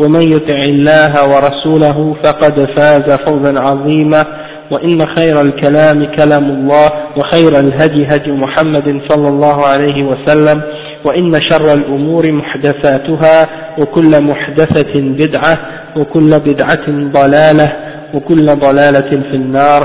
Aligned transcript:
ومن 0.00 0.22
يطع 0.22 0.60
الله 0.70 1.12
ورسوله 1.32 2.16
فقد 2.24 2.54
فاز 2.76 3.18
فوزا 3.26 3.60
عظيما. 3.60 4.24
وإن 4.70 5.06
خير 5.16 5.40
الكلام 5.40 6.04
كلام 6.16 6.44
الله 6.50 6.88
وخير 7.16 7.58
الهدي 7.58 8.06
هدي 8.06 8.32
محمد 8.32 9.00
صلى 9.08 9.28
الله 9.28 9.66
عليه 9.66 10.04
وسلم 10.04 10.62
وإن 11.04 11.40
شر 11.50 11.72
الأمور 11.74 12.32
محدثاتها 12.32 13.48
وكل 13.78 14.12
محدثة 14.24 15.00
بدعة 15.00 15.54
وكل 15.96 16.30
بدعة 16.30 16.86
ضلالة 16.88 17.72
وكل 18.14 18.46
ضلالة 18.46 19.10
في 19.10 19.36
النار. 19.36 19.82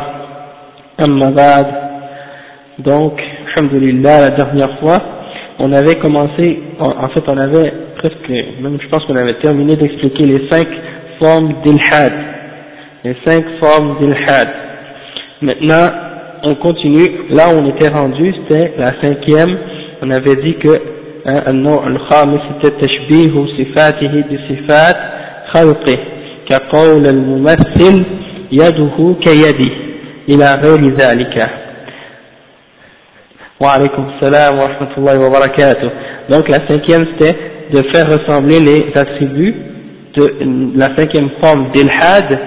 أما 1.05 1.29
بعد 1.29 1.65
donc 2.79 3.19
alhamdulillah 3.47 4.21
la 4.21 4.29
dernière 4.29 4.79
fois 4.79 4.99
on 5.59 5.73
avait 5.73 5.95
commencé 5.95 6.59
en 6.79 7.09
fait 7.09 7.23
on 7.27 7.37
avait 7.37 7.73
presque 7.98 8.28
même 8.60 8.78
je 8.80 8.88
pense 8.88 9.04
qu'on 9.04 9.16
avait 9.16 9.38
terminé 9.40 9.76
d'expliquer 9.76 10.26
les 10.26 10.48
cinq 10.50 10.68
formes 11.20 11.54
d'ilhad 11.64 12.12
les 13.04 13.16
cinq 13.24 13.44
formes 13.60 13.96
d'ilhad 14.00 14.48
maintenant 15.40 15.90
on 16.44 16.54
continue 16.56 17.08
là 17.30 17.48
où 17.54 17.58
on 17.58 17.68
était 17.70 17.88
rendu 17.88 18.34
c'était 18.42 18.72
la 18.78 19.00
cinquième 19.00 19.56
on 20.02 20.10
avait 20.10 20.36
dit 20.36 20.56
que 20.58 21.02
النوع 21.26 21.86
الخامس 21.86 22.40
التشبيه 22.64 23.46
صفاته 23.58 24.24
بصفات 24.30 24.96
خلقه 25.52 25.98
كقول 26.48 27.06
الممثل 27.06 28.04
يده 28.52 29.16
كيده 29.24 29.70
إلى 30.28 30.54
غير 30.64 30.94
ذلك 30.94 31.50
وعليكم 33.60 34.10
السلام 34.14 34.58
ورحمة 34.58 34.92
الله 34.98 35.26
وبركاته 35.26 35.90
donc 36.30 36.48
la 36.48 36.58
cinquième 36.68 37.06
c'était 37.18 37.36
de 37.73 37.81
faire 37.93 38.05
ressembler 38.07 38.59
les 38.59 38.91
attributs 38.95 39.55
de 40.15 40.77
la 40.77 40.95
cinquième 40.95 41.29
forme 41.41 41.69
d'ilhad 41.71 42.39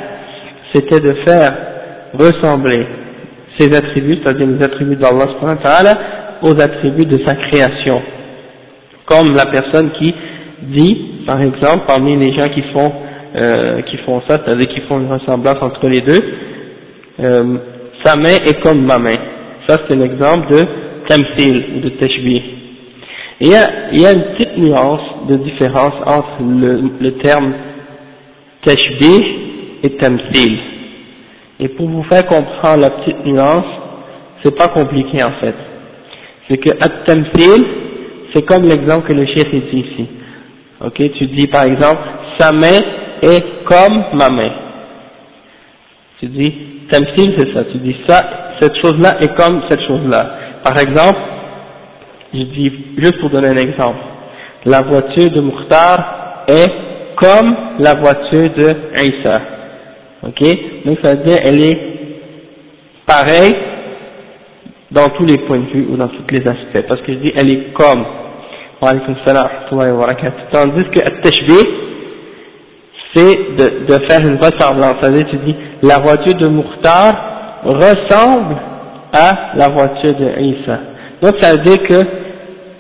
c'était 0.75 1.01
de 1.01 1.15
faire 1.27 1.57
ressembler 2.15 2.87
ces 3.59 3.75
attributs 3.77 4.19
c'est-à-dire 4.23 4.47
les 4.47 4.65
attributs 4.65 4.97
d'Allah 4.97 5.27
aux 6.43 6.61
attributs 6.61 7.07
de 7.07 7.25
sa 7.27 7.35
création 7.35 8.01
comme 9.07 9.35
la 9.35 9.47
personne 9.47 9.91
qui 9.99 10.15
dit 10.63 11.25
par 11.27 11.41
exemple 11.43 11.85
parmi 11.87 12.17
les 12.17 12.33
gens 12.39 12.49
qui 12.49 12.63
font 12.73 12.93
euh, 13.37 13.83
qui 13.83 13.97
font 13.99 14.21
ça 14.29 14.39
c'est-à-dire 14.45 14.69
qui 14.69 14.81
font 14.89 15.01
une 15.01 15.13
ressemblance 15.13 15.63
entre 15.63 15.89
les 15.89 16.01
deux 16.01 16.21
euh, 17.23 17.59
sa 18.05 18.17
main 18.17 18.37
est 18.47 18.61
comme 18.63 18.85
ma 18.87 18.99
main. 18.99 19.17
Ça 19.69 19.77
c'est 19.87 19.97
l'exemple 19.97 20.53
de 20.53 20.63
tamthil 21.09 21.65
ou 21.77 21.81
de 21.81 21.91
tashbih. 21.91 22.43
Il 23.41 23.49
y, 23.49 23.55
a, 23.55 23.93
y 23.93 24.05
a 24.05 24.13
une 24.13 24.23
petite 24.35 24.57
nuance 24.59 25.01
de 25.29 25.37
différence 25.37 25.95
entre 26.07 26.43
le, 26.43 26.91
le 27.01 27.13
terme 27.19 27.55
tashbih 28.65 29.25
et 29.83 29.97
tamthil. 29.97 30.59
Et 31.59 31.69
pour 31.69 31.89
vous 31.89 32.03
faire 32.05 32.27
comprendre 32.27 32.83
la 32.83 32.91
petite 32.91 33.25
nuance, 33.25 33.65
c'est 34.43 34.57
pas 34.57 34.69
compliqué 34.69 35.25
en 35.25 35.33
fait. 35.41 35.55
C'est 36.49 36.59
que 36.59 36.71
at-tamthil, 36.85 37.65
c'est 38.35 38.43
comme 38.43 38.65
l'exemple 38.65 39.09
que 39.09 39.15
le 39.15 39.27
chef 39.27 39.51
dit 39.51 39.79
ici. 39.79 40.07
Ok, 40.85 40.97
tu 40.97 41.27
dis 41.27 41.47
par 41.47 41.65
exemple, 41.65 42.03
sa 42.39 42.53
main 42.53 42.81
est 43.23 43.65
comme 43.65 44.05
ma 44.15 44.31
main. 44.31 44.53
Tu 46.19 46.27
dis, 46.27 46.55
Tamsil, 46.91 47.35
c'est 47.39 47.55
ça. 47.55 47.65
Tu 47.65 47.79
dis 47.79 47.97
ça, 48.07 48.57
cette 48.61 48.77
chose-là 48.83 49.21
est 49.23 49.35
comme 49.35 49.63
cette 49.71 49.81
chose-là. 49.87 50.31
Par 50.65 50.79
exemple, 50.79 51.19
je 52.33 52.43
dis, 52.43 52.73
juste 52.99 53.21
pour 53.21 53.31
donner 53.31 53.49
un 53.49 53.57
exemple, 53.57 53.99
la 54.65 54.83
voiture 54.83 55.31
de 55.31 55.41
Mukhtar 55.41 56.45
est 56.49 56.71
comme 57.17 57.55
la 57.79 57.95
voiture 57.95 58.49
de 58.57 58.75
Isa. 58.97 59.41
Ok? 60.27 60.85
Donc 60.85 60.99
ça 61.03 61.15
veut 61.15 61.25
dire, 61.25 61.39
elle 61.43 61.63
est 61.63 61.79
pareille 63.07 63.55
dans 64.91 65.09
tous 65.11 65.25
les 65.25 65.39
points 65.39 65.59
de 65.59 65.67
vue 65.67 65.87
ou 65.91 65.97
dans 65.97 66.09
tous 66.09 66.25
les 66.31 66.43
aspects. 66.43 66.87
Parce 66.89 67.01
que 67.03 67.13
je 67.13 67.19
dis, 67.19 67.33
elle 67.37 67.53
est 67.53 67.73
comme. 67.73 68.05
Tandis 68.81 69.01
que 70.85 71.07
At-Tashbih, 71.07 71.67
c'est 73.15 73.57
de, 73.57 73.87
de 73.87 74.07
faire 74.09 74.21
une 74.21 74.37
ressemblance. 74.37 74.97
C'est-à-dire, 75.01 75.27
tu 75.31 75.37
dis, 75.39 75.55
la 75.83 75.99
voiture 75.99 76.35
de 76.35 76.49
Mukhtar 76.49 77.61
ressemble 77.65 78.57
à 79.13 79.57
la 79.57 79.69
voiture 79.69 80.15
de 80.15 80.41
Isa. 80.41 80.79
Donc, 81.23 81.35
ça 81.41 81.53
veut 81.53 81.63
dire 81.65 81.83
que 81.83 82.05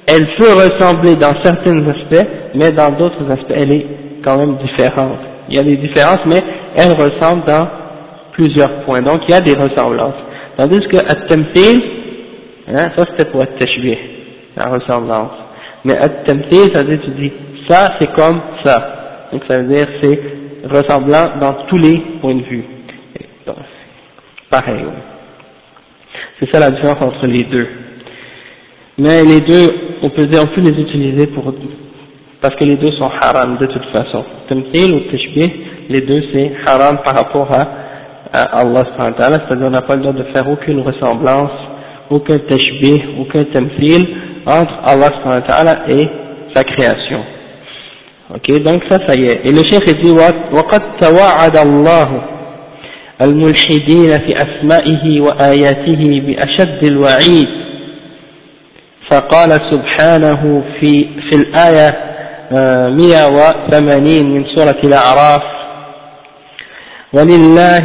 elle 0.06 0.26
peut 0.38 0.52
ressembler 0.52 1.14
dans 1.16 1.34
certains 1.44 1.86
aspects, 1.86 2.28
mais 2.54 2.72
dans 2.72 2.90
d'autres 2.92 3.30
aspects, 3.30 3.54
elle 3.54 3.72
est 3.72 3.86
quand 4.24 4.38
même 4.38 4.56
différente. 4.56 5.18
Il 5.48 5.56
y 5.56 5.58
a 5.58 5.62
des 5.62 5.76
différences, 5.76 6.24
mais 6.26 6.42
elle 6.76 6.92
ressemble 6.92 7.44
dans 7.44 7.68
plusieurs 8.32 8.84
points. 8.84 9.02
Donc, 9.02 9.20
il 9.28 9.32
y 9.32 9.34
a 9.34 9.40
des 9.40 9.54
ressemblances. 9.54 10.14
Tandis 10.56 10.80
que 10.88 10.98
At-Tamthil, 10.98 11.82
hein, 12.68 12.90
ça 12.96 13.04
c'était 13.10 13.30
pour 13.30 13.42
At-Tashbih, 13.42 13.98
la 14.56 14.70
ressemblance. 14.70 15.32
Mais 15.84 15.96
At-Tamthil, 15.96 16.74
ça 16.74 16.82
veut 16.82 16.96
dire, 16.96 17.00
tu 17.04 17.10
dis, 17.12 17.32
ça 17.68 17.94
c'est 18.00 18.12
comme 18.12 18.40
ça. 18.64 19.28
Donc 19.32 19.42
ça 19.48 19.58
veut 19.58 19.68
dire 19.68 19.86
c'est 20.02 20.20
ressemblant 20.68 21.38
dans 21.40 21.52
tous 21.68 21.78
les 21.78 21.98
points 22.20 22.34
de 22.34 22.42
vue. 22.42 22.64
Donc, 23.46 23.56
pareil. 24.50 24.84
C'est 26.38 26.50
ça 26.52 26.60
la 26.60 26.70
différence 26.70 27.00
entre 27.00 27.26
les 27.26 27.44
deux. 27.44 27.68
Mais 28.99 29.23
les 29.23 29.41
deux, 29.41 29.67
on 30.03 30.09
peut 30.09 30.27
dire, 30.27 30.41
on 30.43 30.47
peut 30.55 30.61
les 30.61 30.81
utiliser 30.81 31.27
pour, 31.27 31.53
parce 32.41 32.55
que 32.55 32.63
les 32.63 32.75
deux 32.75 32.91
sont 32.97 33.09
haram 33.21 33.57
de 33.57 33.65
toute 33.65 33.85
façon. 33.91 34.23
Tamthil 34.47 34.93
ou 34.95 34.99
tashbih, 35.11 35.51
les 35.89 36.01
deux 36.01 36.21
c'est 36.33 36.51
haram 36.65 36.99
par 37.03 37.15
rapport 37.15 37.51
à, 37.51 37.67
à 38.31 38.59
Allah 38.61 38.83
c'est-à-dire 38.97 39.67
on 39.67 39.69
n'a 39.69 39.81
pas 39.81 39.95
le 39.95 40.01
droit 40.01 40.13
de 40.13 40.23
faire 40.33 40.49
aucune 40.49 40.79
ressemblance, 40.81 41.51
aucun 42.09 42.37
tashbih, 42.37 43.03
aucun 43.19 43.43
tamthil 43.45 44.07
entre 44.45 44.73
Allah 44.83 45.75
et 45.89 46.07
sa 46.55 46.63
création. 46.63 47.19
Ok, 48.33 48.63
donc 48.63 48.81
ça, 48.89 48.97
ça 49.07 49.13
y 49.19 49.25
est. 49.25 49.41
Et 49.45 49.51
le 49.51 49.61
cheikh 49.69 50.01
dit, 50.01 50.11
وقد 50.11 50.81
توعد 51.01 51.57
الله 51.57 52.21
الملحدين 53.21 54.09
في 54.19 54.33
أسمائه 54.37 55.21
وآياته 55.21 56.21
بأشد 56.21 56.83
الوعيد 56.91 57.47
فقال 59.10 59.50
سبحانه 59.72 60.64
في 60.80 61.08
في 61.30 61.36
الآية 61.36 62.10
180 62.52 64.30
من 64.30 64.44
سورة 64.56 64.78
الأعراف 64.84 65.42
ولله 67.12 67.84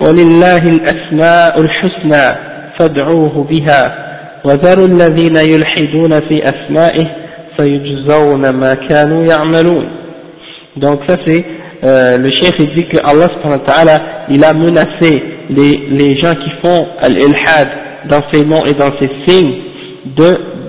ولله 0.00 0.58
الأسماء 0.58 1.60
الحسنى 1.60 2.38
فادعوه 2.78 3.44
بها 3.50 4.08
وذروا 4.44 4.86
الذين 4.86 5.36
يلحدون 5.36 6.14
في 6.14 6.42
أسمائه 6.42 7.06
سيجزون 7.58 8.50
ما 8.50 8.74
كانوا 8.74 9.26
يعملون 9.26 9.98
donc 10.76 11.00
ça 11.08 11.16
c'est 11.26 11.44
euh, 11.82 12.18
le 12.18 12.28
chef 12.28 12.52
il 12.60 12.72
dit 12.74 12.86
que 12.88 12.98
Allah 13.02 13.28
subhanahu 13.34 13.60
wa 13.60 13.66
ta'ala 13.66 14.00
il 14.28 14.44
a 14.44 14.52
menacé 14.52 15.22
les, 15.50 15.72
les 15.90 16.20
gens 16.20 16.34
qui 16.34 16.50
font 16.62 16.86
al-ilhad 17.00 17.68
dans 18.08 18.22
ses 18.32 18.44
noms 18.44 18.64
et 18.64 18.74
dans 18.74 18.92
ses 19.00 19.10
signes 19.26 19.54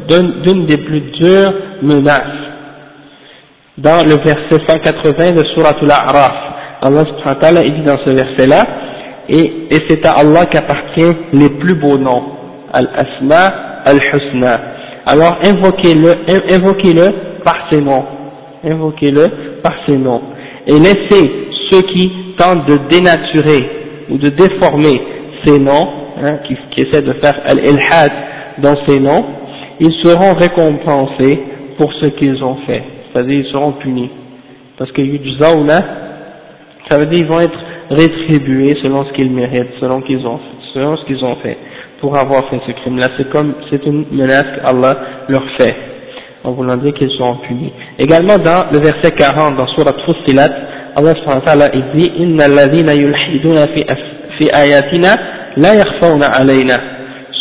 d'une 0.09 0.65
des 0.65 0.77
plus 0.77 1.01
dures 1.19 1.53
menaces. 1.81 2.21
Dans 3.77 4.03
le 4.03 4.15
verset 4.23 4.61
180 4.67 5.33
de 5.33 5.44
Surah 5.53 5.75
Al-A'raf 5.81 6.50
Allah 6.81 7.03
subhanahu 7.06 7.71
dit 7.71 7.83
dans 7.83 7.97
ce 8.06 8.11
verset 8.15 8.47
là 8.47 8.63
et, 9.27 9.67
et 9.69 9.77
c'est 9.88 10.06
à 10.06 10.11
Allah 10.11 10.45
qu'appartient 10.45 11.15
les 11.33 11.50
plus 11.50 11.75
beaux 11.75 11.97
noms, 11.97 12.23
Al-Asma, 12.73 13.83
Al-Husna. 13.85 14.59
Alors 15.06 15.38
invoquez-le, 15.44 16.55
invoquez-le 16.55 17.44
par 17.44 17.67
ses 17.71 17.81
noms, 17.81 18.05
invoquez-le 18.63 19.62
par 19.62 19.73
ses 19.88 19.97
noms, 19.97 20.21
et 20.65 20.73
laissez 20.79 21.31
ceux 21.69 21.81
qui 21.81 22.12
tentent 22.38 22.67
de 22.67 22.77
dénaturer 22.89 23.69
ou 24.09 24.17
de 24.17 24.29
déformer 24.29 25.01
ces 25.45 25.59
noms, 25.59 25.88
hein, 26.23 26.38
qui, 26.47 26.55
qui 26.75 26.88
essaient 26.88 27.03
de 27.03 27.13
faire 27.21 27.35
Al-Ilhad 27.45 28.12
dans 28.59 28.75
ces 28.88 29.00
noms, 29.00 29.25
ils 29.79 29.93
seront 30.03 30.33
récompensés 30.33 31.41
pour 31.77 31.91
ce 31.93 32.07
qu'ils 32.11 32.43
ont 32.43 32.57
fait, 32.67 32.83
c'est-à-dire 33.11 33.39
ils 33.39 33.51
seront 33.51 33.73
punis. 33.73 34.09
Parce 34.77 34.91
que 34.91 35.01
Yujzauna, 35.01 35.79
ça 36.89 36.97
veut 36.97 37.05
dire 37.05 37.19
qu'ils 37.19 37.27
vont 37.27 37.39
être 37.39 37.59
rétribués 37.89 38.75
selon 38.83 39.05
ce 39.05 39.13
qu'ils 39.13 39.31
méritent, 39.31 39.73
selon, 39.79 40.01
qu'ils 40.01 40.25
ont, 40.25 40.39
selon 40.73 40.97
ce 40.97 41.05
qu'ils 41.05 41.23
ont 41.23 41.35
fait, 41.37 41.57
pour 42.01 42.17
avoir 42.17 42.49
fait 42.49 42.59
ce 42.67 42.71
crime-là. 42.71 43.07
C'est 43.17 43.29
comme, 43.29 43.53
c'est 43.69 43.85
une 43.85 44.05
menace 44.11 44.45
qu'Allah 44.55 44.97
leur 45.27 45.43
fait, 45.59 45.75
en 46.43 46.51
voulant 46.51 46.77
dire 46.77 46.93
qu'ils 46.93 47.11
seront 47.11 47.35
punis. 47.47 47.71
Également 47.97 48.37
dans 48.37 48.69
le 48.71 48.79
verset 48.79 49.11
40, 49.11 49.55
dans 49.55 49.67
Surat 49.67 49.93
Fussilat, 50.05 50.49
Allah 50.95 51.13
subhanahu 51.15 51.69
il 51.73 52.01
dit, 52.01 52.11
Inna 52.17 52.45
alladhina 52.45 52.93
yulhiduna 52.95 53.67
fi 54.39 54.49
ayatina 54.53 55.09
la 55.57 55.75
yakhfawna 55.75 56.27
alayna. 56.27 56.75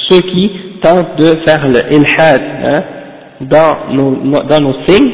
Ceux 0.09 0.21
qui 0.21 0.68
tentent 0.81 1.17
de 1.19 1.41
faire 1.47 1.67
le 1.67 1.93
ilhad, 1.93 2.43
hein, 2.65 2.83
dans 3.41 3.95
nos, 3.95 4.43
dans 4.43 4.61
nos 4.61 4.75
signes, 4.87 5.13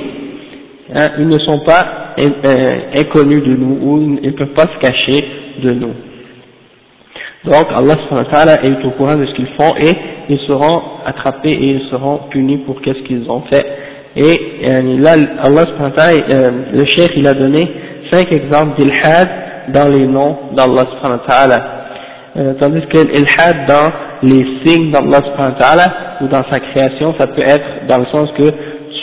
hein, 0.95 1.09
ils 1.19 1.29
ne 1.29 1.39
sont 1.39 1.61
pas 1.61 2.15
euh, 2.19 2.81
inconnus 2.99 3.43
de 3.43 3.57
nous 3.57 3.79
ou 3.83 4.19
ils 4.23 4.31
ne 4.31 4.37
peuvent 4.37 4.55
pas 4.55 4.67
se 4.67 4.79
cacher 4.81 5.25
de 5.63 5.73
nous. 5.73 5.95
Donc 7.45 7.67
Allah 7.77 8.57
est 8.63 8.85
au 8.87 8.91
courant 8.93 9.17
de 9.17 9.27
ce 9.27 9.35
qu'ils 9.35 9.49
font 9.59 9.75
et 9.77 9.93
ils 10.31 10.39
seront 10.47 10.81
attrapés 11.05 11.51
et 11.51 11.73
ils 11.73 11.89
seront 11.91 12.21
punis 12.31 12.59
pour 12.59 12.81
qu'est-ce 12.81 13.03
qu'ils 13.07 13.31
ont 13.31 13.43
fait. 13.53 13.67
Et 14.17 14.71
euh, 14.71 14.99
là, 14.99 15.13
Allah 15.43 15.65
euh, 15.77 16.51
le 16.73 16.85
cheikh 16.87 17.13
il 17.17 17.27
a 17.27 17.35
donné 17.35 17.69
cinq 18.11 18.33
exemples 18.33 18.81
d'ilhad 18.81 19.29
dans 19.75 19.89
les 19.89 20.07
noms 20.07 20.39
d'Allah 20.57 20.85
euh, 22.37 22.55
tandis 22.61 22.81
que 22.87 22.99
l'ilhad 22.99 23.67
dans 23.69 23.93
les 24.25 24.45
signes 24.65 24.91
d'Allah 24.91 25.21
ou 26.23 26.29
dans 26.29 26.43
sa 26.51 26.59
création, 26.61 27.15
ça 27.19 27.27
peut 27.27 27.43
être 27.43 27.87
dans 27.89 27.99
le 27.99 28.07
sens 28.07 28.29
que 28.39 28.51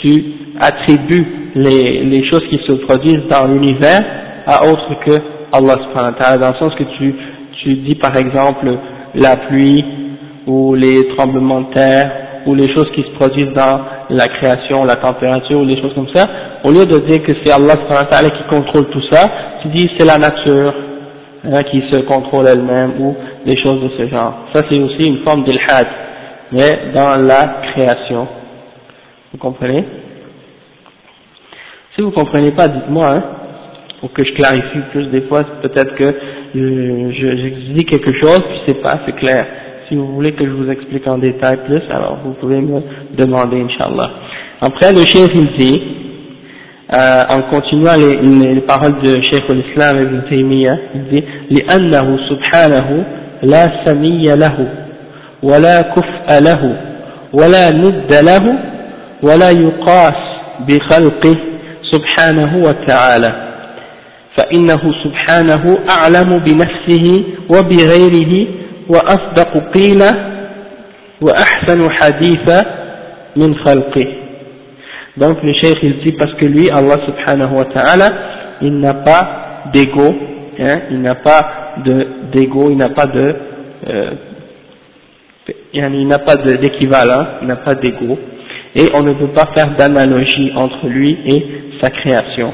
tu 0.02 0.24
attribues 0.60 1.26
les, 1.54 2.24
choses 2.30 2.42
qui 2.50 2.58
se 2.66 2.72
produisent 2.86 3.26
dans 3.30 3.46
l'univers 3.46 4.00
à 4.46 4.66
autre 4.66 4.98
que 5.04 5.12
Allah 5.52 5.76
dans 6.38 6.48
le 6.48 6.58
sens 6.58 6.74
que 6.74 6.84
tu, 6.98 7.74
dis 7.86 7.94
par 7.94 8.16
exemple 8.16 8.66
la 9.14 9.36
pluie 9.36 9.84
ou 10.46 10.74
les 10.74 11.06
tremblements 11.16 11.60
de 11.62 11.74
terre 11.74 12.10
ou 12.46 12.54
les 12.54 12.74
choses 12.74 12.90
qui 12.94 13.02
se 13.02 13.10
produisent 13.10 13.54
dans 13.54 13.80
la 14.10 14.26
création, 14.26 14.82
la 14.82 14.96
température 14.96 15.60
ou 15.60 15.64
les 15.64 15.80
choses 15.80 15.94
comme 15.94 16.08
ça, 16.12 16.26
au 16.64 16.70
lieu 16.70 16.84
de 16.84 16.98
dire 17.06 17.22
que 17.22 17.32
c'est 17.44 17.52
Allah 17.52 17.76
qui 17.76 18.44
contrôle 18.48 18.88
tout 18.90 19.02
ça, 19.12 19.30
tu 19.62 19.68
dis 19.68 19.88
c'est 19.96 20.06
la 20.06 20.18
nature 20.18 20.74
hein, 21.44 21.62
qui 21.70 21.82
se 21.90 22.00
contrôle 22.02 22.46
elle-même 22.46 23.00
ou 23.00 23.16
des 23.46 23.56
choses 23.62 23.82
de 23.82 23.90
ce 23.96 24.08
genre. 24.08 24.46
Ça 24.54 24.62
c'est 24.70 24.80
aussi 24.80 25.06
une 25.08 25.24
forme 25.26 25.44
d'ilhad, 25.44 25.86
mais 26.52 26.92
dans 26.94 27.16
la 27.16 27.62
création. 27.72 28.26
Vous 29.32 29.38
comprenez? 29.38 29.84
Si 31.94 32.02
vous 32.02 32.10
comprenez 32.10 32.52
pas, 32.52 32.68
dites-moi, 32.68 33.06
hein, 33.14 33.22
pour 34.00 34.12
que 34.12 34.24
je 34.24 34.32
clarifie 34.32 34.80
plus. 34.90 35.06
Des 35.06 35.22
fois, 35.22 35.44
peut-être 35.62 35.94
que 35.94 36.14
je, 36.54 37.12
je, 37.12 37.74
dis 37.74 37.84
quelque 37.84 38.12
chose, 38.18 38.40
puis 38.48 38.60
c'est 38.66 38.82
pas 38.82 39.00
assez 39.00 39.12
clair. 39.12 39.46
Si 39.88 39.94
vous 39.94 40.06
voulez 40.14 40.32
que 40.32 40.44
je 40.44 40.50
vous 40.50 40.70
explique 40.70 41.06
en 41.06 41.18
détail 41.18 41.58
plus, 41.66 41.82
alors 41.90 42.18
vous 42.24 42.32
pouvez 42.32 42.60
me 42.60 42.80
demander, 43.16 43.60
Inch'Allah. 43.60 44.10
Après, 44.60 44.90
le 44.92 45.04
chef 45.04 45.28
dit, 45.58 46.01
euh, 46.94 47.24
en 47.28 47.40
continuant 47.50 47.94
les, 47.96 48.16
les, 48.16 48.60
paroles 48.60 49.00
de 49.02 49.22
Cheikh 49.22 49.48
l'Islam 49.48 50.02
Ibn 50.02 50.28
Taymiyyah, 50.28 50.76
il 50.94 51.04
dit 51.08 51.24
لأنه 51.50 52.18
سبحانه 52.28 53.04
لا 53.42 53.84
سمي 53.84 54.22
له 54.22 54.68
ولا 55.42 55.82
كفء 55.82 56.40
له 56.40 56.76
ولا 57.32 57.70
ند 57.70 58.14
له 58.14 58.58
ولا 59.22 59.50
يقاس 59.50 60.20
بخلقه 60.68 61.36
سبحانه 61.92 62.56
وتعالى. 62.56 63.32
فإنه 64.36 64.82
سبحانه 65.04 65.78
أعلم 65.90 66.38
بنفسه 66.38 67.24
وبغيره 67.50 68.46
وأصدق 68.88 69.52
قيلة 69.74 70.10
وأحسن 71.20 71.90
حديث 71.90 72.64
من 73.36 73.54
خلقه. 73.54 74.21
Donc 75.16 75.42
le 75.42 75.52
cheikh 75.54 75.78
il 75.82 75.98
dit 76.04 76.12
parce 76.12 76.34
que 76.34 76.46
lui 76.46 76.70
Allah 76.70 76.96
subhanahu 77.06 77.56
wa 77.56 77.64
ta'ala 77.66 78.08
il 78.62 78.78
n'a 78.78 78.94
pas 78.94 79.70
d'ego 79.72 80.14
hein, 80.58 80.78
il 80.90 81.00
n'a 81.00 81.16
pas 81.16 81.74
de 81.84 82.06
d'ego 82.32 82.70
il 82.70 82.76
n'a 82.76 82.90
pas 82.90 83.06
de 83.06 83.34
euh, 83.88 84.10
il 85.74 86.06
n'a 86.06 86.18
pas 86.18 86.36
d'équivalent 86.36 87.26
il 87.42 87.48
n'a 87.48 87.56
pas 87.56 87.74
d'ego 87.74 88.18
et 88.74 88.84
on 88.94 89.02
ne 89.02 89.12
peut 89.12 89.32
pas 89.34 89.48
faire 89.54 89.76
d'analogie 89.76 90.52
entre 90.56 90.86
lui 90.86 91.18
et 91.26 91.46
sa 91.82 91.90
création. 91.90 92.52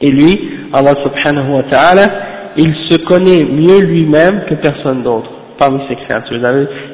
Et 0.00 0.10
lui, 0.10 0.30
Allah 0.72 0.92
subhanahu 1.02 1.52
wa 1.52 1.62
ta'ala, 1.70 2.06
il 2.56 2.74
se 2.90 2.98
connaît 3.04 3.44
mieux 3.44 3.80
lui-même 3.80 4.44
que 4.48 4.54
personne 4.56 5.02
d'autre 5.02 5.30
parmi 5.58 5.80
ses 5.88 5.96
créatures. 5.96 6.40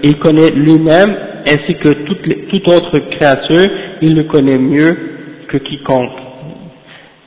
Il 0.05 0.19
connaît 0.19 0.51
lui-même 0.51 1.17
ainsi 1.47 1.75
que 1.79 1.89
toute, 1.89 2.49
toute 2.49 2.69
autre 2.69 2.99
créature, 3.11 3.69
il 4.01 4.15
le 4.15 4.25
connaît 4.25 4.59
mieux 4.59 4.97
que 5.49 5.59
quiconque. 5.59 6.19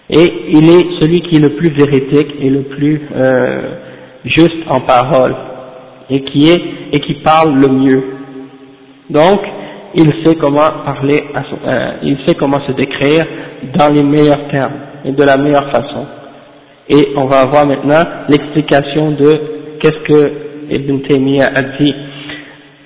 Et 0.10 0.32
il 0.50 0.70
est 0.70 1.02
celui 1.02 1.22
qui 1.22 1.38
est 1.38 1.40
le 1.40 1.56
plus 1.56 1.70
véridique 1.70 2.36
et 2.40 2.50
le 2.50 2.64
plus 2.64 3.02
euh, 3.16 3.62
juste 4.24 4.58
en 4.70 4.82
parole 4.82 5.36
et 6.10 6.22
qui 6.22 6.50
est 6.50 6.62
et 6.94 7.00
qui 7.00 7.16
parle 7.16 7.56
le 7.56 7.68
mieux. 7.68 8.04
Donc, 9.10 9.42
il 9.96 10.12
sait 10.24 10.36
comment 10.36 10.70
parler, 10.86 11.24
à 11.34 11.40
euh, 11.40 11.92
il 12.04 12.18
sait 12.26 12.36
comment 12.36 12.60
se 12.68 12.74
décrire 12.74 13.26
dans 13.78 13.94
les 13.94 14.04
meilleurs 14.04 14.48
termes 14.52 14.74
et 15.06 15.12
de 15.12 15.24
la 15.24 15.38
meilleure 15.38 15.72
façon. 15.72 16.06
Et 16.90 17.14
on 17.16 17.26
va 17.26 17.46
voir 17.46 17.66
maintenant 17.66 18.04
l'explication 18.30 19.12
de 19.12 19.40
qu'est-ce 19.80 20.04
que 20.08 20.32
Ibn 20.70 21.00
Taymiyyah 21.08 21.48
a 21.54 21.62
dit. 21.80 21.96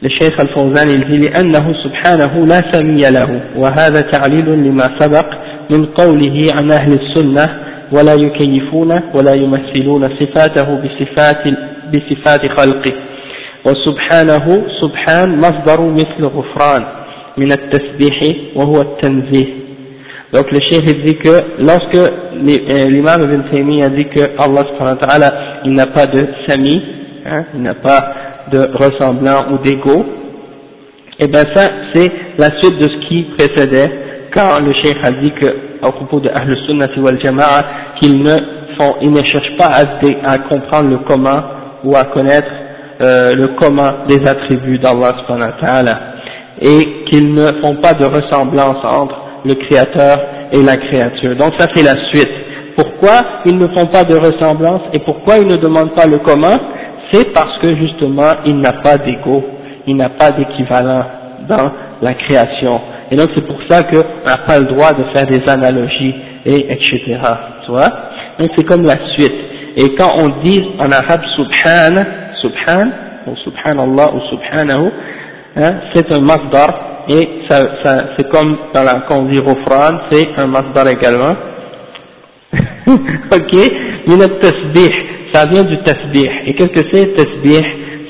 Il 0.02 0.10
dit 0.10 1.18
لأنه 1.18 1.74
سبحانه 1.84 2.46
لا 2.46 2.62
سمي 2.72 3.02
له 3.10 3.42
وهذا 3.56 4.02
تعليل 4.02 4.50
لما 4.50 5.00
سبق 5.00 5.28
من 5.72 5.86
قوله 5.86 6.38
عن 6.56 6.72
أهل 6.72 6.94
السنة 6.94 7.46
ولا 7.92 8.14
يكيفون 8.14 8.92
ولا 9.16 9.34
يمثلون 9.34 10.04
صفاته 10.20 10.68
بصفات 10.76 11.44
بصفات 11.94 12.42
خلقه. 12.58 12.94
وسبحانه 13.66 14.46
سبحان 14.82 15.38
مصدر 15.38 15.82
مثل 15.82 16.24
غفران 16.24 16.84
من 17.38 17.52
التسبيح 17.52 18.18
وهو 18.56 18.82
التنزيه. 18.82 19.60
Donc 20.32 20.52
le 20.52 20.60
cheikh 20.60 21.06
dit 21.06 21.16
que 21.16 21.36
lorsque 21.60 21.98
euh, 21.98 22.88
l'imam 22.88 23.24
Ibn 23.24 23.50
Taymiyyah 23.52 23.90
dit 23.90 24.06
que 24.06 24.22
Allah 24.38 24.64
subhanahu 24.70 24.98
wa 25.02 25.08
ta'ala 25.08 25.34
il 25.66 25.74
n'a 25.74 25.88
pas 25.88 26.06
de 26.06 26.22
sami, 26.48 26.84
hein, 27.26 27.46
il 27.56 27.64
n'a 27.64 27.74
pas 27.74 28.14
de 28.52 28.70
ressemblant 28.74 29.54
ou 29.54 29.58
d'ego, 29.60 30.06
et 31.20 31.26
eh 31.26 31.28
bien 31.28 31.44
ça 31.54 31.70
c'est 31.94 32.12
la 32.38 32.50
suite 32.60 32.78
de 32.78 32.88
ce 32.90 33.08
qui 33.08 33.24
précédait 33.38 33.92
quand 34.34 34.60
le 34.62 34.72
cheikh 34.82 34.98
a 35.04 35.12
dit 35.12 35.32
que 35.32 35.80
propos 35.82 36.20
de 36.20 36.30
Ahl 36.30 36.56
Sunnah 36.68 36.88
wal 36.98 37.20
Jama'a 37.24 37.96
qu'ils 38.00 38.22
ne 38.22 38.34
font, 38.78 38.96
ils 39.02 39.12
ne 39.12 39.24
cherchent 39.24 39.58
pas 39.58 39.72
à, 40.26 40.38
comprendre 40.38 40.90
le 40.90 40.98
comment 41.06 41.42
ou 41.84 41.96
à 41.96 42.06
connaître 42.06 42.48
euh, 43.02 43.34
le 43.34 43.50
comment 43.60 44.06
des 44.08 44.26
attributs 44.28 44.80
d'Allah 44.80 45.14
et 46.62 47.06
qu'ils 47.10 47.34
ne 47.34 47.46
font 47.62 47.76
pas 47.82 47.94
de 47.94 48.06
ressemblance 48.06 48.84
entre 48.84 49.16
le 49.46 49.54
créateur 49.56 50.20
et 50.52 50.62
la 50.62 50.78
créature. 50.78 51.36
Donc 51.38 51.54
ça 51.58 51.68
c'est 51.74 51.84
la 51.84 51.96
suite. 52.12 52.30
Pourquoi 52.76 53.42
ils 53.46 53.58
ne 53.58 53.68
font 53.70 53.88
pas 53.88 54.04
de 54.04 54.16
ressemblance 54.16 54.82
et 54.94 55.00
pourquoi 55.00 55.38
ils 55.38 55.48
ne 55.48 55.56
demandent 55.56 55.96
pas 55.96 56.06
le 56.06 56.18
comment 56.18 56.58
C'est 57.12 57.34
parce 57.34 57.58
que 57.60 57.76
justement 57.76 58.34
il 58.46 58.58
n'a 58.60 58.74
pas 58.74 58.98
d'ego, 58.98 59.44
il 59.88 59.96
n'a 59.96 60.10
pas 60.10 60.32
d'équivalent 60.32 61.06
dans 61.48 61.72
la 62.02 62.14
création. 62.14 62.82
Et 63.12 63.16
donc 63.16 63.30
c'est 63.34 63.46
pour 63.46 63.60
ça 63.70 63.84
qu'on 63.84 63.98
n'a 64.26 64.38
pas 64.48 64.60
le 64.60 64.66
droit 64.66 64.94
de 64.94 65.04
faire 65.14 65.26
des 65.26 65.42
analogies 65.50 66.14
et 66.46 66.72
etc. 66.72 67.20
Tu 67.66 67.72
vois 67.72 67.90
Donc 68.40 68.52
c'est 68.56 68.66
comme 68.66 68.84
la 68.84 68.98
suite. 69.16 69.36
Et 69.78 69.96
quand 69.96 70.12
on 70.18 70.44
dit 70.44 70.64
en 70.80 70.92
arabe 70.92 71.22
subhan, 71.36 72.06
subhan, 72.42 72.92
ou 73.28 73.36
subhanallah 73.38 74.14
ou 74.14 74.22
subhanahu, 74.30 74.92
hein, 75.56 75.72
c'est 75.94 76.14
un 76.14 76.22
masdar 76.22 76.90
et 77.10 77.28
ça, 77.50 77.82
ça, 77.82 78.06
c'est 78.18 78.30
comme 78.30 78.58
dans 78.74 78.84
la, 78.84 79.02
quand 79.08 79.20
on 79.20 79.26
dit 79.26 79.42
c'est 80.12 80.28
un 80.38 80.48
masdar 80.48 80.88
également. 80.88 81.34
ok, 82.88 83.56
ça 85.34 85.46
vient 85.46 85.64
du 85.64 85.78
tasbih. 85.84 86.30
Et 86.46 86.54
qu'est-ce 86.54 86.72
que 86.72 86.86
c'est 86.92 87.16
tasbih? 87.16 87.66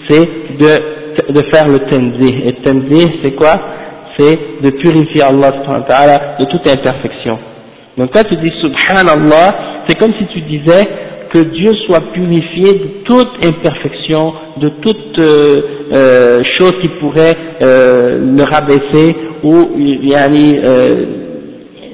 C'est 0.09 0.29
de, 0.57 1.33
de 1.33 1.41
faire 1.51 1.67
le 1.67 1.79
tanzih. 1.79 2.43
Et 2.47 2.53
tanzih, 2.63 3.19
c'est 3.23 3.35
quoi? 3.35 3.55
C'est 4.17 4.39
de 4.61 4.69
purifier 4.71 5.21
Allah 5.21 5.51
de 6.39 6.45
toute 6.45 6.67
imperfection. 6.67 7.39
Donc 7.97 8.11
quand 8.13 8.23
tu 8.23 8.35
dis 8.39 8.51
subhanallah, 8.61 9.83
c'est 9.87 9.97
comme 9.97 10.13
si 10.13 10.25
tu 10.33 10.41
disais 10.41 10.87
que 11.33 11.39
Dieu 11.39 11.71
soit 11.85 12.11
purifié 12.11 12.73
de 12.73 12.89
toute 13.05 13.45
imperfection, 13.45 14.33
de 14.57 14.69
toute 14.81 15.19
euh, 15.19 15.55
euh, 15.93 16.41
chose 16.57 16.73
qui 16.81 16.89
pourrait 16.99 17.35
euh, 17.61 18.35
le 18.35 18.43
rabaisser 18.43 19.15
ou 19.43 19.69
yani, 19.77 20.59
euh, 20.65 21.05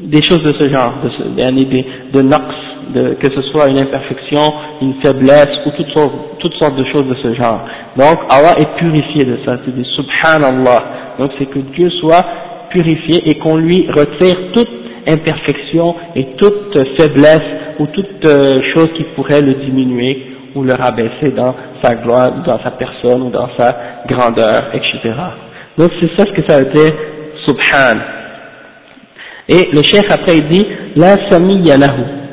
des 0.04 0.22
choses 0.24 0.42
de 0.44 0.54
ce 0.54 0.70
genre, 0.70 0.94
de, 1.04 1.42
yani, 1.42 1.66
de, 1.66 2.18
de 2.18 2.22
nox, 2.22 2.46
de, 2.94 3.16
que 3.16 3.28
ce 3.34 3.42
soit 3.52 3.70
une 3.70 3.80
imperfection, 3.80 4.42
une 4.82 4.96
faiblesse 5.04 5.50
ou 5.66 5.72
toutes 5.72 5.92
sortes, 5.92 6.14
toutes 6.40 6.54
sortes 6.56 6.76
de 6.76 6.86
choses 6.86 7.08
de 7.08 7.16
ce 7.16 7.34
genre. 7.34 7.62
Donc 7.98 8.20
Allah 8.30 8.56
est 8.60 8.78
purifié 8.78 9.26
de 9.26 9.40
ça, 9.46 9.58
c'est 9.66 9.76
dit 9.76 9.88
subhanallah. 9.96 10.84
Donc 11.20 11.32
c'est 11.38 11.46
que 11.46 11.60
Dieu 11.60 11.90
soit 12.02 12.26
purifié 12.70 13.30
et 13.30 13.36
qu'on 13.36 13.58
lui 13.58 13.88
retire 13.90 14.52
toute 14.54 14.70
imperfection 15.08 15.96
et 16.16 16.26
toute 16.38 16.78
faiblesse 17.00 17.44
ou 17.80 17.88
toute 17.88 18.26
euh, 18.26 18.62
chose 18.74 18.90
qui 18.96 19.04
pourrait 19.16 19.42
le 19.42 19.56
diminuer 19.56 20.36
ou 20.56 20.64
le 20.64 20.74
rabaisser 20.74 21.32
dans 21.36 21.54
sa 21.84 21.96
gloire, 21.96 22.32
dans 22.46 22.64
sa 22.64 22.72
personne 22.72 23.22
ou 23.24 23.30
dans 23.30 23.50
sa 23.58 23.76
grandeur, 24.08 24.72
etc. 24.74 25.14
Donc 25.78 25.92
c'est 26.00 26.10
ça 26.18 26.26
ce 26.26 26.32
que 26.32 26.48
ça 26.48 26.60
veut 26.60 26.72
dire 26.74 26.94
subhan. 27.46 28.00
Et 29.48 29.70
le 29.74 29.84
cheikh 29.84 30.10
après 30.10 30.38
il 30.38 30.46
dit 30.48 30.68
la 30.96 31.30
samiyya 31.30 31.78
lahu 31.78 32.25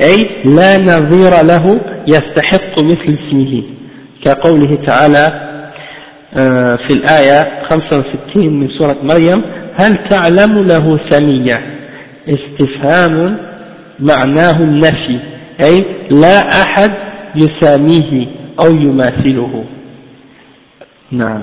أي 0.00 0.42
لا 0.44 0.78
نظير 0.78 1.30
له 1.44 1.80
يستحق 2.08 2.84
مثل 2.84 3.18
اسمه. 3.18 3.62
كقوله 4.24 4.74
تعالى 4.86 5.52
في 6.88 6.94
الآية 6.94 7.62
65 7.70 8.48
من 8.60 8.68
سورة 8.78 8.96
مريم 9.02 9.42
هل 9.80 10.08
تعلم 10.08 10.64
له 10.66 11.00
سمية 11.10 11.58
استفهام 12.28 13.38
معناه 14.00 14.58
النفي 14.60 15.18
أي 15.64 15.84
لا 16.10 16.38
أحد 16.62 16.92
يساميه 17.36 18.26
أو 18.64 18.70
يماثله. 18.76 19.64
نعم. 21.12 21.42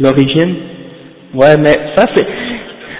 L'origine. 0.00 0.54
Ouais 1.34 1.56
mais 1.58 1.76
ça 1.96 2.04
c'est 2.14 2.26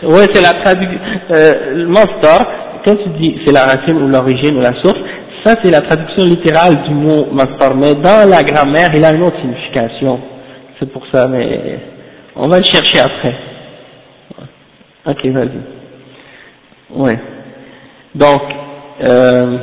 ouais 0.07 0.27
c'est 0.33 0.43
la 0.43 0.55
traduction 0.63 1.01
euh, 1.31 1.75
le 1.75 1.87
mastar 1.89 2.41
quand 2.89 2.97
tu 2.97 3.09
dis 3.21 3.37
c'est 3.45 3.53
la 3.53 3.65
racine 3.65 4.03
ou 4.03 4.09
l'origine 4.09 4.57
ou 4.57 4.61
la 4.61 4.73
source 4.81 4.99
ça 5.45 5.55
c'est 5.63 5.71
la 5.71 5.83
traduction 5.83 6.25
littérale 6.25 6.83
du 6.85 6.95
mot 6.95 7.27
mastar 7.33 7.75
dans 7.77 8.29
la 8.29 8.43
grammaire. 8.43 8.89
Il 8.95 9.05
a 9.05 9.13
une 9.13 9.23
autre 9.23 9.39
signification. 9.41 10.19
C'est 10.79 10.91
pour 10.91 11.05
ça 11.13 11.29
mais 11.29 11.79
on 12.35 12.49
va 12.49 12.59
le 12.59 12.65
chercher 12.65 13.01
après. 13.01 13.35
Ok 15.07 15.27
vas-y. 15.27 16.99
Ouais. 16.99 17.19
Donc 18.15 18.43
euh, 19.03 19.59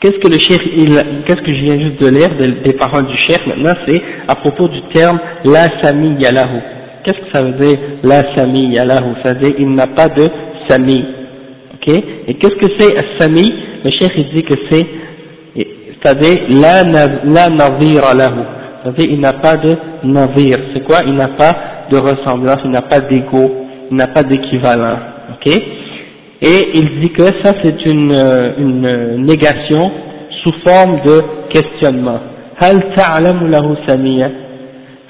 Qu'est-ce 0.00 0.18
que 0.18 0.26
le 0.26 0.40
cheikh, 0.40 1.24
qu'est-ce 1.26 1.42
que 1.42 1.54
je 1.56 1.62
viens 1.62 1.78
juste 1.78 2.02
de 2.02 2.10
lire 2.10 2.62
des, 2.64 2.72
paroles 2.72 3.06
du 3.06 3.16
cheikh 3.16 3.46
maintenant, 3.46 3.72
c'est 3.86 4.02
à 4.26 4.34
propos 4.34 4.66
du 4.66 4.82
terme 4.92 5.20
la 5.44 5.68
sami. 5.80 6.16
Qu'est-ce 7.04 7.18
que 7.18 7.32
ça 7.32 7.42
veut 7.42 7.52
dire 7.52 7.78
la 8.02 8.34
sami 8.36 8.74
yalahu 8.74 9.14
Ça 9.24 9.34
veut 9.34 9.40
dire 9.40 9.54
il 9.58 9.70
n'a 9.74 9.86
pas 9.86 10.08
de 10.08 10.28
sami. 10.68 11.04
Ok? 11.74 11.88
Et 12.28 12.34
qu'est-ce 12.34 12.54
que 12.56 12.72
c'est 12.78 12.94
sami? 13.18 13.52
Le 13.84 13.90
cheikh 13.90 14.12
il 14.16 14.34
dit 14.34 14.42
que 14.44 14.54
c'est, 14.70 14.86
c'est-à-dire 15.56 16.36
la, 16.60 16.82
la 17.24 17.50
navir 17.50 18.14
lahu. 18.14 18.42
C'est-à-dire 18.82 19.10
il 19.10 19.20
n'a 19.20 19.32
pas 19.34 19.56
de 19.56 19.70
navir. 20.04 20.58
C'est 20.74 20.84
quoi? 20.84 21.00
Il 21.06 21.14
n'a 21.14 21.28
pas 21.28 21.52
de 21.90 21.98
ressemblance, 21.98 22.58
il 22.64 22.70
n'a 22.70 22.82
pas 22.82 23.00
d'ego, 23.00 23.50
il 23.90 23.96
n'a 23.96 24.06
pas 24.06 24.22
d'équivalent. 24.22 24.98
Ok? 25.34 25.52
Et 26.44 26.70
il 26.74 27.00
dit 27.00 27.10
que 27.10 27.24
ça 27.42 27.52
c'est 27.62 27.84
une, 27.86 28.12
une 28.58 29.26
négation 29.26 29.90
sous 30.42 30.52
forme 30.66 31.00
de 31.04 31.20
questionnement. 31.52 32.20
Hal 32.60 32.94
ta'lamu 32.96 33.48
lahu 33.48 33.76
samia 33.86 34.30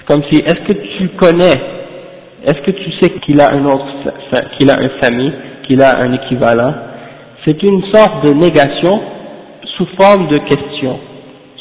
Comme 0.07 0.23
si, 0.31 0.39
est-ce 0.41 0.61
que 0.67 0.73
tu 0.73 1.09
connais, 1.19 1.59
est-ce 2.45 2.61
que 2.63 2.73
tu 2.73 2.91
sais 3.01 3.11
qu'il 3.21 3.41
a 3.41 3.53
un 3.53 3.65
autre, 3.65 3.87
qu'il 4.59 4.71
a 4.71 4.75
un 4.75 5.01
sami, 5.01 5.33
qu'il 5.67 5.81
a 5.81 6.01
un 6.01 6.13
équivalent? 6.13 6.75
C'est 7.47 7.63
une 7.63 7.83
sorte 7.93 8.25
de 8.27 8.33
négation 8.33 9.01
sous 9.77 9.87
forme 10.01 10.29
de 10.29 10.39
question, 10.39 10.99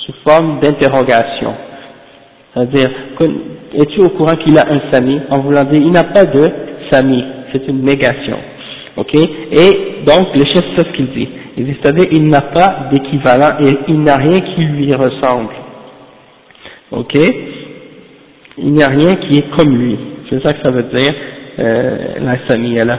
sous 0.06 0.14
forme 0.28 0.60
d'interrogation. 0.60 1.54
C'est-à-dire, 2.54 2.90
es-tu 3.74 4.02
au 4.02 4.10
courant 4.10 4.36
qu'il 4.38 4.58
a 4.58 4.66
un 4.68 4.92
sami 4.92 5.20
En 5.30 5.40
voulant 5.40 5.64
dire, 5.66 5.82
il 5.82 5.92
n'a 5.92 6.04
pas 6.04 6.26
de 6.26 6.50
sami, 6.92 7.24
c'est 7.52 7.68
une 7.68 7.84
négation. 7.84 8.38
Ok? 8.98 9.16
Et 9.16 10.04
donc 10.06 10.36
le 10.36 10.44
chef 10.46 10.64
c'est 10.76 10.86
ce 10.86 10.92
qu'il 10.94 11.12
dit. 11.12 11.30
Il 11.58 11.66
dit 11.66 11.76
c'est-à-dire 11.82 12.08
il 12.12 12.30
n'a 12.30 12.42
pas 12.42 12.88
d'équivalent 12.92 13.58
et 13.62 13.78
il 13.88 14.02
n'a 14.02 14.18
rien 14.18 14.42
qui 14.42 14.62
lui 14.62 14.94
ressemble. 14.94 15.54
Ok? 16.92 17.18
Il 18.58 18.74
n'y 18.74 18.84
a 18.84 18.90
rien 18.90 19.16
qui 19.16 19.38
est 19.38 19.50
comme 19.56 19.76
lui. 19.76 19.98
C'est 20.31 20.43
ça 20.45 20.53
que 20.53 20.61
ça 20.65 20.73
veut 20.73 20.87
dire 20.95 21.15
euh, 21.59 21.97
la 22.21 22.37
samia 22.49 22.85
là. 22.85 22.99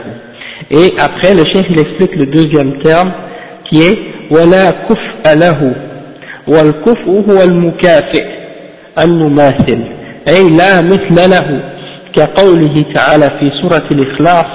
Et 0.70 0.94
après 0.98 1.34
le 1.34 1.44
chef 1.52 1.64
il 1.70 1.80
explique 1.80 2.16
le 2.16 2.26
deuxième 2.26 2.78
terme 2.82 3.12
qui 3.70 3.80
est 3.80 3.98
ولا 4.30 4.70
كفء 4.70 5.34
له 5.36 5.74
والكفء 6.48 7.10
هو 7.10 7.42
المكافئ 7.42 8.26
المماثل 8.98 9.84
أي 10.28 10.48
لا 10.50 10.80
مثل 10.80 11.30
له 11.30 11.62
كقوله 12.16 12.84
تعالى 12.94 13.24
في 13.40 13.50
سورة 13.62 13.88
الإخلاص 13.92 14.46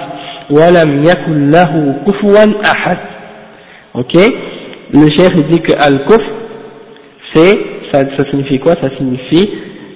ولم 0.51 1.03
يكن 1.03 1.51
له 1.51 1.95
كفوا 2.07 2.61
أحد 2.65 2.97
ok 3.95 4.15
le 4.93 5.07
chef 5.17 5.33
dit 5.49 5.61
que 5.61 5.73
al-kuf 5.87 6.21
c'est 7.33 7.57
ça, 7.91 7.99
ça 8.17 8.29
signifie 8.29 8.59
quoi 8.59 8.73
ça 8.81 8.89
signifie 8.97 9.49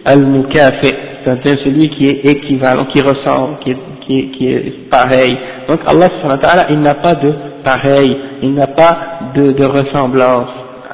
al-mukafi 0.06 0.94
c'est-à-dire 1.24 1.56
celui 1.64 1.90
qui 1.90 2.10
est 2.10 2.26
équivalent 2.26 2.86
qui 2.94 3.02
ressemble 3.02 3.60
qui 3.64 3.72
est, 3.72 3.78
qui 4.06 4.20
est, 4.20 4.32
qui 4.32 4.48
est 4.48 4.90
pareil 4.90 5.38
donc 5.68 5.80
Allah 5.88 6.10
il 6.70 6.80
n'a 6.80 6.96
pas 6.96 7.16
de 7.16 7.34
pareil 7.64 8.18
il 8.44 8.54
n'a 8.54 8.68
pas 8.68 8.98
de, 9.36 9.52
de 9.52 9.66
ressemblance 9.66 10.50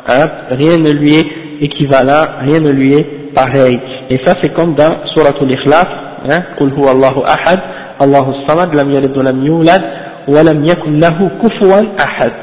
hein? 0.07 0.27
rien 0.51 0.77
ne 0.77 0.91
lui 0.91 1.15
est 1.15 1.27
équivalent 1.61 2.25
rien 2.41 2.59
ne 2.59 2.71
lui 2.71 2.93
est 2.93 3.33
pareil 3.35 3.79
et 4.09 4.17
ça 4.25 4.35
c'est 4.41 4.53
comme 4.53 4.75
dans 4.75 5.05
Surah 5.13 5.33
Al-Ikhlas 5.39 5.87
hein? 6.29 6.43
قل 6.59 6.73
هو 6.73 6.91
الله 6.91 7.25
أحد 7.27 7.59
Allahu 7.99 8.33
samad, 8.49 8.73
lam 8.73 8.89
yalid 8.91 9.13
wa 9.13 9.23
lam 9.23 9.37
yulad, 9.45 9.83
wa 10.27 10.41
lam 10.41 10.65
yakun 10.65 10.97
lahu 10.99 11.29
kufuwan 11.41 11.93
ahad. 11.97 12.33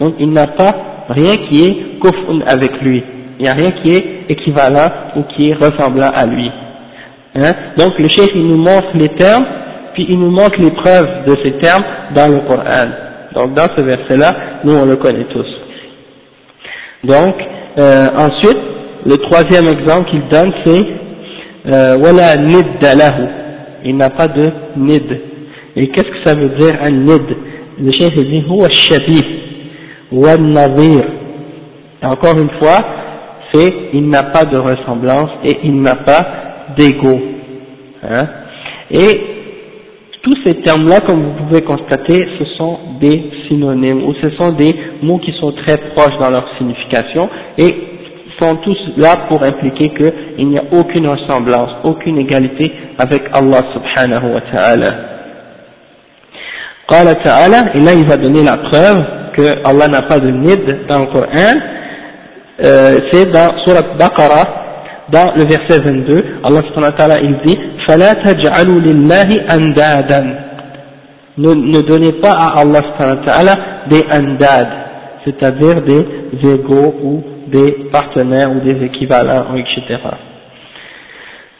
Donc 0.00 0.14
il 0.18 0.32
n'a 0.32 0.46
pas 0.46 0.72
rien 1.10 1.36
qui 1.48 1.62
est 1.64 1.74
kufun 2.00 2.40
avec 2.48 2.80
lui. 2.80 3.02
Il 3.39 3.43
n'y 3.43 3.49
a 3.49 3.53
rien 3.53 3.71
qui 3.71 3.95
est 3.95 4.25
équivalent 4.27 4.89
ou 5.15 5.23
qui 5.33 5.49
est 5.49 5.53
ressemblant 5.53 6.11
à 6.13 6.25
lui. 6.25 6.51
Hein? 7.35 7.53
Donc 7.77 7.97
le 7.97 8.09
chef 8.09 8.27
il 8.35 8.45
nous 8.45 8.57
montre 8.57 8.89
les 8.95 9.07
termes, 9.09 9.45
puis 9.93 10.05
il 10.09 10.19
nous 10.19 10.31
montre 10.31 10.59
les 10.59 10.71
preuves 10.71 11.25
de 11.25 11.35
ces 11.45 11.53
termes 11.53 11.83
dans 12.15 12.27
le 12.27 12.39
Coran. 12.41 12.89
Donc 13.33 13.53
dans 13.53 13.67
ce 13.75 13.81
verset-là, 13.81 14.35
nous 14.65 14.73
on 14.73 14.85
le 14.85 14.97
connaît 14.97 15.25
tous. 15.31 15.47
Donc 17.05 17.35
euh, 17.77 18.07
ensuite, 18.17 18.59
le 19.05 19.17
troisième 19.17 19.67
exemple 19.69 20.09
qu'il 20.09 20.27
donne 20.27 20.51
c'est 20.65 20.85
euh, 21.67 21.97
wala 21.97 22.35
nidda 22.35 22.95
lahu 22.95 23.27
il 23.85 23.95
n'a 23.95 24.09
pas 24.09 24.27
de 24.27 24.51
nid. 24.75 25.01
Et 25.77 25.87
qu'est-ce 25.89 26.09
que 26.09 26.23
ça 26.25 26.35
veut 26.35 26.49
dire 26.59 26.75
un 26.81 26.91
nid? 26.91 27.21
Le 27.81 27.91
chef 27.93 28.13
dit 28.13 28.43
huwa 28.49 28.69
shabih 28.69 29.23
wa 30.11 30.37
nazir. 30.37 31.05
Encore 32.01 32.37
une 32.37 32.49
fois, 32.59 32.77
fait, 33.53 33.89
il 33.93 34.07
n'a 34.07 34.23
pas 34.23 34.45
de 34.45 34.57
ressemblance 34.57 35.29
et 35.45 35.59
il 35.63 35.81
n'a 35.81 35.95
pas 35.95 36.25
d'ego. 36.77 37.19
Hein? 38.03 38.27
Et 38.91 39.21
tous 40.21 40.35
ces 40.45 40.55
termes-là, 40.61 40.99
comme 41.05 41.23
vous 41.23 41.45
pouvez 41.45 41.61
constater, 41.61 42.27
ce 42.37 42.45
sont 42.57 42.77
des 42.99 43.31
synonymes 43.47 44.03
ou 44.03 44.13
ce 44.21 44.31
sont 44.31 44.51
des 44.51 44.73
mots 45.01 45.19
qui 45.19 45.31
sont 45.39 45.53
très 45.65 45.77
proches 45.95 46.17
dans 46.19 46.29
leur 46.29 46.45
signification 46.57 47.29
et 47.57 47.89
sont 48.39 48.55
tous 48.57 48.77
là 48.97 49.27
pour 49.27 49.43
impliquer 49.43 49.89
qu'il 49.89 50.47
n'y 50.47 50.57
a 50.57 50.63
aucune 50.71 51.07
ressemblance, 51.07 51.71
aucune 51.83 52.17
égalité 52.17 52.71
avec 52.97 53.23
Allah 53.33 53.61
subhanahu 53.73 54.33
wa 54.33 54.41
ta'ala. 54.41 55.15
Et 57.75 57.81
là, 57.81 57.93
il 57.93 58.07
va 58.07 58.17
donner 58.17 58.43
la 58.43 58.57
preuve 58.57 59.03
que 59.35 59.67
Allah 59.67 59.87
n'a 59.87 60.01
pas 60.03 60.19
de 60.19 60.31
nid 60.31 60.57
dans 60.87 60.99
le 61.01 61.05
euh, 62.64 62.98
c'est 63.12 63.30
dans 63.32 63.48
Surat 63.64 63.96
Baqarah, 63.98 64.64
dans 65.10 65.34
le 65.36 65.44
verset 65.44 65.80
22, 65.80 66.40
Allah 66.44 66.60
subhanahu 66.68 66.92
wa 66.92 66.92
ta'ala 66.92 67.20
il 67.20 67.36
dit 67.44 67.58
فَلَا 67.86 68.14
تَجْعَلُوا 68.14 68.80
لِلَّهِ 68.80 69.54
أَنْدَادًا 69.54 70.40
ne, 71.36 71.52
ne 71.52 71.80
donnez 71.80 72.12
pas 72.12 72.30
à 72.30 72.60
Allah 72.60 72.80
subhanahu 72.92 73.18
wa 73.18 73.24
ta'ala 73.32 73.54
des 73.90 74.04
andad 74.10 74.68
c'est-à-dire 75.24 75.82
des 75.82 76.48
égaux 76.48 76.94
ou 77.02 77.22
des 77.48 77.88
partenaires 77.90 78.50
ou 78.50 78.60
des 78.60 78.84
équivalents, 78.84 79.54
etc. 79.56 79.98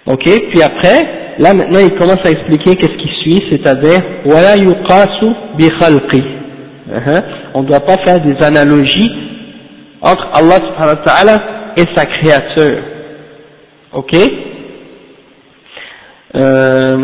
Ok, 0.06 0.24
puis 0.24 0.62
après, 0.62 1.34
là 1.38 1.54
maintenant 1.54 1.80
il 1.80 1.94
commence 1.94 2.24
à 2.24 2.30
expliquer 2.30 2.76
qu'est-ce 2.76 2.96
qui 2.98 3.08
suit, 3.22 3.42
c'est-à-dire 3.50 4.00
voilà 4.24 4.56
yuqasu 4.56 5.26
bi 5.56 5.68
khalqi. 5.80 6.22
Uh-huh. 6.90 7.22
On 7.54 7.62
ne 7.62 7.68
doit 7.68 7.80
pas 7.80 7.96
faire 8.04 8.20
des 8.20 8.36
analogies 8.44 9.10
entre 10.01 10.27
Allah 10.33 10.55
subhanahu 10.55 10.95
wa 10.97 11.03
ta'ala 11.05 11.35
et 11.77 11.83
sa 11.95 12.05
créature. 12.05 12.81
Ok? 13.93 14.15
Euh, 16.35 16.97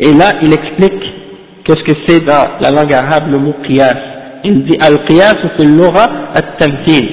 Et 0.00 0.14
là 0.14 0.32
il 0.40 0.52
explique 0.52 1.02
qu'est-ce 1.64 1.84
que 1.84 1.98
c'est 2.08 2.24
dans 2.24 2.48
la 2.60 2.70
langue 2.70 2.92
arabe 2.92 3.30
le 3.30 3.38
mot 3.38 3.54
qiyas. 3.66 3.94
Il 4.44 4.64
dit 4.64 4.78
al-qiyas 4.80 5.34
c'est 5.58 5.66
l'aura 5.66 6.06
at-tamthil. 6.34 7.08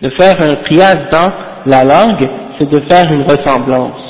De 0.00 0.10
faire 0.10 0.40
un 0.40 0.54
qiyas 0.68 0.94
dans 1.10 1.32
la 1.66 1.82
langue, 1.82 2.24
c'est 2.58 2.70
de 2.70 2.80
faire 2.88 3.10
une 3.12 3.22
ressemblance. 3.22 4.00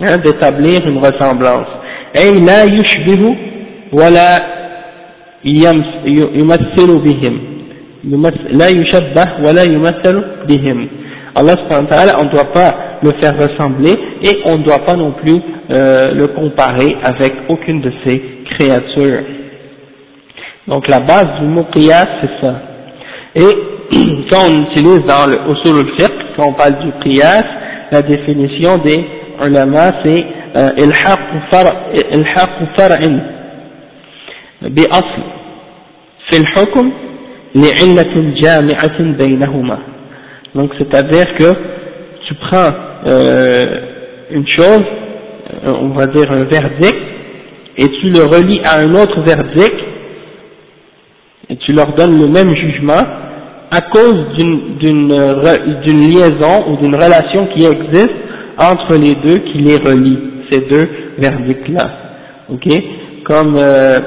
Hein, 0.00 0.18
d'établir 0.18 0.86
une 0.86 0.98
ressemblance. 0.98 1.68
Et 2.14 2.38
la 2.38 2.66
yushbihu 2.66 3.34
wala 3.92 4.40
yumathilu 5.44 7.00
bihim. 7.00 7.40
La 8.51 8.69
yushabbah 8.69 9.41
wala 9.43 9.63
yumathilu 9.65 10.21
bihim. 10.47 10.87
Allah 11.35 11.55
on 12.19 12.25
ne 12.25 12.29
doit 12.29 12.51
pas 12.53 12.99
le 13.01 13.11
faire 13.21 13.35
ressembler 13.37 13.93
et 14.21 14.41
on 14.45 14.57
ne 14.57 14.63
doit 14.63 14.85
pas 14.85 14.93
non 14.95 15.13
plus 15.13 15.39
euh, 15.71 16.11
le 16.13 16.27
comparer 16.27 16.95
avec 17.03 17.33
aucune 17.49 17.81
de 17.81 17.91
ses 18.05 18.21
créatures. 18.51 19.23
Donc 20.67 20.87
la 20.87 20.99
base 20.99 21.27
du 21.39 21.47
mot 21.47 21.65
qiyas 21.73 22.07
c'est 22.21 22.45
ça. 22.45 22.55
Et 23.35 23.55
quand 24.29 24.45
on 24.47 24.71
utilise 24.71 25.03
dans 25.05 25.25
le 25.27 25.37
usul 25.51 25.87
al-fiqh, 25.87 26.13
quand 26.37 26.47
on 26.49 26.53
parle 26.53 26.77
du 26.79 26.91
qiyas, 27.03 27.43
la 27.91 28.01
définition 28.01 28.77
des 28.77 29.05
ulama 29.43 29.91
c'est 30.03 30.23
الحاق 30.55 31.49
فرع 31.51 31.73
الحاق 32.15 32.59
فرع 32.77 32.99
بأصل 34.61 35.23
في 36.29 36.37
donc 40.54 40.72
c'est-à-dire 40.78 41.26
que 41.38 41.52
tu 42.26 42.34
prends 42.34 42.72
euh, 43.08 43.62
une 44.30 44.46
chose 44.48 44.84
on 45.64 45.88
va 45.90 46.06
dire 46.06 46.30
un 46.30 46.44
verdict 46.44 46.98
et 47.76 47.88
tu 48.00 48.06
le 48.06 48.24
relis 48.24 48.60
à 48.64 48.80
un 48.80 48.94
autre 48.94 49.20
verdict 49.22 49.76
et 51.48 51.56
tu 51.56 51.72
leur 51.72 51.94
donnes 51.94 52.20
le 52.20 52.28
même 52.28 52.50
jugement 52.54 53.04
à 53.70 53.80
cause 53.82 54.36
d'une 54.36 55.08
liaison 56.10 56.70
ou 56.70 56.76
d'une 56.78 56.94
relation 56.94 57.46
qui 57.54 57.66
existe 57.66 58.14
entre 58.58 58.96
les 58.96 59.14
deux 59.14 59.38
qui 59.38 59.58
les 59.58 59.76
relie, 59.76 60.18
ces 60.50 60.60
deux 60.62 60.88
verdicts-là. 61.18 61.90
Ok? 62.50 62.66
Comme, 63.24 63.56
euh, 63.56 63.98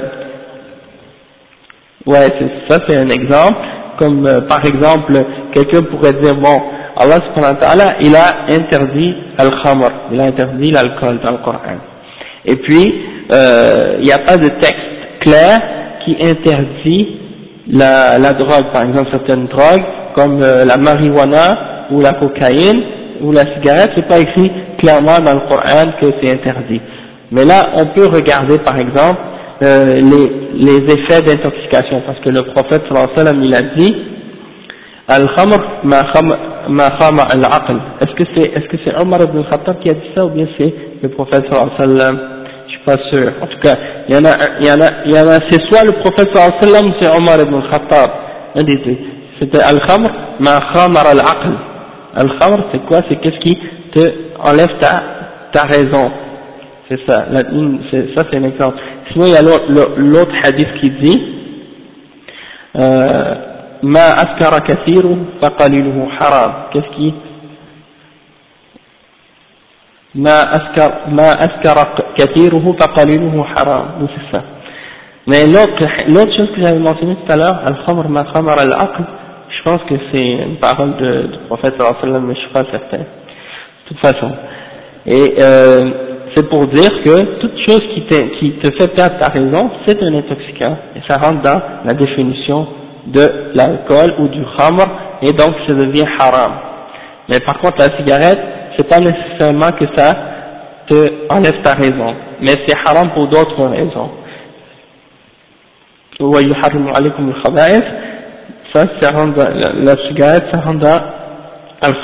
ouais, 2.06 2.32
ça 2.68 2.78
c'est 2.86 2.96
un 2.96 3.08
exemple. 3.08 3.58
Comme 3.98 4.26
euh, 4.26 4.40
par 4.42 4.64
exemple, 4.64 5.24
quelqu'un 5.54 5.82
pourrait 5.82 6.14
dire, 6.14 6.34
bon, 6.34 6.60
Allah 6.96 7.18
subhanahu 7.26 7.54
wa 7.54 7.60
ta'ala, 7.60 7.96
il 8.00 8.14
a 8.16 8.46
interdit 8.48 9.14
al-khamr, 9.38 9.90
il 10.12 10.20
a 10.20 10.24
interdit 10.24 10.70
l'alcool 10.70 11.20
dans 11.24 11.32
le 11.32 11.38
Coran. 11.38 11.78
Et 12.44 12.56
puis, 12.56 12.94
euh, 13.32 13.96
il 13.98 14.04
n'y 14.04 14.12
a 14.12 14.18
pas 14.18 14.36
de 14.36 14.48
texte 14.48 14.76
clair 15.20 15.60
qui 16.04 16.16
interdit 16.20 17.18
la, 17.68 18.18
la 18.18 18.32
drogue, 18.32 18.72
par 18.72 18.82
exemple 18.82 19.10
certaines 19.12 19.46
drogues, 19.46 19.84
comme 20.14 20.40
la 20.40 20.76
marijuana 20.76 21.88
ou 21.92 22.00
la 22.00 22.12
cocaïne, 22.14 22.82
ou 23.22 23.30
la 23.30 23.44
cigarette, 23.54 23.92
c'est 23.96 24.08
pas 24.08 24.18
écrit 24.18 24.50
clairement 24.78 25.20
dans 25.20 25.34
le 25.34 25.48
Coran 25.48 25.92
que 26.00 26.06
c'est 26.20 26.32
interdit. 26.32 26.80
Mais 27.30 27.44
là, 27.44 27.70
on 27.76 27.86
peut 27.86 28.06
regarder 28.06 28.58
par 28.58 28.76
exemple 28.76 29.20
euh, 29.62 29.92
les, 29.92 30.26
les 30.66 30.92
effets 30.92 31.22
d'intoxication, 31.22 32.02
parce 32.06 32.18
que 32.20 32.30
le 32.30 32.42
prophète 32.52 32.82
sallallahu 32.88 33.10
alayhi 33.10 33.16
wa 33.16 33.24
sallam 33.24 33.42
il 33.44 33.54
a 33.54 33.62
dit 33.76 33.94
Al-khamr 35.08 35.58
ma 36.68 36.90
khama 36.98 37.22
al-aql. 37.34 37.76
Est-ce 38.00 38.14
que 38.14 38.24
c'est 38.34 38.50
est-ce 38.56 38.68
que 38.68 38.76
c'est 38.84 38.94
Omar 39.00 39.20
ibn 39.22 39.42
Khattab 39.50 39.80
qui 39.80 39.90
a 39.90 39.94
dit 39.94 40.10
ça 40.14 40.24
ou 40.24 40.30
bien 40.30 40.46
c'est 40.58 40.72
le 41.02 41.08
prophète 41.10 41.44
sallallahu 41.50 41.70
alayhi 41.78 41.92
wa 41.92 41.98
sallam? 41.98 42.20
Je 42.66 42.70
suis 42.72 42.84
pas 42.84 42.98
sûr. 43.10 43.32
En 43.42 43.46
tout 43.46 43.58
cas, 43.62 43.76
il 44.08 44.14
y 44.14 44.18
en 44.18 44.24
a 44.24 44.34
il 44.60 44.66
y 44.66 44.70
en 44.70 44.80
a 44.80 44.88
il 45.06 45.12
y 45.12 45.18
en 45.18 45.28
a 45.28 45.38
c'est 45.50 45.60
soit 45.68 45.84
le 45.84 45.92
prophète 46.00 46.34
sallallahu 46.34 46.54
alayhi 46.60 46.62
wa 46.62 46.68
sallam 46.68 46.90
ou 46.90 46.94
c'est 47.00 47.10
Omar 47.18 47.40
ibn 47.40 47.68
Khattab. 47.70 48.10
Un 48.54 48.62
des 48.64 48.76
deux. 48.76 48.96
C'était 49.40 49.62
al-khamr 49.62 50.08
ma 50.40 50.60
khamar 50.72 51.06
al-aql. 51.06 51.52
Al-khamr, 52.14 52.64
c'est 52.70 52.84
quoi? 52.86 53.00
C'est 53.08 53.16
qu'est-ce 53.16 53.40
qui 53.40 53.58
te 53.94 54.00
enlève 54.38 54.78
ta, 54.78 55.02
ta 55.52 55.62
raison. 55.62 56.10
C'est 56.88 57.00
ça. 57.06 57.24
La, 57.30 57.40
ça, 57.40 58.24
c'est 58.30 58.36
un 58.36 58.44
exemple. 58.44 58.76
Sinon, 59.12 59.26
il 59.26 59.34
y 59.34 59.36
a 59.36 59.42
l'autre 59.42 60.34
hadith 60.42 60.68
qui 60.80 60.90
dit 60.90 61.22
euh, 62.76 63.34
Ma 63.82 64.12
askara 64.12 64.60
kathiru 64.60 65.16
faqaliluhu 65.40 66.08
haram. 66.18 66.52
Qu'est-ce 66.72 66.96
qui 66.96 67.14
Ma 70.14 71.30
askara 71.38 71.94
kathiruhu 72.16 72.74
faqaliluhu 72.78 73.40
haram. 73.56 74.00
Donc 74.00 74.10
c'est 74.16 74.36
ça. 74.36 74.44
Mais 75.26 75.46
l'autre 75.46 76.36
chose 76.36 76.50
que 76.54 76.62
j'avais 76.62 76.78
mentionné 76.78 77.16
tout 77.16 77.32
à 77.32 77.36
l'heure, 77.36 77.60
al-khamr 77.66 78.08
ma 78.08 78.24
khamar 78.32 78.58
al-aql, 78.58 79.02
je 79.50 79.62
pense 79.62 79.82
que 79.84 79.94
c'est 80.12 80.26
une 80.26 80.56
parole 80.56 80.96
du 80.96 81.38
prophète 81.48 81.74
sallallahu 81.76 81.96
alayhi 82.02 82.06
wa 82.06 82.14
sallam, 82.14 82.26
mais 82.26 82.34
je 82.34 82.40
suis 82.40 82.52
pas 82.52 82.64
certain. 82.70 82.98
De 82.98 83.88
toute 83.88 83.98
façon. 83.98 84.32
Et 85.06 85.34
euh, 85.40 86.11
c'est 86.34 86.48
pour 86.48 86.66
dire 86.66 86.90
que 87.04 87.40
toute 87.40 87.58
chose 87.66 87.82
qui, 87.94 88.02
te 88.06 88.70
fait 88.78 88.94
perdre 88.94 89.18
ta 89.18 89.28
raison, 89.28 89.70
c'est 89.86 90.02
un 90.02 90.14
intoxicant, 90.14 90.76
et 90.96 91.00
ça 91.08 91.18
rentre 91.18 91.42
dans 91.42 91.60
la 91.84 91.92
définition 91.94 92.66
de 93.06 93.50
l'alcool 93.54 94.14
ou 94.18 94.28
du 94.28 94.42
khamr, 94.56 94.86
et 95.22 95.32
donc 95.32 95.52
ça 95.66 95.74
devient 95.74 96.06
haram. 96.18 96.52
Mais 97.28 97.40
par 97.40 97.58
contre, 97.58 97.78
la 97.78 97.96
cigarette, 97.96 98.40
c'est 98.76 98.88
pas 98.88 99.00
nécessairement 99.00 99.72
que 99.72 99.84
ça 99.96 100.12
te 100.88 101.32
enlève 101.32 101.62
ta 101.62 101.74
raison, 101.74 102.14
mais 102.40 102.54
c'est 102.66 102.76
haram 102.86 103.10
pour 103.10 103.28
d'autres 103.28 103.64
raisons. 103.66 104.10
Ça, 108.74 108.84
ça 109.00 109.10
rentre 109.10 109.34
dans, 109.34 109.50
la, 109.50 109.72
la, 109.74 110.08
cigarette, 110.08 110.44
ça 110.52 110.60
rentre 110.60 110.78
dans 110.78 111.00
al 111.82 111.94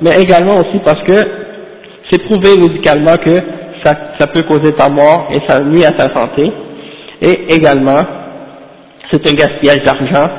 mais 0.00 0.20
également 0.20 0.56
aussi 0.58 0.78
parce 0.84 1.02
que 1.02 1.45
c'est 2.10 2.22
prouvé 2.24 2.56
médicalement 2.58 3.16
que 3.16 3.36
ça, 3.84 3.94
ça 4.18 4.26
peut 4.26 4.42
causer 4.42 4.72
ta 4.72 4.88
mort 4.88 5.28
et 5.32 5.40
ça 5.46 5.60
nuit 5.60 5.84
à 5.84 5.92
ta 5.92 6.12
santé, 6.14 6.50
et 7.20 7.54
également, 7.54 8.02
c'est 9.10 9.26
un 9.26 9.34
gaspillage 9.34 9.84
d'argent, 9.84 10.30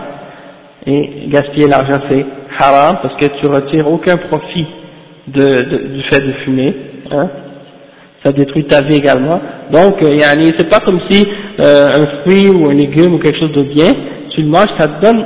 et 0.86 1.28
gaspiller 1.28 1.68
l'argent 1.68 2.00
c'est 2.10 2.26
haram 2.60 2.98
parce 3.02 3.16
que 3.16 3.26
tu 3.40 3.48
retires 3.48 3.88
aucun 3.88 4.18
profit 4.18 4.66
de, 5.28 5.44
de, 5.44 5.78
du 5.96 6.04
fait 6.04 6.26
de 6.26 6.32
fumer, 6.44 6.76
hein, 7.12 7.30
ça 8.24 8.32
détruit 8.32 8.66
ta 8.66 8.82
vie 8.82 8.96
également. 8.96 9.40
Donc, 9.72 10.02
euh, 10.02 10.20
c'est 10.58 10.70
pas 10.70 10.80
comme 10.80 11.00
si 11.10 11.28
euh, 11.60 11.92
un 11.94 12.22
fruit 12.22 12.50
ou 12.50 12.70
un 12.70 12.74
légume 12.74 13.14
ou 13.16 13.20
quelque 13.20 13.40
chose 13.40 13.52
de 13.52 13.64
bien, 13.64 13.92
tu 14.32 14.42
le 14.42 14.48
manges, 14.48 14.70
ça 14.78 14.88
te 14.88 15.06
donne 15.06 15.26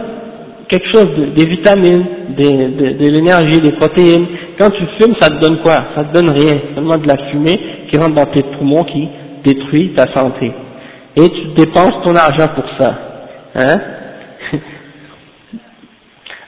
quelque 0.72 0.88
chose, 0.88 1.08
de, 1.18 1.26
des 1.36 1.46
vitamines, 1.46 2.06
des, 2.30 2.68
de, 2.70 3.04
de 3.04 3.10
l'énergie, 3.12 3.60
des 3.62 3.74
protéines. 3.74 4.26
Quand 4.58 4.70
tu 4.72 4.84
fumes, 5.00 5.16
ça 5.20 5.30
te 5.30 5.40
donne 5.40 5.62
quoi? 5.62 5.84
Ça 5.96 6.06
te 6.06 6.14
donne 6.14 6.30
rien, 6.30 6.60
seulement 6.74 6.98
de 6.98 7.08
la 7.08 7.18
fumée 7.30 7.60
qui 7.90 8.00
rentre 8.00 8.16
dans 8.16 8.26
tes 8.26 8.42
poumons, 8.58 8.86
qui 8.86 9.08
détruit 9.44 9.94
ta 9.94 10.08
santé. 10.14 10.52
Et 11.18 11.30
tu 11.30 11.48
dépenses 11.58 12.02
ton 12.06 12.16
argent 12.16 12.48
pour 12.56 12.64
ça. 12.80 12.96
Hein? 13.56 13.80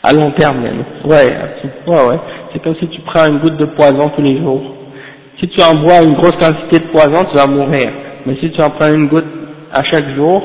À 0.05 0.11
long 0.11 0.31
terme 0.31 0.61
même. 0.61 0.83
Ouais, 1.05 1.33
ouais, 1.87 2.07
ouais. 2.07 2.19
C'est 2.51 2.61
comme 2.61 2.75
si 2.75 2.87
tu 2.87 2.99
prends 3.01 3.25
une 3.25 3.39
goutte 3.39 3.55
de 3.55 3.65
poison 3.65 4.09
tous 4.09 4.21
les 4.21 4.37
jours. 4.37 4.61
Si 5.39 5.47
tu 5.47 5.63
en 5.63 5.75
bois 5.81 6.01
une 6.03 6.15
grosse 6.15 6.35
quantité 6.39 6.79
de 6.79 6.91
poison, 6.91 7.23
tu 7.31 7.37
vas 7.37 7.47
mourir. 7.47 7.89
Mais 8.25 8.35
si 8.41 8.51
tu 8.51 8.61
en 8.61 8.69
prends 8.69 8.93
une 8.93 9.07
goutte 9.07 9.25
à 9.73 9.81
chaque 9.83 10.13
jour, 10.15 10.43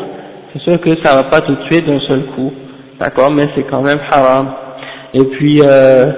c'est 0.52 0.62
sûr 0.62 0.80
que 0.80 1.02
ça 1.02 1.16
va 1.16 1.24
pas 1.24 1.40
te 1.40 1.52
tuer 1.68 1.82
d'un 1.82 1.98
seul 2.00 2.22
coup, 2.36 2.52
d'accord, 3.00 3.30
mais 3.30 3.48
c'est 3.54 3.64
quand 3.64 3.82
même 3.82 4.00
haram. 4.10 4.48
Et 5.14 5.24
puis, 5.24 5.60
euh, 5.62 6.10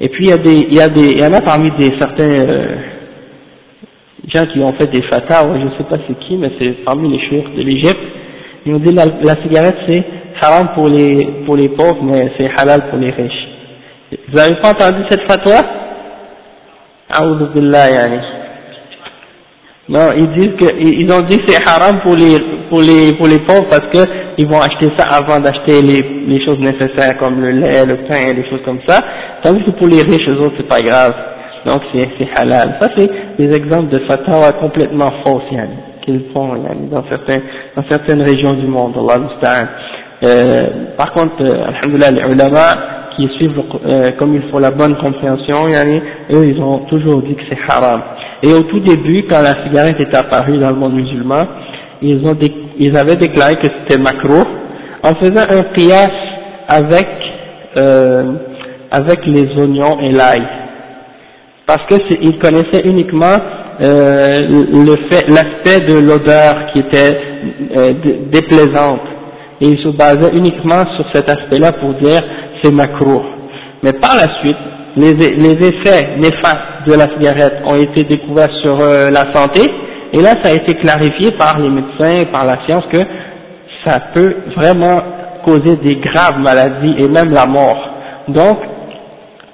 et 0.00 0.08
puis 0.08 0.26
il 0.26 0.30
y 0.30 0.32
a 0.32 0.38
des, 0.38 0.52
il 0.52 0.74
y 0.74 0.80
a 0.80 0.88
des, 0.88 1.12
il 1.12 1.18
y 1.18 1.26
en 1.26 1.32
a 1.32 1.40
parmi 1.40 1.70
des 1.72 1.90
certains 1.98 2.30
euh, 2.30 2.76
gens 4.32 4.46
qui 4.46 4.60
ont 4.60 4.72
fait 4.74 4.86
des 4.88 5.02
fatwas, 5.02 5.58
je 5.60 5.78
sais 5.78 5.88
pas 5.88 5.98
c'est 6.06 6.18
qui, 6.20 6.36
mais 6.36 6.50
c'est 6.58 6.84
parmi 6.84 7.08
les 7.10 7.28
chouïrs 7.28 7.50
de 7.56 7.62
l'Égypte. 7.62 8.00
Ils 8.66 8.74
ont 8.74 8.78
dit 8.78 8.92
la, 8.92 9.06
la 9.22 9.42
cigarette 9.42 9.78
c'est 9.88 10.04
haram 10.40 10.68
pour 10.74 10.88
les 10.88 11.26
pour 11.44 11.56
les 11.56 11.70
pauvres, 11.70 12.02
mais 12.02 12.32
c'est 12.36 12.48
halal 12.60 12.88
pour 12.90 12.98
les 12.98 13.10
riches. 13.10 13.48
Vous 14.28 14.40
avez 14.40 14.54
pas 14.56 14.70
entendu 14.70 15.02
cette 15.10 15.30
fatwa? 15.30 15.62
Non, 19.88 20.10
ils 20.14 20.30
disent 20.32 20.56
que, 20.60 20.76
ils 20.78 21.10
ont 21.10 21.22
dit 21.22 21.40
c'est 21.46 21.66
haram 21.66 22.00
pour 22.00 22.14
les, 22.14 22.38
pour 22.68 22.82
les, 22.82 23.14
pour 23.14 23.26
les 23.26 23.38
pauvres 23.38 23.66
parce 23.70 23.86
que 23.86 24.27
ils 24.38 24.46
vont 24.46 24.60
acheter 24.60 24.88
ça 24.96 25.04
avant 25.10 25.40
d'acheter 25.40 25.82
les, 25.82 26.02
les 26.26 26.44
choses 26.44 26.60
nécessaires 26.60 27.18
comme 27.18 27.40
le 27.40 27.50
lait, 27.50 27.84
le 27.84 27.96
pain, 28.08 28.34
des 28.34 28.48
choses 28.48 28.62
comme 28.64 28.78
ça, 28.86 29.00
tandis 29.42 29.64
que 29.64 29.72
pour 29.72 29.88
les 29.88 30.02
riches, 30.02 30.28
eux 30.28 30.40
autres, 30.40 30.54
c'est 30.56 30.68
pas 30.68 30.80
grave. 30.80 31.12
Donc 31.66 31.82
c'est 31.92 32.08
halal. 32.36 32.76
Ça 32.80 32.88
c'est 32.96 33.10
des 33.38 33.56
exemples 33.56 33.88
de 33.88 33.98
fatwa 34.06 34.52
complètement 34.60 35.12
fausses, 35.24 35.50
yani, 35.50 35.74
qu'ils 36.04 36.22
font 36.32 36.54
dans, 36.90 37.04
certains, 37.08 37.42
dans 37.76 37.82
certaines 37.88 38.22
régions 38.22 38.54
du 38.54 38.66
monde, 38.66 38.94
Allah 38.96 39.26
euh, 40.22 40.66
Par 40.96 41.12
contre, 41.12 41.34
euh, 41.42 41.66
alhamdulillah, 41.66 42.10
les 42.12 42.32
ulama 42.32 43.14
qui 43.16 43.28
suivent 43.36 43.60
euh, 43.86 44.10
comme 44.18 44.36
il 44.36 44.42
faut 44.50 44.60
la 44.60 44.70
bonne 44.70 44.96
compréhension, 44.98 45.66
yani, 45.66 46.00
eux 46.32 46.46
ils 46.46 46.62
ont 46.62 46.78
toujours 46.86 47.22
dit 47.22 47.34
que 47.34 47.42
c'est 47.50 47.58
haram. 47.68 48.02
Et 48.44 48.52
au 48.52 48.62
tout 48.62 48.80
début, 48.80 49.24
quand 49.28 49.42
la 49.42 49.64
cigarette 49.64 49.98
est 49.98 50.16
apparue 50.16 50.58
dans 50.58 50.70
le 50.70 50.76
monde 50.76 50.94
musulman, 50.94 51.42
ils, 52.00 52.24
ont 52.24 52.34
ils 52.78 52.96
avaient 52.96 53.16
déclaré 53.16 53.54
que 53.56 53.66
c'était 53.66 54.00
macro 54.02 54.44
en 55.02 55.14
faisant 55.16 55.44
un 55.48 55.62
qiyas 55.74 56.10
avec, 56.68 57.08
euh, 57.78 58.32
avec 58.90 59.26
les 59.26 59.46
oignons 59.60 59.98
et 60.00 60.10
l'ail. 60.10 60.42
Parce 61.66 61.82
qu'ils 61.86 62.38
connaissaient 62.38 62.86
uniquement 62.86 63.36
euh, 63.80 64.32
l'aspect 65.28 65.80
de 65.86 65.98
l'odeur 66.00 66.72
qui 66.72 66.80
était 66.80 67.20
euh, 67.76 67.92
déplaisante. 68.32 69.02
Et 69.60 69.66
ils 69.66 69.78
se 69.82 69.88
basaient 69.96 70.34
uniquement 70.34 70.84
sur 70.96 71.04
cet 71.12 71.28
aspect-là 71.28 71.72
pour 71.72 71.94
dire 71.94 72.22
c'est 72.62 72.72
macro. 72.72 73.22
Mais 73.82 73.92
par 73.92 74.16
la 74.16 74.40
suite, 74.40 74.56
les, 74.96 75.12
les 75.12 75.66
effets 75.66 76.16
néfastes 76.16 76.86
de 76.86 76.94
la 76.94 77.08
cigarette 77.14 77.60
ont 77.66 77.76
été 77.76 78.04
découverts 78.04 78.52
sur 78.62 78.80
euh, 78.80 79.10
la 79.10 79.32
santé, 79.32 79.62
et 80.12 80.20
là 80.20 80.34
ça 80.42 80.50
a 80.50 80.54
été 80.54 80.74
clarifié 80.74 81.32
par 81.32 81.58
les 81.58 81.70
médecins 81.70 82.22
et 82.22 82.26
par 82.26 82.44
la 82.44 82.66
science 82.66 82.84
que 82.92 83.00
ça 83.84 84.00
peut 84.14 84.34
vraiment 84.56 85.02
causer 85.44 85.76
des 85.76 85.96
graves 85.96 86.38
maladies 86.38 86.94
et 86.98 87.08
même 87.08 87.30
la 87.30 87.46
mort. 87.46 87.78
Donc, 88.28 88.58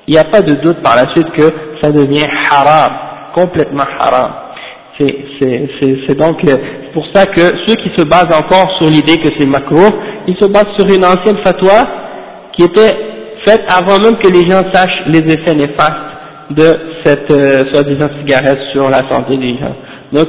il 0.06 0.12
n'y 0.14 0.18
a 0.18 0.24
pas 0.24 0.42
de 0.42 0.54
doute 0.54 0.82
par 0.82 0.96
la 0.96 1.10
suite 1.12 1.30
que 1.32 1.48
ça 1.80 1.90
devient 1.92 2.26
haram, 2.50 2.92
complètement 3.34 3.84
haram. 3.98 4.32
C'est 4.98 6.18
donc 6.18 6.36
euh, 6.48 6.56
pour 6.92 7.04
ça 7.12 7.26
que 7.26 7.40
ceux 7.66 7.74
qui 7.74 7.90
se 7.96 8.04
basent 8.04 8.32
encore 8.32 8.70
sur 8.78 8.88
l'idée 8.88 9.16
que 9.16 9.28
c'est 9.36 9.46
macro, 9.46 9.82
ils 10.26 10.36
se 10.40 10.46
basent 10.46 10.72
sur 10.78 10.86
une 10.86 11.04
ancienne 11.04 11.38
fatwa 11.44 11.86
qui 12.52 12.64
était 12.64 12.94
faite 13.44 13.64
avant 13.68 13.98
même 13.98 14.16
que 14.18 14.28
les 14.28 14.48
gens 14.48 14.62
sachent 14.72 15.02
les 15.06 15.18
effets 15.32 15.54
néfastes 15.54 16.14
de 16.50 16.70
cette 17.04 17.30
euh, 17.30 17.64
soi-disant 17.72 18.08
cigarette 18.20 18.60
sur 18.72 18.88
la 18.88 19.02
santé 19.10 19.36
des 19.36 19.58
gens. 19.58 19.74
Donc 20.14 20.28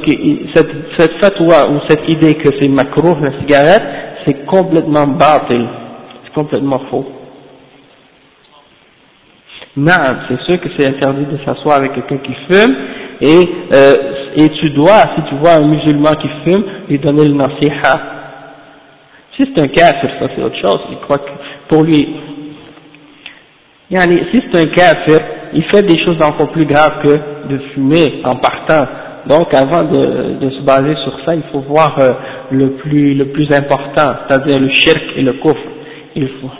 cette, 0.52 0.72
cette 0.98 1.12
fatwa 1.20 1.70
ou 1.70 1.78
cette 1.88 2.08
idée 2.08 2.34
que 2.34 2.48
c'est 2.60 2.68
macro 2.68 3.16
la 3.20 3.38
cigarette, 3.38 3.84
c'est 4.26 4.44
complètement 4.44 5.06
batil, 5.06 5.64
c'est 6.24 6.32
complètement 6.34 6.80
faux. 6.90 7.06
Non, 9.76 9.92
c'est 10.28 10.40
sûr 10.50 10.60
que 10.60 10.68
c'est 10.76 10.88
interdit 10.88 11.26
de 11.26 11.38
s'asseoir 11.44 11.76
avec 11.76 11.92
quelqu'un 11.92 12.16
qui 12.16 12.34
fume 12.50 12.74
et, 13.20 13.48
euh, 13.72 13.94
et 14.34 14.48
tu 14.58 14.70
dois, 14.70 15.02
si 15.14 15.22
tu 15.28 15.36
vois 15.36 15.52
un 15.52 15.68
musulman 15.68 16.14
qui 16.14 16.28
fume, 16.44 16.64
lui 16.88 16.98
donner 16.98 17.28
le 17.28 17.34
nasiha. 17.34 18.00
Si 19.36 19.48
c'est 19.54 19.62
un 19.62 19.68
kafir, 19.68 20.10
ça 20.18 20.26
c'est 20.34 20.42
autre 20.42 20.60
chose, 20.60 20.80
il 20.90 20.98
croit 20.98 21.18
que 21.18 21.30
pour 21.68 21.84
lui, 21.84 22.16
si 23.88 24.42
c'est 24.50 24.60
un 24.60 24.66
kafir, 24.66 25.20
il 25.52 25.62
fait 25.72 25.82
des 25.82 26.02
choses 26.04 26.20
encore 26.20 26.50
plus 26.50 26.64
graves 26.64 27.02
que 27.04 27.48
de 27.48 27.58
fumer 27.72 28.20
en 28.24 28.34
partant. 28.34 28.86
Donc 29.28 29.52
avant 29.54 29.82
de, 29.82 30.38
de 30.40 30.50
se 30.50 30.60
baser 30.62 30.94
sur 31.04 31.18
ça, 31.24 31.34
il 31.34 31.42
faut 31.52 31.60
voir 31.60 31.96
euh, 31.98 32.12
le 32.50 32.70
plus 32.72 33.14
le 33.14 33.26
plus 33.26 33.48
important, 33.52 34.14
c'est-à-dire 34.28 34.58
le 34.58 34.68
shirk 34.72 35.02
et 35.16 35.22
le 35.22 35.32
kufr. 35.34 35.56
Il 36.14 36.28
faut. 36.40 36.50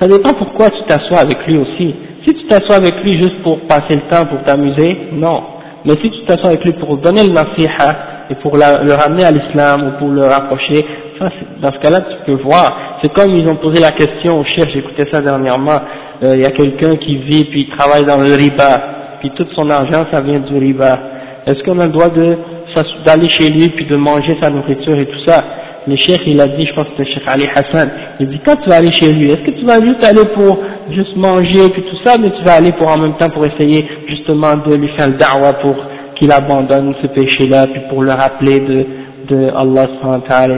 Ça 0.00 0.06
dépend 0.06 0.32
pourquoi 0.34 0.70
tu 0.70 0.82
t'assois 0.86 1.20
avec 1.20 1.44
lui 1.46 1.56
aussi. 1.56 1.94
Si 2.26 2.34
tu 2.34 2.46
t'assois 2.46 2.76
avec 2.76 3.02
lui 3.02 3.18
juste 3.20 3.42
pour 3.42 3.60
passer 3.60 3.96
le 3.96 4.08
temps, 4.10 4.26
pour 4.26 4.42
t'amuser, 4.44 4.96
non. 5.12 5.42
Mais 5.84 5.94
si 6.02 6.10
tu 6.10 6.24
t'assois 6.26 6.50
avec 6.50 6.64
lui 6.64 6.72
pour 6.72 6.98
donner 6.98 7.22
le 7.22 7.32
nasiha 7.32 8.26
et 8.30 8.34
pour 8.36 8.56
le 8.56 8.92
ramener 8.94 9.24
à 9.24 9.30
l'islam 9.30 9.88
ou 9.88 9.98
pour 9.98 10.08
le 10.08 10.24
rapprocher, 10.24 10.84
ça, 11.18 11.30
dans 11.62 11.72
ce 11.72 11.78
cas-là, 11.78 12.00
tu 12.00 12.16
peux 12.26 12.42
voir. 12.42 12.98
C'est 13.02 13.12
comme 13.12 13.34
ils 13.34 13.48
ont 13.48 13.56
posé 13.56 13.80
la 13.80 13.92
question 13.92 14.38
au 14.40 14.44
chef, 14.44 14.68
j'écoutais 14.72 15.08
ça 15.12 15.20
dernièrement, 15.20 15.80
euh, 16.22 16.34
il 16.34 16.42
y 16.42 16.46
a 16.46 16.50
quelqu'un 16.50 16.96
qui 16.96 17.16
vit 17.16 17.44
puis 17.44 17.66
il 17.68 17.76
travaille 17.76 18.04
dans 18.04 18.18
le 18.18 18.34
riba, 18.34 19.18
puis 19.20 19.30
tout 19.36 19.46
son 19.56 19.70
argent 19.70 20.04
ça 20.12 20.20
vient 20.20 20.40
du 20.40 20.58
riba. 20.58 21.17
Est-ce 21.48 21.62
qu'on 21.64 21.78
a 21.78 21.86
le 21.86 21.92
droit 21.92 22.08
d'aller 22.10 23.28
chez 23.30 23.48
lui 23.50 23.70
puis 23.70 23.86
de 23.86 23.96
manger 23.96 24.36
sa 24.42 24.50
nourriture 24.50 24.98
et 24.98 25.06
tout 25.06 25.24
ça? 25.26 25.42
Le 25.86 25.96
chef 25.96 26.20
il 26.26 26.38
a 26.42 26.46
dit, 26.46 26.66
je 26.66 26.74
pense 26.74 26.84
que 26.84 26.90
c'était 26.98 27.10
Cheikh 27.14 27.22
Ali 27.26 27.46
Hassan, 27.54 27.90
il 28.20 28.28
dit 28.28 28.40
quand 28.44 28.56
tu 28.56 28.68
vas 28.68 28.76
aller 28.76 28.92
chez 29.00 29.10
lui, 29.10 29.30
est-ce 29.30 29.40
que 29.40 29.52
tu 29.52 29.64
vas 29.64 29.80
juste 29.82 30.04
aller 30.04 30.28
pour 30.34 30.58
juste 30.90 31.16
manger 31.16 31.70
puis 31.72 31.82
tout 31.82 31.96
ça, 32.04 32.16
mais 32.20 32.28
tu 32.28 32.44
vas 32.44 32.56
aller 32.58 32.72
pour 32.72 32.88
en 32.88 32.98
même 32.98 33.16
temps 33.16 33.30
pour 33.30 33.46
essayer 33.46 33.88
justement 34.08 34.56
de 34.56 34.76
lui 34.76 34.88
faire 34.98 35.08
le 35.08 35.14
da'wah 35.14 35.54
pour 35.62 35.76
qu'il 36.16 36.30
abandonne 36.30 36.94
ce 37.00 37.06
péché-là 37.06 37.68
puis 37.68 37.80
pour 37.88 38.02
le 38.02 38.10
rappeler 38.10 38.60
de, 38.60 38.86
de 39.30 39.50
Allah 39.56 39.86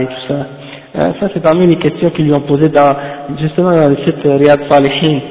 et 0.01 0.05
tout 0.05 0.27
ça? 0.27 0.47
Hein, 0.95 1.13
ça 1.21 1.29
c'est 1.33 1.41
parmi 1.41 1.67
les 1.67 1.77
questions 1.77 2.09
qu'ils 2.09 2.25
lui 2.25 2.33
ont 2.33 2.41
posées 2.41 2.67
dans, 2.67 2.93
justement 3.39 3.71
dans 3.71 3.87
le 3.87 3.97
site 4.03 4.17
Riyad 4.25 4.59
Salihin 4.69 5.21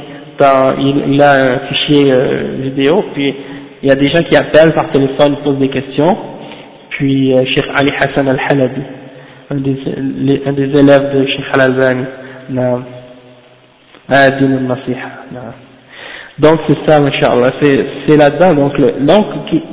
il, 1.09 1.23
a 1.23 1.33
un 1.33 1.59
fichier 1.69 2.13
euh, 2.13 2.63
vidéo, 2.63 3.05
puis 3.13 3.35
il 3.83 3.89
y 3.89 3.93
a 3.93 3.95
des 3.95 4.09
gens 4.09 4.23
qui 4.23 4.37
appellent 4.37 4.73
par 4.75 4.91
téléphone, 4.91 5.37
posent 5.43 5.59
des 5.59 5.69
questions, 5.69 6.17
puis 6.91 7.33
euh, 7.33 7.45
Sheikh 7.47 7.67
Ali 7.75 7.91
Hassan 7.97 8.29
al-Halabi, 8.29 8.83
un 9.51 9.57
des, 9.57 10.43
un 10.47 10.53
des 10.53 10.79
élèves 10.79 11.17
de 11.17 11.27
Sheikh 11.27 11.47
al-Albani, 11.53 12.05
donc 16.39 16.61
c'est 16.69 16.79
ça, 16.87 16.99
Inch'Allah, 16.99 17.53
c'est 17.61 18.17
là-dedans, 18.17 18.55
donc, 18.55 18.81
donc 19.01 19.27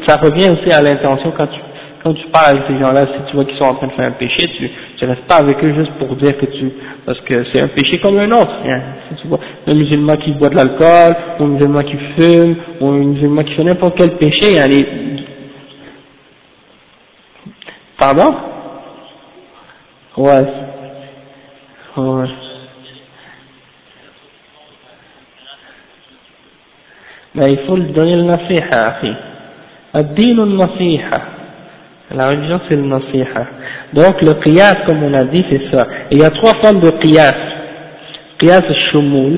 ça 0.07 0.17
revient 0.17 0.49
aussi 0.51 0.71
à 0.71 0.81
l'intention 0.81 1.31
quand 1.37 1.47
tu 1.47 1.59
quand 2.06 2.14
tu 2.14 2.26
parles 2.28 2.56
avec 2.56 2.62
ces 2.68 2.82
gens-là, 2.82 3.02
si 3.02 3.30
tu 3.30 3.36
vois 3.36 3.44
qu'ils 3.44 3.56
sont 3.58 3.64
en 3.64 3.74
train 3.74 3.86
de 3.86 3.92
faire 3.92 4.06
un 4.06 4.12
péché, 4.12 4.46
tu 4.58 4.70
ne 5.04 5.10
restes 5.10 5.26
pas 5.28 5.36
avec 5.36 5.62
eux 5.62 5.74
juste 5.74 5.92
pour 5.98 6.16
dire 6.16 6.36
que 6.36 6.46
tu, 6.46 6.72
parce 7.06 7.20
que 7.20 7.44
c'est 7.52 7.62
un 7.62 7.68
péché 7.68 8.00
comme 8.00 8.18
un 8.18 8.30
autre. 8.30 8.54
Hein. 8.64 8.80
Si 9.08 9.22
tu 9.22 9.28
vois 9.28 9.38
un 9.66 9.74
musulman 9.74 10.16
qui 10.16 10.32
boit 10.32 10.48
de 10.48 10.56
l'alcool, 10.56 11.16
ou 11.38 11.44
un 11.44 11.48
musulman 11.48 11.82
qui 11.82 11.96
fume, 11.96 12.56
ou 12.80 12.88
un 12.88 13.04
musulman 13.04 13.42
qui 13.44 13.54
fait 13.54 13.64
n'importe 13.64 13.96
quel 13.98 14.16
péché, 14.16 14.58
allez. 14.58 14.86
Pardon 17.98 18.34
Ouais. 20.16 20.46
Ouais. 21.96 22.28
Mais 27.34 27.50
il 27.50 27.58
faut 27.66 27.76
lui 27.76 27.92
donner 27.92 28.14
le 28.14 28.24
nasiha, 28.24 28.86
akhi. 28.88 29.14
الدين 29.96 30.40
النصيحة 30.40 31.35
la 32.11 32.29
religion, 32.29 32.61
c'est 32.67 32.75
le 32.75 32.83
nasiha. 32.83 33.47
Donc, 33.93 34.21
le 34.21 34.33
qiyas, 34.41 34.85
comme 34.85 35.03
on 35.03 35.13
a 35.13 35.25
dit, 35.25 35.43
c'est 35.49 35.69
ça. 35.71 35.87
il 36.11 36.19
y 36.19 36.23
a 36.23 36.29
trois 36.29 36.53
formes 36.63 36.79
de 36.79 36.89
qiyas. 36.89 37.35
Qiyas 38.39 38.63
al-shumul, 38.67 39.37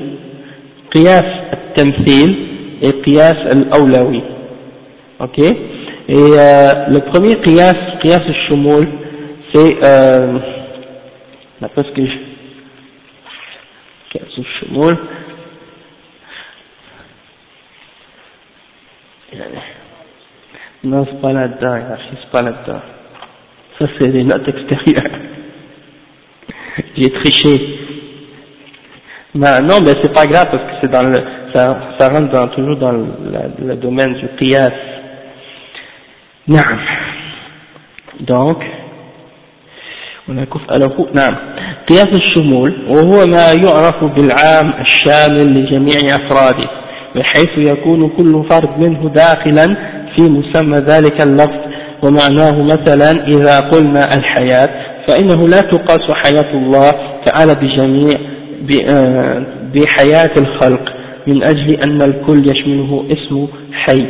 qiyas 0.92 1.24
al-tamthil 1.52 2.36
et 2.82 3.02
qiyas 3.02 3.36
al-awlawi. 3.50 4.22
Ok? 5.18 5.38
Et 5.38 6.14
euh, 6.14 6.72
le 6.88 7.00
premier 7.10 7.40
qiyas, 7.40 7.74
qiyas 8.02 8.22
al-shumul, 8.26 8.86
c'est, 9.52 9.76
euh, 9.84 10.38
d'après 11.60 11.82
que 11.82 12.06
je... 12.06 12.18
Qiyas 14.10 14.26
al-shumul, 14.38 14.96
Non, 20.83 21.05
c'est 21.09 21.21
pas 21.21 21.33
là-dedans, 21.33 21.77
c'est 22.09 22.31
pas 22.31 22.41
là-dedans. 22.41 22.81
Ça, 23.79 23.85
c'est 23.99 24.07
les 24.07 24.23
notes 24.23 24.47
extérieures. 24.47 25.19
J'ai 26.97 27.09
triché. 27.11 27.79
Mais 29.33 29.61
non, 29.61 29.79
mais 29.81 29.93
c'est 30.01 30.13
pas 30.13 30.27
grave 30.27 30.47
parce 30.51 30.63
que 30.63 30.75
c'est 30.81 30.91
dans 30.91 31.07
le, 31.07 31.19
ça, 31.53 31.77
ça 31.97 32.09
rentre 32.09 32.31
dans, 32.31 32.47
toujours 32.49 32.77
dans 32.77 32.91
le, 32.91 33.05
le 33.59 33.75
domaine 33.75 34.13
du 34.13 34.27
qiyas. 34.37 34.71
نعم. 36.47 36.79
Donc, 38.19 38.63
alors, 40.69 41.13
نعم. 41.13 41.35
قياس 41.89 42.09
الشمول 42.17 42.73
وهو 42.89 43.25
ما 43.25 43.51
يعرف 43.51 44.03
بالعام 44.03 44.73
الشامل 44.81 45.53
لجميع 45.53 46.15
أفراده 46.15 46.69
بحيث 47.15 47.49
يكون 47.57 48.09
كل 48.09 48.45
فرد 48.49 48.79
منه 48.79 49.09
داخلا 49.09 49.88
في 50.15 50.21
مسمى 50.21 50.77
ذلك 50.77 51.21
اللفظ 51.21 51.59
ومعناه 52.03 52.63
مثلا 52.63 53.27
إذا 53.27 53.59
قلنا 53.59 54.15
الحياة 54.15 54.69
فإنه 55.07 55.47
لا 55.47 55.61
تقاس 55.61 56.11
حياة 56.11 56.53
الله 56.53 56.91
تعالى 57.25 57.55
بجميع 57.55 58.17
بحياة 59.73 60.31
الخلق 60.37 60.81
من 61.27 61.43
أجل 61.43 61.75
أن 61.85 62.01
الكل 62.01 62.51
يشمله 62.51 63.05
اسم 63.11 63.47
حي 63.71 64.07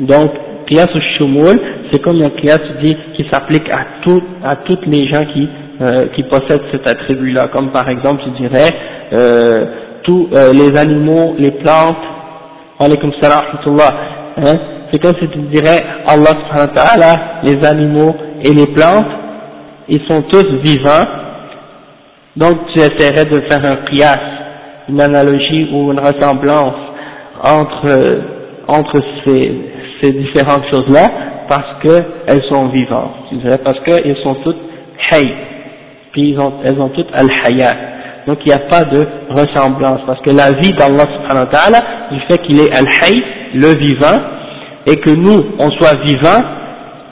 donc 0.00 0.30
قياس 0.70 0.96
الشمول 0.96 1.60
c'est 1.92 2.00
comme 2.02 2.22
un 2.22 2.30
qiyas 2.30 2.60
dit 2.82 2.96
qui 3.16 3.26
s'applique 3.30 3.68
à, 3.70 3.84
tout, 4.02 4.22
à 4.44 4.56
toutes 4.56 4.86
les 4.86 5.08
gens 5.10 5.24
qui 5.24 5.48
euh, 5.82 6.08
qui 6.14 6.22
possèdent 6.24 6.66
cet 6.72 6.86
attribut-là, 6.86 7.48
comme 7.48 7.70
par 7.72 7.88
exemple, 7.88 8.20
je 8.26 8.42
dirais, 8.42 8.70
euh, 9.14 9.64
tous 10.02 10.28
euh, 10.36 10.52
les 10.52 10.76
animaux, 10.76 11.34
les 11.38 11.52
plantes, 11.52 11.96
alaykum 12.78 13.10
salam 13.18 13.40
hein, 14.36 14.56
c'est 14.95 15.01
comme 15.01 15.15
si 15.19 15.27
tu 15.27 15.39
dirais, 15.53 15.83
Allah 16.07 16.31
subhanahu 16.47 16.99
wa 16.99 17.41
les 17.43 17.65
animaux 17.67 18.15
et 18.43 18.53
les 18.53 18.67
plantes, 18.67 19.07
ils 19.89 20.01
sont 20.07 20.21
tous 20.31 20.45
vivants, 20.63 21.05
donc 22.37 22.59
tu 22.73 22.79
essaierais 22.79 23.25
de 23.25 23.41
faire 23.41 23.69
un 23.69 23.77
qiyas, 23.87 24.19
une 24.87 25.01
analogie 25.01 25.69
ou 25.73 25.91
une 25.91 25.99
ressemblance 25.99 26.75
entre, 27.43 28.21
entre 28.69 29.01
ces, 29.25 29.51
ces 30.01 30.11
différentes 30.13 30.63
choses-là, 30.71 31.07
parce 31.49 31.81
qu'elles 31.81 32.43
sont 32.49 32.69
vivantes, 32.69 33.11
tu 33.29 33.35
dirais, 33.35 33.59
parce 33.63 33.79
qu'elles 33.81 34.17
sont 34.23 34.35
toutes 34.45 34.61
hay, 35.11 35.27
puis 36.13 36.37
ont, 36.39 36.53
elles 36.63 36.79
ont 36.79 36.89
toutes 36.89 37.11
al-hayat. 37.13 37.75
Donc 38.27 38.39
il 38.45 38.47
n'y 38.47 38.53
a 38.53 38.59
pas 38.69 38.85
de 38.85 39.05
ressemblance, 39.29 39.99
parce 40.07 40.21
que 40.21 40.29
la 40.29 40.51
vie 40.53 40.71
d'Allah 40.71 41.03
subhanahu 41.03 41.47
wa 41.51 42.11
du 42.11 42.19
fait 42.29 42.37
qu'il 42.43 42.59
est 42.61 42.73
al-hay, 42.73 43.21
le 43.55 43.75
vivant, 43.77 44.35
et 44.85 44.97
que 44.97 45.09
nous, 45.09 45.43
on 45.59 45.71
soit 45.71 46.03
vivant, 46.03 46.43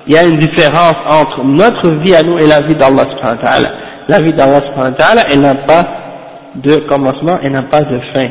il 0.07 0.13
y 0.13 0.17
a 0.17 0.23
une 0.23 0.35
différence 0.35 0.95
entre 1.09 1.43
notre 1.43 1.91
vie 2.01 2.13
à 2.15 2.21
nous 2.21 2.37
et 2.37 2.47
la 2.47 2.61
vie 2.61 2.75
d'Allah 2.75 3.03
subhanahu 3.09 3.37
wa 3.37 3.49
ta'ala. 3.49 3.71
La 4.07 4.19
vie 4.21 4.33
d'Allah 4.33 4.61
subhanahu 4.67 4.91
wa 4.91 4.97
ta'ala, 4.97 5.21
elle 5.31 5.41
n'a 5.41 5.55
pas 5.55 5.87
de 6.55 6.75
commencement, 6.87 7.39
elle 7.41 7.53
n'a 7.53 7.63
pas 7.63 7.81
de 7.81 7.99
fin. 8.13 8.27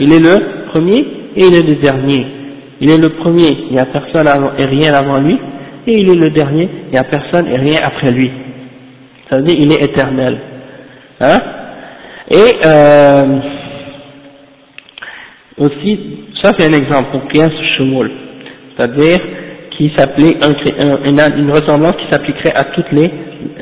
Il 0.00 0.12
est 0.12 0.18
le 0.18 0.68
premier 0.72 0.98
et 1.36 1.46
il 1.46 1.54
est 1.54 1.66
le 1.66 1.76
dernier. 1.76 2.26
Il 2.80 2.90
est 2.90 2.96
le 2.96 3.08
premier, 3.10 3.56
il 3.68 3.72
n'y 3.72 3.78
a 3.78 3.86
personne 3.86 4.28
et 4.58 4.64
rien 4.64 4.94
avant 4.94 5.18
lui, 5.20 5.38
et 5.86 5.96
il 5.98 6.10
est 6.10 6.14
le 6.14 6.30
dernier, 6.30 6.68
il 6.86 6.92
n'y 6.92 6.98
a 6.98 7.04
personne 7.04 7.46
et 7.48 7.58
rien 7.58 7.80
après 7.84 8.10
lui. 8.10 8.30
Ça 9.30 9.36
veut 9.36 9.42
dire 9.42 9.56
il 9.58 9.72
est 9.72 9.82
éternel. 9.82 10.38
Hein? 11.20 11.38
Et 12.30 12.54
euh, 12.64 13.38
aussi, 15.58 16.24
ça 16.41 16.51
c'est 16.57 16.67
un 16.67 16.77
exemple 16.77 17.11
pour 17.11 17.27
Qiyas 17.29 17.51
Shumul, 17.75 18.11
c'est-à-dire 18.75 19.19
qui 19.77 19.91
s'appelait 19.95 20.37
une 21.05 21.51
ressemblance 21.51 21.93
qui 21.93 22.11
s'appliquerait 22.11 22.53
à 22.55 22.63
toutes 22.75 22.91
les, 22.91 23.09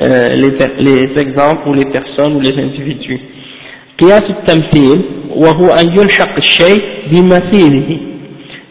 euh, 0.02 0.28
les, 0.36 1.06
les, 1.06 1.20
exemples 1.20 1.68
ou 1.68 1.74
les 1.74 1.86
personnes 1.86 2.36
ou 2.36 2.40
les 2.40 2.52
individus. 2.52 3.20
قياس 4.00 4.24
التمثيل 4.30 5.02
وهو 5.36 5.66
أن 5.66 5.86
يلحق 5.98 6.36
الشيء 6.36 6.82
بمثيله 7.12 8.00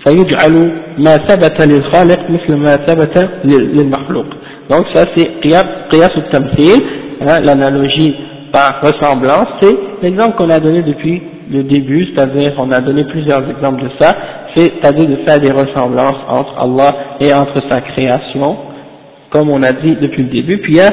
فيجعل 0.04 0.72
ما 0.98 1.18
ثبت 1.18 1.62
للخالق 1.62 2.30
مثل 2.30 2.58
ما 2.58 2.76
ثبت 2.76 3.30
للمخلوق 3.46 4.26
donc 4.70 4.86
ça 4.96 5.04
c'est 5.16 5.30
قياس 5.92 6.12
التمثيل 6.18 6.80
hein, 7.22 7.40
l'analogie 7.46 8.16
par 8.56 8.82
ressemblance 8.82 9.48
c'est 9.62 9.78
l'exemple 10.02 10.36
qu'on 10.38 10.50
a 10.50 10.60
donné 10.60 10.84
depuis 10.84 11.22
le 11.52 11.64
début, 11.64 12.08
c'est-à-dire 12.08 12.54
on 12.58 12.72
a 12.72 12.80
donné 12.80 13.04
plusieurs 13.06 13.48
exemples 13.50 13.84
de 13.84 13.90
ça, 14.00 14.16
c'est-à-dire 14.56 15.08
de 15.08 15.18
faire 15.28 15.40
des 15.40 15.52
ressemblances 15.52 16.22
entre 16.30 16.58
Allah 16.58 16.92
et 17.20 17.34
entre 17.34 17.62
sa 17.70 17.82
création, 17.82 18.58
comme 19.32 19.50
on 19.50 19.62
a 19.62 19.74
dit 19.74 19.96
depuis 19.96 20.24
le 20.24 20.30
début. 20.30 20.58
Puis 20.60 20.74
il 20.74 20.78
y 20.78 20.82
a 20.82 20.92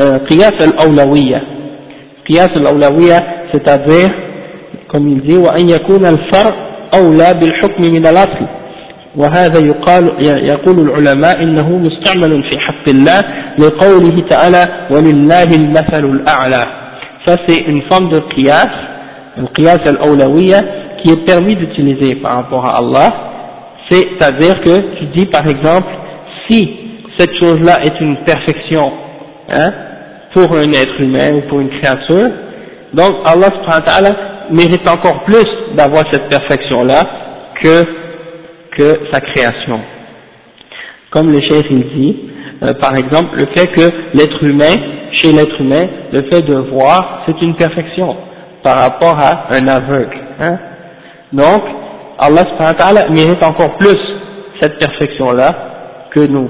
euh, 0.00 0.18
Qiyas 0.28 0.52
al-Awlawiyya. 0.60 1.40
Qiyas 2.28 2.50
al-Awlawiyya, 2.56 3.20
c'est-à-dire, 3.52 4.10
comme 4.88 5.08
il 5.08 5.20
dit, 5.22 5.36
وأن 5.36 5.68
يكون 5.68 6.06
الفرع 6.06 6.54
أولى 6.94 7.34
بالحكم 7.40 7.82
من 7.92 8.06
الأصل 8.06 8.46
وهذا 9.16 9.58
يقال 9.60 10.12
يقول 10.24 10.80
العلماء 10.80 11.42
إنه 11.42 11.68
مستعمل 11.78 12.42
في 12.42 12.58
حق 12.58 12.88
الله 12.88 13.20
لقوله 13.58 14.20
تعالى 14.30 14.86
ولله 14.90 15.44
المثل 15.44 16.04
الأعلى 16.04 16.77
ça 17.29 17.37
c'est 17.47 17.61
une 17.67 17.83
forme 17.83 18.09
de 18.09 18.19
qiyas 18.33 18.69
al-qiyas 19.37 19.79
al-awlawiyya, 19.85 20.61
qui 20.97 21.11
est 21.11 21.25
permis 21.25 21.55
d'utiliser 21.55 22.15
par 22.15 22.35
rapport 22.37 22.65
à 22.65 22.77
Allah, 22.77 23.09
c'est-à-dire 23.89 24.59
que 24.61 24.97
tu 24.97 25.05
dis 25.15 25.25
par 25.27 25.47
exemple, 25.47 25.87
si 26.49 26.59
cette 27.17 27.37
chose-là 27.37 27.81
est 27.83 27.99
une 28.01 28.17
perfection 28.25 28.91
hein, 29.49 29.71
pour 30.33 30.55
un 30.55 30.71
être 30.71 30.99
humain 30.99 31.35
ou 31.35 31.41
pour 31.49 31.59
une 31.59 31.69
créature, 31.69 32.29
donc 32.93 33.17
Allah 33.25 33.47
subhanahu 33.47 33.81
wa 33.85 33.91
ta'ala 33.91 34.15
mérite 34.51 34.87
encore 34.87 35.23
plus 35.25 35.45
d'avoir 35.75 36.03
cette 36.11 36.27
perfection-là 36.29 37.03
que, 37.61 37.83
que 38.77 38.99
sa 39.11 39.21
création. 39.21 39.79
Comme 41.11 41.31
le 41.31 41.39
chef 41.41 41.63
il 41.69 41.83
dit, 41.95 42.17
euh, 42.61 42.73
par 42.79 42.95
exemple, 42.95 43.35
le 43.35 43.45
fait 43.55 43.67
que 43.67 44.17
l'être 44.17 44.43
humain, 44.43 44.75
chez 45.11 45.31
l'être 45.31 45.59
humain, 45.61 45.87
le 46.11 46.23
fait 46.29 46.41
de 46.41 46.57
voir, 46.71 47.23
c'est 47.25 47.41
une 47.41 47.55
perfection 47.55 48.17
par 48.63 48.79
rapport 48.79 49.17
à 49.17 49.47
un 49.51 49.67
aveugle. 49.67 50.17
Hein. 50.41 50.57
Donc, 51.31 51.63
Allah 52.19 52.43
subhanahu 52.51 53.13
mérite 53.13 53.41
encore 53.43 53.77
plus 53.77 53.97
cette 54.59 54.77
perfection-là 54.77 55.53
que 56.13 56.19
nous. 56.21 56.49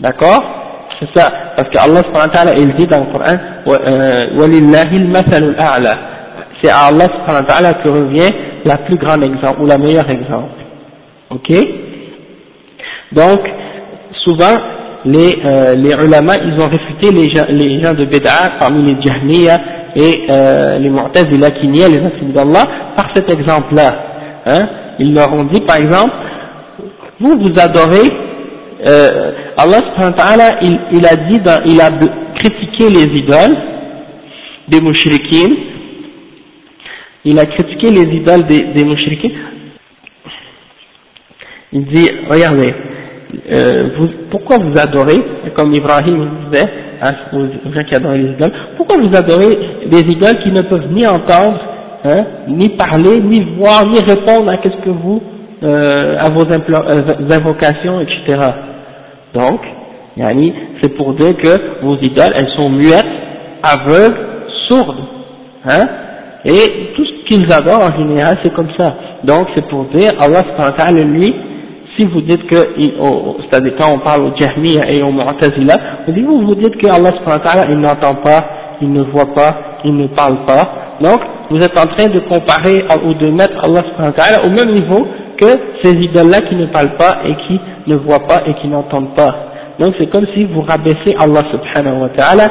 D'accord? 0.00 0.42
C'est 0.98 1.08
ça, 1.18 1.30
parce 1.56 1.68
que 1.68 1.78
Allah 1.78 2.02
subhanahu 2.02 2.58
il 2.58 2.74
dit 2.74 2.86
dans 2.86 3.00
le 3.00 3.12
Coran 3.12 3.36
euh, 3.68 4.20
C'est 6.60 6.70
à 6.70 6.86
Allah 6.86 7.04
subhanahu 7.04 7.82
que 7.84 7.88
revient 7.88 8.34
la 8.64 8.78
plus 8.78 8.96
grande 8.96 9.22
exemple, 9.22 9.60
ou 9.60 9.66
la 9.66 9.78
meilleure 9.78 10.10
exemple. 10.10 10.62
Ok? 11.30 11.50
Donc, 13.12 13.40
souvent, 14.24 14.56
les, 15.04 15.38
euh, 15.44 15.74
les 15.74 15.94
ulama, 16.04 16.36
ils 16.36 16.60
ont 16.60 16.68
réfuté 16.68 17.10
les 17.10 17.34
gens, 17.34 17.46
les 17.48 17.80
gens 17.80 17.94
de 17.94 18.04
Bid'a 18.04 18.58
parmi 18.60 18.82
les 18.82 19.02
Jahmiya 19.02 19.60
et 19.96 20.26
euh, 20.30 20.78
les 20.78 20.90
Mu'tazila 20.90 21.50
qui 21.50 21.68
niaient 21.68 21.88
les 21.88 22.04
attributs 22.04 22.32
d'Allah 22.32 22.66
par 22.96 23.10
cet 23.14 23.30
exemple-là. 23.30 23.94
Hein 24.46 24.68
Ils 24.98 25.14
leur 25.14 25.32
ont 25.32 25.44
dit 25.44 25.60
par 25.60 25.76
exemple, 25.76 26.12
vous 27.20 27.38
vous 27.38 27.60
adorez, 27.60 28.10
euh, 28.86 29.32
Allah 29.56 29.80
subhanahu 29.94 30.52
il, 30.62 30.80
il, 30.92 31.06
a 31.06 31.16
dit, 31.16 31.40
il 31.66 31.80
a 31.80 31.90
critiqué 32.36 32.88
les 32.88 33.18
idoles 33.18 33.56
des 34.68 34.80
mouchriquines, 34.80 35.56
il 37.24 37.38
a 37.38 37.46
critiqué 37.46 37.90
les 37.90 38.16
idoles 38.16 38.46
des, 38.46 38.62
des 38.72 38.84
il 41.74 41.86
dit, 41.86 42.10
regardez, 42.28 42.74
euh, 43.50 43.70
vous, 43.98 44.08
pourquoi 44.30 44.58
vous 44.58 44.78
adorez, 44.78 45.18
comme 45.56 45.72
Ibrahim 45.72 46.28
disait, 46.50 46.68
hein, 47.00 47.12
aux 47.32 47.72
gens 47.72 47.84
qui 47.88 47.94
adorent 47.94 48.12
les 48.12 48.30
idoles, 48.32 48.52
pourquoi 48.76 48.96
vous 48.98 49.14
adorez 49.16 49.58
des 49.86 50.00
idoles 50.00 50.38
qui 50.42 50.50
ne 50.50 50.62
peuvent 50.68 50.92
ni 50.92 51.06
entendre, 51.06 51.58
hein, 52.04 52.24
ni 52.48 52.68
parler, 52.70 53.20
ni 53.20 53.42
voir, 53.58 53.86
ni 53.86 53.98
répondre 54.00 54.50
à 54.50 54.56
ce 54.62 54.84
que 54.84 54.90
vous, 54.90 55.22
euh, 55.62 56.18
à 56.18 56.28
vos 56.28 56.44
euh, 56.44 57.30
invocations, 57.30 58.00
etc. 58.00 58.44
Donc, 59.34 59.60
yani, 60.16 60.52
c'est 60.82 60.94
pour 60.94 61.14
dire 61.14 61.34
que 61.36 61.82
vos 61.82 61.96
idoles, 62.02 62.32
elles 62.34 62.52
sont 62.60 62.70
muettes, 62.70 63.06
aveugles, 63.62 64.18
sourdes, 64.68 65.04
hein, 65.66 65.86
et 66.44 66.92
tout 66.94 67.04
ce 67.04 67.24
qu'ils 67.28 67.50
adorent 67.52 67.92
en 67.92 67.96
général, 67.96 68.38
c'est 68.42 68.52
comme 68.52 68.70
ça. 68.78 68.94
Donc, 69.24 69.48
c'est 69.54 69.66
pour 69.68 69.84
dire, 69.86 70.12
Allah, 70.20 70.42
lui, 71.04 71.32
si 71.96 72.06
vous 72.06 72.22
dites 72.22 72.46
que, 72.46 72.56
c'est-à-dire 72.56 73.74
quand 73.78 73.92
on 73.94 73.98
parle 73.98 74.22
au 74.22 74.36
Jahmiya 74.36 74.90
et 74.90 75.02
au 75.02 75.12
Mu'tazila, 75.12 75.76
vous, 76.08 76.46
vous 76.46 76.54
dites 76.54 76.76
que 76.76 76.86
Allah 76.92 77.12
il 77.70 77.78
n'entend 77.78 78.14
pas, 78.16 78.44
il 78.80 78.92
ne 78.92 79.02
voit 79.02 79.32
pas, 79.34 79.78
il 79.84 79.96
ne 79.96 80.06
parle 80.08 80.44
pas, 80.46 80.96
donc 81.00 81.20
vous 81.50 81.60
êtes 81.60 81.76
en 81.76 81.86
train 81.86 82.08
de 82.08 82.20
comparer 82.20 82.84
ou 83.04 83.14
de 83.14 83.30
mettre 83.30 83.62
Allah 83.62 83.82
au 84.44 84.50
même 84.50 84.72
niveau 84.72 85.06
que 85.38 85.46
ces 85.82 85.92
idoles-là 85.92 86.40
qui 86.42 86.56
ne 86.56 86.66
parlent 86.66 86.96
pas 86.96 87.18
et 87.26 87.34
qui 87.46 87.60
ne 87.86 87.96
voient 87.96 88.26
pas 88.26 88.42
et 88.46 88.54
qui 88.54 88.68
n'entendent 88.68 89.14
pas. 89.14 89.34
Donc 89.78 89.94
c'est 89.98 90.06
comme 90.06 90.26
si 90.34 90.46
vous 90.46 90.62
rabaissez 90.62 91.14
Allah 91.18 91.42
subhanahu 91.50 92.02
wa 92.02 92.08
ta'ala 92.10 92.48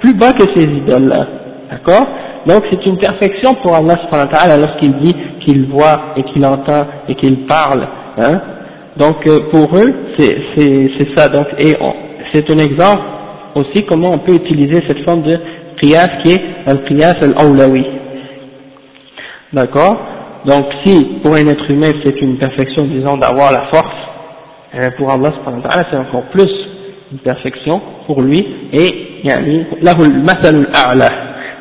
plus 0.00 0.14
bas 0.14 0.32
que 0.32 0.44
ces 0.54 0.64
idoles-là. 0.64 1.26
D'accord? 1.70 2.06
Donc 2.46 2.62
c'est 2.70 2.86
une 2.86 2.98
perfection 2.98 3.54
pour 3.54 3.74
Allah 3.74 3.96
subhanahu 4.04 4.28
wa 4.30 4.38
ta'ala 4.38 4.56
lorsqu'il 4.58 4.96
dit 4.98 5.16
qu'il 5.44 5.66
voit 5.66 6.14
et 6.16 6.22
qu'il 6.22 6.44
entend 6.46 6.86
et 7.08 7.14
qu'il 7.14 7.46
parle. 7.46 7.86
Hein? 8.18 8.40
Donc 8.96 9.26
euh, 9.26 9.50
pour 9.50 9.76
eux, 9.76 9.94
c'est 10.18 11.16
ça. 11.16 11.28
Donc, 11.28 11.46
et 11.58 11.74
c'est 12.32 12.50
un 12.50 12.58
exemple 12.58 13.02
aussi 13.54 13.84
comment 13.86 14.12
on 14.12 14.18
peut 14.18 14.34
utiliser 14.34 14.82
cette 14.86 15.04
forme 15.04 15.22
de 15.22 15.38
qiyas 15.80 16.22
qui 16.22 16.32
est 16.32 16.42
un 16.66 16.76
qiyas 16.78 17.16
al-awlawi. 17.20 17.84
D'accord? 19.52 19.96
Donc 20.46 20.66
si 20.84 21.04
pour 21.22 21.34
un 21.34 21.46
être 21.46 21.70
humain 21.70 21.92
c'est 22.04 22.20
une 22.20 22.38
perfection, 22.38 22.86
disons, 22.86 23.16
d'avoir 23.16 23.52
la 23.52 23.66
force, 23.72 23.96
euh, 24.74 24.90
pour 24.96 25.10
Allah 25.10 25.30
c'est 25.90 25.96
encore 25.96 26.24
plus 26.32 26.50
une 27.12 27.18
perfection 27.18 27.80
pour 28.06 28.22
lui 28.22 28.44
et. 28.72 29.22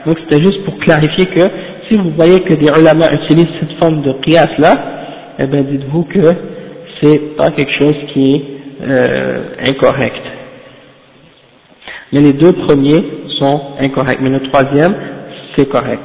Donc 0.06 0.20
c'était 0.20 0.44
juste 0.44 0.64
pour 0.66 0.78
clarifier 0.80 1.26
que 1.26 1.42
si 1.90 1.98
vous 1.98 2.12
voyez 2.12 2.40
que 2.42 2.54
des 2.54 2.68
ulama 2.68 3.08
utilisent 3.12 3.54
cette 3.60 3.78
forme 3.80 4.02
de 4.04 4.14
qiyas 4.24 4.50
là, 4.58 4.74
eh 5.40 5.48
bien 5.48 5.64
dites-vous 5.64 6.04
que 6.04 6.55
c'est 7.02 7.36
pas 7.36 7.50
quelque 7.52 7.72
chose 7.80 7.96
qui 8.14 8.32
est 8.32 8.44
euh, 8.82 9.44
incorrect. 9.62 10.22
mais 12.12 12.22
les 12.22 12.34
deux 12.34 12.52
premiers 12.52 13.04
sont 13.40 13.62
incorrects, 13.80 14.20
mais 14.22 14.30
le 14.30 14.42
troisième, 14.50 14.96
c'est 15.56 15.68
correct. 15.68 16.02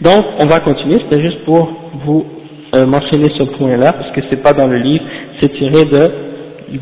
Donc, 0.00 0.24
on 0.40 0.46
va 0.46 0.60
continuer, 0.60 0.98
c'était 1.02 1.22
juste 1.22 1.44
pour 1.44 1.70
vous 2.04 2.26
euh, 2.74 2.86
mentionner 2.86 3.28
ce 3.38 3.44
point-là, 3.44 3.92
parce 3.92 4.10
que 4.12 4.20
c'est 4.30 4.42
pas 4.42 4.52
dans 4.52 4.66
le 4.66 4.78
livre, 4.78 5.04
c'est 5.40 5.52
tiré 5.52 5.84
de, 5.84 6.78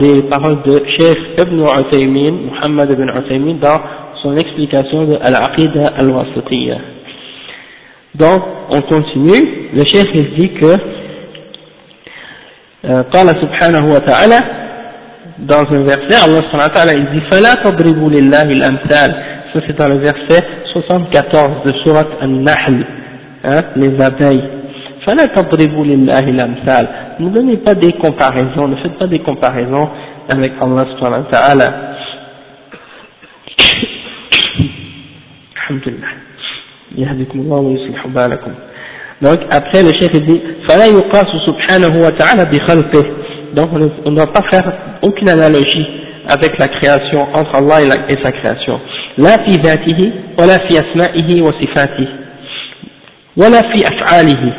des 0.00 0.22
paroles 0.28 0.62
de 0.62 0.82
Cheikh 0.98 1.18
Ibn 1.40 1.60
Uthaymin, 1.60 2.32
Muhammad 2.50 2.90
ibn 2.90 3.08
Uthaymin, 3.08 3.54
dans 3.54 3.80
son 4.22 4.36
explication 4.36 5.04
de 5.06 5.16
Al-Aqidah 5.20 5.92
al-Wasitiyya. 5.96 6.78
Donc, 8.14 8.42
on 8.70 8.80
continue, 8.82 9.70
le 9.74 9.84
Cheikh 9.84 10.38
dit 10.38 10.50
que, 10.50 11.01
قال 12.84 13.26
سبحانه 13.42 13.94
وتعالى 13.94 14.62
dans 15.38 15.64
un 15.72 15.82
verset, 15.84 16.14
Allah 16.24 16.42
subhanahu 16.46 16.68
wa 16.68 16.74
ta'ala, 16.74 16.92
il 16.94 17.06
dit 17.10 17.22
فَلَا 17.30 17.54
تَضْرِبُوا 17.64 18.10
لِلَّهِ 18.10 18.42
الْأَمْثَالِ 18.42 19.10
ça 19.52 19.60
c'est 19.66 19.76
dans 19.76 19.88
le 19.88 19.98
verset 19.98 20.42
74 20.72 21.64
de 21.64 21.72
Surat 21.84 22.06
An-Nahl, 22.20 22.86
les 23.76 24.00
abeilles. 24.00 24.44
فَلَا 25.06 25.26
تَضْرِبُوا 25.26 25.84
لِلَّهِ 25.84 26.20
الْأَمْثَالِ 26.20 26.88
Ne 27.20 27.28
donnez 27.30 27.56
pas 27.58 27.74
des 27.74 27.92
comparaisons, 27.92 28.68
ne 28.68 28.76
faites 28.76 28.98
pas 28.98 29.06
des 29.06 29.18
comparaisons 29.20 29.88
avec 30.34 30.52
Allah 30.60 30.86
subhanahu 30.96 31.24
wa 31.24 31.30
ta'ala. 31.30 31.68
Alhamdulillah. 35.56 36.12
يهدكم 36.98 37.38
الله 37.40 37.60
ويصلح 37.60 38.06
بالكم. 38.06 38.52
Donc 39.21 39.39
après 39.49 39.81
le 39.83 39.89
chef 39.99 40.11
dit 40.11 40.41
فَلَا 40.67 40.87
يُقَاسُ 40.87 41.27
سُبْحَانَهُ 41.47 42.05
وَتَعَالَى 42.05 42.45
بِخَلْقِهِ 42.45 43.05
Donc 43.55 43.69
on 44.05 44.11
ne 44.11 44.15
doit 44.15 44.31
pas 44.33 44.43
faire 44.51 44.71
aucune 45.01 45.29
analogie 45.29 45.87
avec 46.29 46.57
la 46.57 46.67
création, 46.67 47.21
entre 47.33 47.55
Allah 47.55 47.81
et, 47.81 47.87
la, 47.87 47.95
et 48.09 48.23
sa 48.23 48.31
création. 48.31 48.79
لا 49.17 49.37
في 49.37 49.51
ذاته 49.51 50.11
ولا 50.39 50.57
في 50.57 50.79
أسمائه 50.79 51.41
وصفاته 51.41 52.07
ولا 53.37 53.61
في 53.61 53.87
أفعاله 53.87 54.53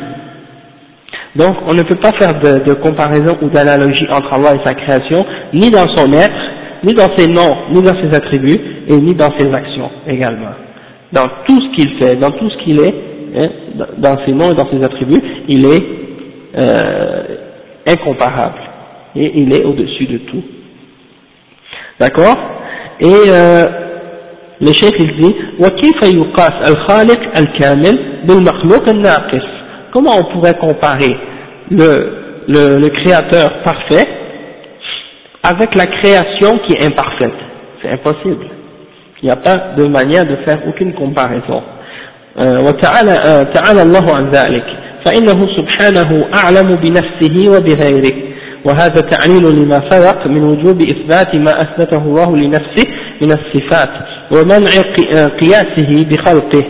Donc 1.36 1.56
on 1.66 1.74
ne 1.74 1.82
peut 1.82 2.00
pas 2.00 2.12
faire 2.12 2.40
de, 2.40 2.64
de 2.64 2.74
comparaison 2.74 3.36
ou 3.42 3.48
d'analogie 3.50 4.06
entre 4.10 4.32
Allah 4.32 4.54
et 4.56 4.66
sa 4.66 4.74
création, 4.74 5.24
ni 5.52 5.70
dans 5.70 5.86
son 5.94 6.12
être, 6.12 6.42
ni 6.82 6.94
dans 6.94 7.08
ses 7.16 7.28
noms, 7.28 7.56
ni 7.70 7.82
dans 7.82 7.94
ses 7.94 8.16
attributs, 8.16 8.58
et 8.88 8.96
ni 8.96 9.14
dans 9.14 9.30
ses 9.38 9.46
actions 9.52 9.90
également. 10.08 10.54
Dans 11.12 11.28
tout 11.46 11.60
ce 11.60 11.76
qu'il 11.76 11.98
fait, 11.98 12.16
dans 12.16 12.30
tout 12.32 12.48
ce 12.50 12.64
qu'il 12.64 12.80
est, 12.80 12.94
hein, 13.36 13.46
dans 13.98 14.16
ses 14.24 14.32
noms 14.32 14.50
et 14.50 14.54
dans 14.54 14.68
ses 14.70 14.82
attributs, 14.84 15.22
il 15.48 15.64
est 15.66 15.84
euh, 16.56 17.22
incomparable 17.86 18.60
et 19.16 19.30
il 19.40 19.52
est 19.54 19.64
au-dessus 19.64 20.06
de 20.06 20.18
tout. 20.18 20.42
D'accord 22.00 22.36
Et 23.00 23.06
euh, 23.06 23.64
le 24.60 24.72
chef 24.72 24.92
il 24.98 25.12
dit 25.20 25.34
وكيف 25.60 26.02
يقاس 26.02 26.70
الخالق 26.70 27.36
الكامل 27.36 27.98
بالمخلوق 28.24 28.88
الناقص 28.88 29.46
Comment 29.92 30.16
on 30.18 30.24
pourrait 30.34 30.54
comparer 30.58 31.16
le, 31.70 32.44
le, 32.46 32.78
le 32.78 32.88
créateur 32.90 33.62
parfait 33.62 34.06
avec 35.42 35.74
la 35.74 35.86
création 35.86 36.58
qui 36.66 36.74
est 36.74 36.84
imparfaite 36.84 37.32
C'est 37.82 37.90
impossible. 37.90 38.46
Il 39.22 39.26
n'y 39.26 39.30
a 39.32 39.36
pas 39.36 39.74
de 39.76 39.84
manière 39.86 40.24
de 40.26 40.36
faire 40.44 40.58
aucune 40.68 40.92
comparaison. 40.94 41.62
وتعالى 42.37 43.45
تعالى 43.53 43.81
الله 43.81 44.15
عن 44.15 44.31
ذلك. 44.31 44.63
فإنه 45.05 45.47
سبحانه 45.57 46.25
أعلم 46.33 46.75
بنفسه 46.75 47.49
وبغيره. 47.49 48.15
وهذا 48.65 49.01
تعليل 49.01 49.43
لما 49.59 49.89
سبق 49.89 50.27
من 50.27 50.43
وجوب 50.43 50.81
إثبات 50.81 51.35
ما 51.35 51.51
أثبته 51.51 51.97
الله 51.97 52.35
لنفسه 52.35 52.85
من 53.21 53.31
الصفات 53.31 53.89
ومنع 54.31 54.71
قياسه 55.41 56.05
بخلقه. 56.09 56.63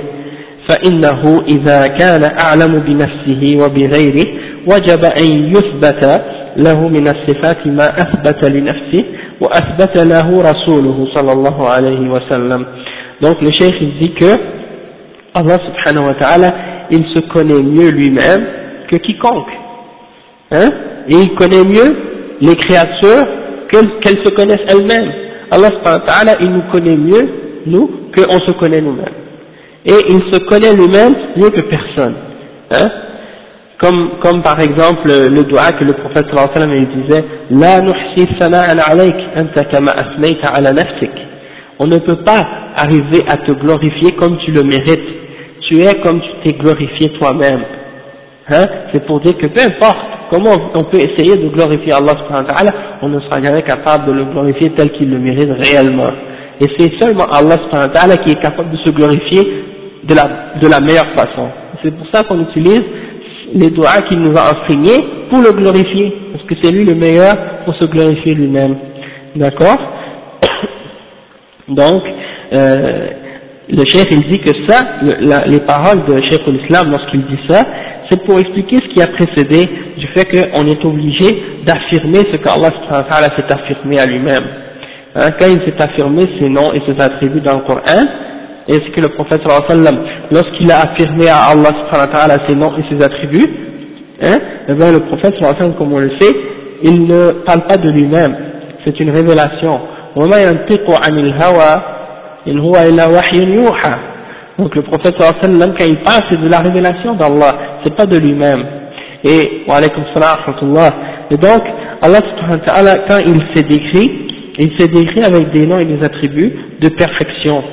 فإنه 0.69 1.41
إذا 1.47 1.87
كان 1.87 2.23
أعلم 2.23 2.79
بنفسه 2.79 3.57
وبغيره 3.63 4.27
وجب 4.67 5.05
أن 5.05 5.53
يثبت 5.55 6.23
له 6.57 6.87
من 6.87 7.07
الصفات 7.07 7.67
ما 7.67 7.85
أثبت 7.85 8.45
لنفسه 8.45 9.03
وأثبت 9.41 9.97
له 9.97 10.41
رسوله 10.51 11.07
صلى 11.15 11.31
الله 11.31 11.69
عليه 11.69 12.09
وسلم. 12.09 12.65
Donc 13.21 13.41
le 13.41 13.51
cheikh 13.51 13.99
dit 13.99 14.13
que 14.13 14.62
Allah 15.33 15.57
subhanahu 15.65 16.07
wa 16.07 16.13
ta'ala 16.15 16.53
il 16.91 17.03
se 17.13 17.21
connaît 17.33 17.61
mieux 17.61 17.89
lui-même 17.89 18.45
que 18.89 18.97
quiconque 18.97 19.51
hein? 20.51 20.69
Et 21.09 21.15
il 21.15 21.35
connaît 21.35 21.63
mieux 21.63 21.95
les 22.41 22.55
créatures 22.55 23.25
qu'elles 23.71 24.23
se 24.23 24.33
connaissent 24.33 24.67
elles-mêmes. 24.69 25.11
Allah 25.51 25.69
ta'ala, 25.83 26.33
il 26.41 26.49
nous 26.49 26.63
connaît 26.71 26.95
mieux, 26.95 27.29
nous, 27.65 27.89
qu'on 28.15 28.39
se 28.39 28.51
connaît 28.57 28.81
nous-mêmes. 28.81 29.15
Et 29.85 29.95
il 30.09 30.21
se 30.31 30.39
connaît 30.45 30.73
lui-même 30.73 31.13
mieux 31.35 31.49
que 31.49 31.61
personne. 31.61 32.15
Hein? 32.71 32.89
Comme, 33.79 34.11
comme 34.21 34.41
par 34.41 34.61
exemple 34.61 35.09
le 35.09 35.43
doigt 35.43 35.71
que 35.77 35.83
le 35.83 35.93
prophète 35.93 36.27
sallallahu 36.27 36.49
alayhi 36.55 36.71
wa 36.71 36.87
sallam 36.87 37.01
disait 37.01 37.25
La 37.49 37.81
nuhsi 37.81 38.27
sana'an 38.39 38.77
alayk 38.77 39.15
anta 39.35 39.65
kama 39.65 39.91
ala 39.91 40.71
nafsik. 40.71 41.11
On 41.79 41.87
ne 41.87 41.97
peut 41.97 42.23
pas 42.23 42.47
arriver 42.77 43.25
à 43.27 43.37
te 43.37 43.51
glorifier 43.51 44.13
comme 44.13 44.37
tu 44.37 44.51
le 44.51 44.63
mérites. 44.63 45.22
Tu 45.67 45.79
es 45.81 45.95
comme 46.01 46.21
tu 46.21 46.29
t'es 46.43 46.53
glorifié 46.53 47.09
toi-même. 47.19 47.63
Hein? 48.49 48.65
C'est 48.91 49.05
pour 49.05 49.21
dire 49.21 49.37
que 49.37 49.47
peu 49.47 49.61
importe 49.61 49.99
comment 50.29 50.71
on 50.73 50.83
peut 50.85 50.97
essayer 50.97 51.37
de 51.37 51.47
glorifier 51.49 51.93
Allah 51.93 52.15
on 53.01 53.09
ne 53.09 53.19
sera 53.21 53.41
jamais 53.41 53.63
capable 53.63 54.07
de 54.07 54.11
le 54.11 54.25
glorifier 54.25 54.71
tel 54.71 54.91
qu'il 54.91 55.09
le 55.09 55.19
mérite 55.19 55.49
réellement. 55.51 56.11
Et 56.59 56.65
c'est 56.77 56.91
seulement 57.01 57.25
Allah 57.25 58.17
qui 58.17 58.31
est 58.31 58.41
capable 58.41 58.71
de 58.71 58.77
se 58.77 58.89
glorifier 58.91 59.63
de 60.03 60.15
la, 60.15 60.59
de 60.61 60.67
la 60.67 60.79
meilleure 60.79 61.09
façon. 61.15 61.49
C'est 61.81 61.91
pour 61.91 62.07
ça 62.13 62.23
qu'on 62.23 62.41
utilise 62.41 62.83
les 63.53 63.69
doigts 63.69 64.01
qu'il 64.09 64.19
nous 64.19 64.35
a 64.37 64.51
enseignés 64.53 65.05
pour 65.29 65.39
le 65.39 65.51
glorifier, 65.51 66.13
parce 66.31 66.43
que 66.45 66.55
c'est 66.61 66.71
lui 66.71 66.85
le 66.85 66.95
meilleur 66.95 67.35
pour 67.65 67.75
se 67.75 67.85
glorifier 67.85 68.33
lui-même. 68.33 68.75
D'accord? 69.35 69.77
Donc, 71.67 72.03
euh, 72.53 73.07
le 73.69 73.85
chef 73.85 74.07
il 74.11 74.29
dit 74.29 74.39
que 74.39 74.51
ça, 74.67 74.99
les 75.47 75.59
paroles 75.61 76.03
de 76.05 76.21
chef 76.23 76.45
l'islam 76.47 76.91
lorsqu'il 76.91 77.21
dit 77.25 77.39
ça, 77.47 77.63
c'est 78.09 78.21
pour 78.25 78.39
expliquer 78.39 78.77
ce 78.77 78.93
qui 78.93 79.01
a 79.01 79.07
précédé 79.07 79.69
du 79.97 80.07
fait 80.07 80.25
qu'on 80.25 80.65
est 80.67 80.83
obligé 80.83 81.41
d'affirmer 81.65 82.19
ce 82.31 82.37
qu'Allah 82.37 82.69
s'est 83.37 83.53
affirmé 83.53 83.99
à 83.99 84.05
lui-même. 84.05 84.43
Hein, 85.15 85.29
quand 85.39 85.47
il 85.47 85.59
s'est 85.59 85.81
affirmé 85.81 86.23
ses 86.39 86.49
noms 86.49 86.73
et 86.73 86.81
ses 86.87 86.99
attributs 86.99 87.41
dans 87.41 87.57
le 87.57 87.61
Coran, 87.61 88.03
et 88.67 88.73
ce 88.73 88.91
que 88.91 89.01
le 89.01 89.09
prophète 89.09 89.41
lorsqu'il 90.31 90.71
a 90.71 90.79
affirmé 90.79 91.27
à 91.27 91.51
Allah 91.51 91.71
ses 92.47 92.55
noms 92.55 92.71
et 92.77 92.83
ses 92.89 93.03
attributs, 93.03 93.49
hein, 94.21 94.39
eh 94.69 94.73
bien, 94.73 94.91
le 94.91 94.99
prophète 95.01 95.35
comme 95.77 95.93
on 95.93 95.99
le 95.99 96.11
sait, 96.19 96.35
il 96.83 97.03
ne 97.05 97.31
parle 97.45 97.61
pas 97.67 97.77
de 97.77 97.89
lui-même, 97.89 98.35
c'est 98.85 98.99
une 98.99 99.11
révélation. 99.11 99.79
Donc 104.59 104.75
le 104.75 104.81
prophète 104.83 105.15
sallam, 105.19 105.73
quand 105.77 105.85
il 105.85 105.97
parle, 105.97 106.23
c'est 106.29 106.41
de 106.41 106.49
la 106.49 106.59
révélation 106.59 107.15
d'Allah, 107.15 107.79
c'est 107.83 107.95
pas 107.95 108.05
de 108.05 108.17
lui-même. 108.17 108.63
Et, 109.23 109.63
wa 109.67 109.77
alaykum 109.77 110.03
et 111.31 111.37
donc, 111.37 111.63
Allah 112.01 112.19
subhanahu 112.19 112.59
wa 112.59 112.65
ta'ala, 112.65 112.95
quand 113.09 113.19
il 113.25 113.39
s'est 113.55 113.63
décrit, 113.63 114.27
il 114.59 114.71
s'est 114.77 114.87
décrit 114.87 115.23
avec 115.23 115.49
des 115.51 115.65
noms 115.65 115.79
et 115.79 115.85
des 115.85 116.03
attributs 116.03 116.53
de 116.81 116.89
perfection, 116.89 117.63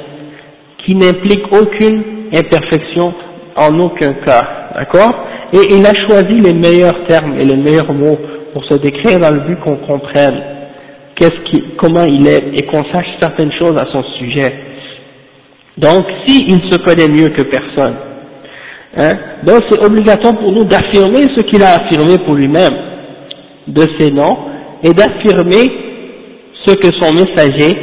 qui 0.85 0.95
n'impliquent 0.95 1.53
aucune 1.53 2.03
imperfection 2.33 3.13
en 3.57 3.79
aucun 3.79 4.13
cas, 4.25 4.73
d'accord? 4.77 5.13
Et 5.53 5.75
il 5.75 5.85
a 5.85 5.93
choisi 6.07 6.41
les 6.41 6.55
meilleurs 6.55 7.07
termes 7.09 7.35
et 7.39 7.45
les 7.45 7.57
meilleurs 7.57 7.93
mots 7.93 8.19
pour 8.53 8.65
se 8.65 8.75
décrire 8.75 9.19
dans 9.19 9.31
le 9.31 9.41
but 9.41 9.59
qu'on 9.61 9.77
comprenne 9.77 10.41
qu'est-ce 11.17 11.51
qui, 11.51 11.65
comment 11.77 12.05
il 12.05 12.27
est 12.27 12.59
et 12.59 12.63
qu'on 12.67 12.85
sache 12.93 13.07
certaines 13.21 13.53
choses 13.59 13.77
à 13.77 13.87
son 13.93 14.03
sujet. 14.19 14.53
Donc, 15.78 16.06
s'il 16.26 16.60
se 16.72 16.78
connaît 16.78 17.08
mieux 17.08 17.30
que 17.30 17.42
personne, 17.44 17.96
hein, 18.98 19.10
donc 19.44 19.64
c'est 19.70 19.84
obligatoire 19.86 20.38
pour 20.38 20.52
nous 20.52 20.64
d'affirmer 20.64 21.28
ce 21.36 21.42
qu'il 21.44 21.62
a 21.64 21.76
affirmé 21.76 22.18
pour 22.26 22.36
lui-même, 22.36 22.76
de 23.68 23.86
ses 24.00 24.12
noms, 24.12 24.38
et 24.84 24.94
d'affirmer 24.94 25.72
ce 26.66 26.76
que 26.76 26.88
son 27.00 27.14
messager, 27.14 27.76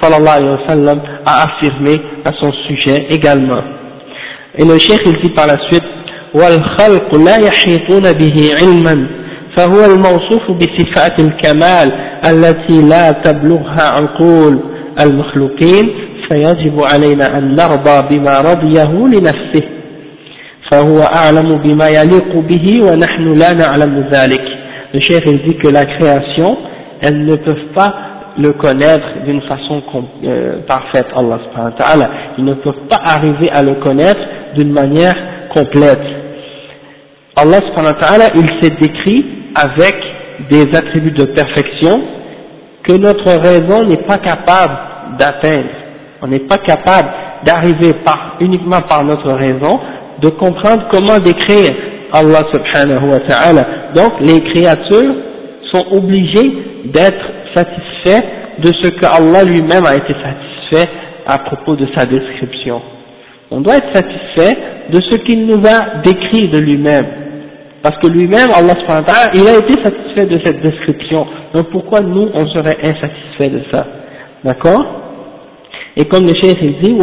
sallallahu 0.00 0.36
alayhi 0.36 0.50
wa 0.50 0.68
sallam, 0.68 1.00
a 1.24 1.44
affirmé 1.44 2.00
à 2.24 2.30
son 2.40 2.52
sujet 2.66 3.06
également. 3.10 3.62
Et 4.56 4.64
le 4.64 4.78
cheikh 4.78 5.00
il 5.06 5.22
dit 5.22 5.30
par 5.30 5.46
la 5.46 5.58
suite, 5.70 5.84
والخلق 6.34 7.14
لا 7.14 7.36
يحيطون 7.36 8.12
به 8.12 8.50
علما 8.60 9.06
فهو 9.56 9.84
الموصوف 9.84 10.50
بصفات 10.50 11.20
الكمال 11.20 11.92
التي 12.26 12.82
لا 12.82 13.12
تبلغها 13.12 13.82
عقول 13.82 14.60
المخلوقين 15.00 15.90
فيجب 16.28 16.82
علينا 16.92 17.38
أن 17.38 17.54
نرضى 17.54 18.18
بما 18.18 18.40
رضيه 18.40 18.92
لنفسه 18.92 19.68
فهو 20.70 20.98
أعلم 20.98 21.48
بما 21.56 21.88
يليق 21.88 22.36
به 22.36 22.82
ونحن 22.82 23.34
لا 23.34 23.54
نعلم 23.54 24.08
ذلك 24.12 24.42
le 24.94 25.00
chef 25.00 25.22
il 25.26 25.42
dit 25.46 25.56
que 25.56 25.68
la 25.68 25.84
création 25.84 26.56
elles 27.02 27.24
ne 27.24 27.36
peuvent 27.36 27.72
pas 27.74 27.94
le 28.38 28.52
connaître 28.52 29.06
d'une 29.24 29.42
façon 29.42 29.82
euh, 30.24 30.60
parfaite, 30.66 31.06
Allah 31.14 31.40
subhanahu 31.44 31.72
wa 31.72 31.78
ta'ala. 31.78 32.10
Ils 32.38 32.44
ne 32.44 32.54
peuvent 32.54 32.86
pas 32.88 33.00
arriver 33.04 33.50
à 33.50 33.62
le 33.62 33.74
connaître 33.82 34.20
d'une 34.54 34.72
manière 34.72 35.14
complète. 35.52 36.00
Allah 37.36 37.58
subhanahu 37.58 37.94
wa 37.94 38.08
ta'ala, 38.08 38.24
il 38.36 38.48
s'est 38.60 38.76
décrit 38.80 39.26
avec 39.54 39.96
des 40.50 40.76
attributs 40.76 41.10
de 41.12 41.24
perfection 41.24 42.00
que 42.84 42.92
notre 42.92 43.30
raison 43.42 43.84
n'est 43.84 44.04
pas 44.06 44.18
capable 44.18 44.78
d'atteindre. 45.18 45.68
On 46.23 46.27
n'est 46.27 46.47
pas 46.47 46.57
capable 46.57 47.09
d'arriver 47.45 47.91
uniquement 48.39 48.79
par 48.87 49.03
notre 49.03 49.33
raison, 49.33 49.77
de 50.21 50.29
comprendre 50.29 50.87
comment 50.89 51.19
décrire 51.19 51.75
Allah 52.13 52.43
subhanahu 52.49 53.09
wa 53.09 53.19
ta'ala. 53.19 53.65
Donc 53.93 54.13
les 54.21 54.39
créatures 54.39 55.15
sont 55.73 55.85
obligées 55.91 56.53
d'être 56.85 57.27
satisfaits 57.53 58.25
de 58.59 58.67
ce 58.67 58.89
que 58.91 59.05
Allah 59.05 59.43
lui-même 59.43 59.85
a 59.85 59.95
été 59.95 60.13
satisfait 60.13 60.89
à 61.27 61.39
propos 61.39 61.75
de 61.75 61.87
sa 61.93 62.05
description. 62.05 62.81
On 63.51 63.59
doit 63.59 63.75
être 63.75 63.93
satisfait 63.93 64.57
de 64.91 65.01
ce 65.01 65.17
qu'il 65.17 65.45
nous 65.45 65.61
a 65.67 66.01
décrit 66.03 66.47
de 66.47 66.59
lui-même. 66.59 67.05
Parce 67.81 67.97
que 67.97 68.07
lui-même, 68.07 68.49
Allah 68.55 68.75
subhanahu 68.79 69.03
wa 69.07 69.13
ta'ala, 69.13 69.31
il 69.33 69.45
a 69.45 69.57
été 69.57 69.73
satisfait 69.83 70.25
de 70.25 70.39
cette 70.41 70.61
description. 70.61 71.27
Donc 71.53 71.69
pourquoi 71.69 71.99
nous, 71.99 72.29
on 72.33 72.47
serait 72.47 72.77
insatisfait 72.81 73.49
de 73.49 73.61
ça? 73.69 73.85
D'accord? 74.45 75.03
Et 75.95 76.05
comme 76.05 76.25
le 76.25 76.33
cheikh 76.35 76.57
il 76.61 76.79
dit, 76.79 76.95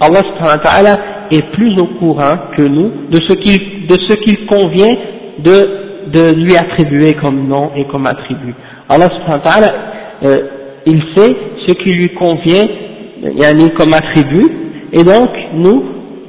Allah 0.00 0.20
subhanahu 0.22 0.58
wa 0.58 0.58
ta'ala 0.58 0.98
est 1.30 1.50
plus 1.52 1.78
au 1.78 1.86
courant 1.98 2.36
que 2.56 2.62
nous 2.62 2.90
de 3.10 3.18
ce 3.28 3.34
qu'il, 3.34 3.86
de 3.86 3.96
ce 4.08 4.14
qu'il 4.14 4.46
convient 4.46 4.94
de, 5.38 6.10
de 6.12 6.32
lui 6.34 6.56
attribuer 6.56 7.14
comme 7.14 7.48
nom 7.48 7.70
et 7.76 7.84
comme 7.86 8.06
attribut. 8.06 8.54
Allah 8.88 9.08
subhanahu 9.08 9.38
wa 9.44 9.50
ta'ala, 9.50 9.74
euh, 10.24 10.40
il 10.86 11.02
sait 11.16 11.36
ce 11.66 11.74
qui 11.74 11.90
lui 11.90 12.08
convient 12.10 12.66
yani, 13.36 13.70
comme 13.70 13.92
attribut, 13.92 14.50
et 14.92 15.02
donc 15.02 15.30
nous, 15.54 15.84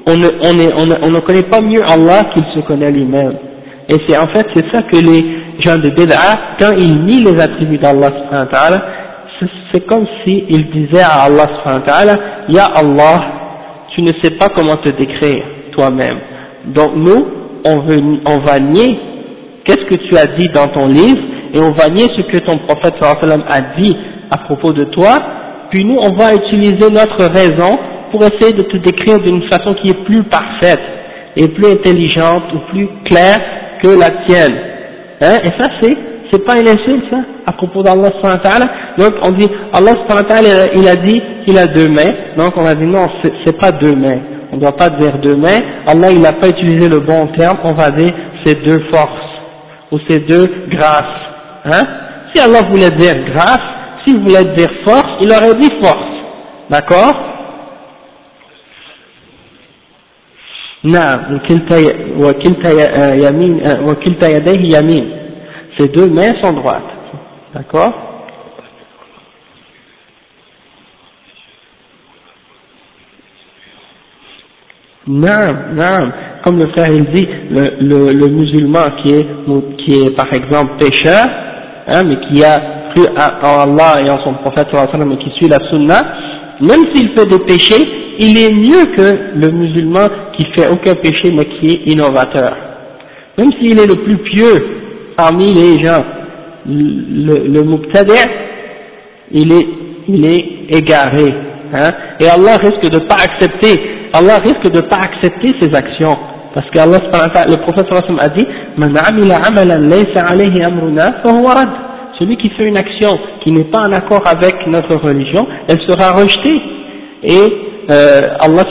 on 0.07 0.15
ne, 0.15 0.27
on, 0.43 0.59
est, 0.59 0.73
on, 0.73 1.07
on 1.07 1.11
ne 1.11 1.19
connaît 1.19 1.43
pas 1.43 1.61
mieux 1.61 1.81
Allah 1.87 2.25
qu'il 2.33 2.43
se 2.55 2.59
connaît 2.67 2.91
lui-même. 2.91 3.35
Et 3.89 3.95
c'est 4.07 4.17
en 4.17 4.27
fait 4.27 4.45
c'est 4.55 4.65
ça 4.73 4.81
que 4.83 4.97
les 4.97 5.23
gens 5.59 5.77
de 5.77 5.89
Bid'a, 5.89 6.57
quand 6.59 6.71
ils 6.77 7.05
nient 7.05 7.31
les 7.31 7.39
attributs 7.39 7.77
d'Allah 7.77 8.07
subhanahu 8.07 8.45
wa 8.45 8.51
ta'ala, 8.51 8.85
c'est 9.71 9.85
comme 9.85 10.05
s'ils 10.23 10.69
disaient 10.71 11.03
à 11.03 11.23
Allah 11.23 11.47
subhanahu 11.57 12.19
Ya 12.49 12.65
Allah, 12.65 13.19
tu 13.95 14.03
ne 14.03 14.11
sais 14.21 14.31
pas 14.37 14.49
comment 14.49 14.75
te 14.77 14.89
décrire 14.89 15.43
toi-même. 15.71 16.19
Donc 16.67 16.91
nous, 16.95 17.25
on, 17.65 18.37
va 18.39 18.59
nier 18.59 18.97
qu'est-ce 19.65 19.85
que 19.85 19.95
tu 19.95 20.17
as 20.17 20.27
dit 20.37 20.47
dans 20.53 20.67
ton 20.67 20.87
livre 20.87 21.21
et 21.53 21.59
on 21.59 21.71
va 21.71 21.89
nier 21.89 22.07
ce 22.17 22.23
que 22.23 22.37
ton 22.37 22.57
prophète 22.59 22.93
sallam 23.01 23.43
a 23.47 23.61
dit 23.79 23.95
à 24.31 24.37
propos 24.37 24.71
de 24.71 24.85
toi, 24.85 25.19
puis 25.71 25.83
nous 25.83 25.97
on 26.01 26.13
va 26.13 26.35
utiliser 26.35 26.89
notre 26.91 27.25
raison 27.25 27.77
pour 28.11 28.23
essayer 28.23 28.53
de 28.53 28.63
te 28.63 28.77
décrire 28.77 29.19
d'une 29.19 29.43
façon 29.49 29.73
qui 29.73 29.89
est 29.91 30.03
plus 30.05 30.23
parfaite 30.23 30.81
et 31.35 31.47
plus 31.47 31.71
intelligente 31.71 32.43
ou 32.53 32.71
plus 32.71 32.89
claire 33.05 33.39
que 33.81 33.87
la 33.87 34.11
tienne. 34.25 34.55
Hein? 35.21 35.37
Et 35.43 35.61
ça 35.61 35.69
c'est 35.81 35.97
c'est 36.31 36.45
pas 36.45 36.59
une 36.59 36.67
insulte 36.67 37.05
ça 37.09 37.17
à 37.47 37.53
propos 37.53 37.81
d'Allah 37.81 38.11
donc 38.99 39.13
on 39.23 39.31
dit, 39.31 39.47
Allah 39.71 39.93
il 40.75 40.87
a 40.87 40.95
dit 40.97 41.21
qu'il 41.45 41.57
a 41.57 41.67
deux 41.67 41.87
mains, 41.87 42.13
donc 42.37 42.51
on 42.57 42.65
a 42.65 42.75
dit 42.75 42.85
non, 42.85 43.07
c'est 43.45 43.57
pas 43.57 43.71
deux 43.71 43.95
mains, 43.95 44.19
on 44.51 44.57
ne 44.57 44.61
doit 44.61 44.75
pas 44.75 44.89
dire 44.89 45.17
deux 45.19 45.37
mains, 45.37 45.59
Allah 45.87 46.11
il 46.11 46.19
n'a 46.19 46.33
pas 46.33 46.49
utilisé 46.49 46.89
le 46.89 46.99
bon 46.99 47.27
terme, 47.37 47.59
on 47.63 47.73
va 47.73 47.91
dire 47.91 48.11
ces 48.43 48.55
deux 48.55 48.81
forces, 48.91 49.29
ou 49.93 49.99
ces 50.05 50.19
deux 50.19 50.51
grâces. 50.71 51.05
Hein? 51.63 51.83
Si 52.33 52.41
Allah 52.41 52.63
voulait 52.69 52.91
dire 52.91 53.15
grâce, 53.31 53.61
s'il 54.05 54.19
voulait 54.19 54.53
dire 54.57 54.69
force, 54.85 55.07
il 55.21 55.31
aurait 55.31 55.55
dit 55.55 55.71
force, 55.81 56.03
d'accord? 56.69 57.15
Ces 60.83 60.91
euh, 60.93 61.15
euh, 65.79 65.87
deux 65.87 66.07
mains 66.09 66.33
sont 66.41 66.51
droites, 66.51 66.83
d'accord? 67.53 68.08
Non, 75.07 75.55
non. 75.73 76.11
Comme 76.43 76.59
le 76.59 76.67
frère 76.69 76.91
il 76.91 77.05
dit, 77.11 77.27
le, 77.49 77.63
le, 77.81 78.13
le 78.13 78.27
musulman 78.27 78.85
qui 79.01 79.13
est, 79.13 79.27
qui 79.77 79.93
est 80.03 80.15
par 80.15 80.31
exemple 80.33 80.73
pécheur, 80.79 81.25
hein, 81.87 82.03
mais 82.05 82.17
qui 82.27 82.43
a 82.43 82.61
cru 82.93 83.05
en 83.07 83.59
Allah 83.61 84.01
et 84.05 84.09
en 84.09 84.23
son 84.23 84.33
prophète 84.35 84.67
mais 85.05 85.17
qui 85.17 85.31
suit 85.37 85.47
la 85.49 85.59
sunna, 85.69 86.01
même 86.61 86.85
s'il 86.93 87.09
fait 87.09 87.25
des 87.25 87.39
péchés, 87.39 87.85
il 88.19 88.37
est 88.37 88.53
mieux 88.53 88.85
que 88.95 89.17
le 89.35 89.51
musulman 89.51 90.07
qui 90.37 90.45
fait 90.55 90.69
aucun 90.69 90.95
péché 90.95 91.31
mais 91.35 91.45
qui 91.45 91.69
est 91.71 91.91
innovateur. 91.91 92.55
Même 93.37 93.51
s'il 93.59 93.79
est 93.79 93.87
le 93.87 93.95
plus 93.95 94.17
pieux, 94.17 94.65
parmi 95.15 95.53
les 95.53 95.81
gens, 95.81 96.03
le, 96.65 97.47
le 97.47 97.63
il 99.31 99.51
est, 99.51 99.67
il 100.07 100.25
est 100.25 100.45
égaré, 100.77 101.33
hein, 101.73 101.91
et 102.19 102.27
Allah 102.27 102.57
risque 102.57 102.89
de 102.89 102.99
pas 103.07 103.15
accepter, 103.15 103.79
Allah 104.13 104.37
risque 104.37 104.71
de 104.71 104.81
pas 104.81 104.97
accepter 104.97 105.49
ses 105.59 105.75
actions, 105.75 106.17
parce 106.53 106.69
que 106.71 106.79
Allah, 106.79 106.99
le 107.47 107.55
prophète 107.61 107.87
a 108.19 108.29
dit, 108.29 108.47
celui 112.19 112.37
qui 112.37 112.49
fait 112.51 112.65
une 112.65 112.77
action 112.77 113.17
qui 113.43 113.53
n'est 113.53 113.65
pas 113.65 113.81
en 113.81 113.93
accord 113.93 114.23
avec 114.25 114.67
notre 114.67 114.95
religion, 114.95 115.47
elle 115.67 115.79
sera 115.87 116.11
rejetée, 116.11 116.61
et 117.23 117.69
euh, 117.91 118.21
Allah 118.39 118.63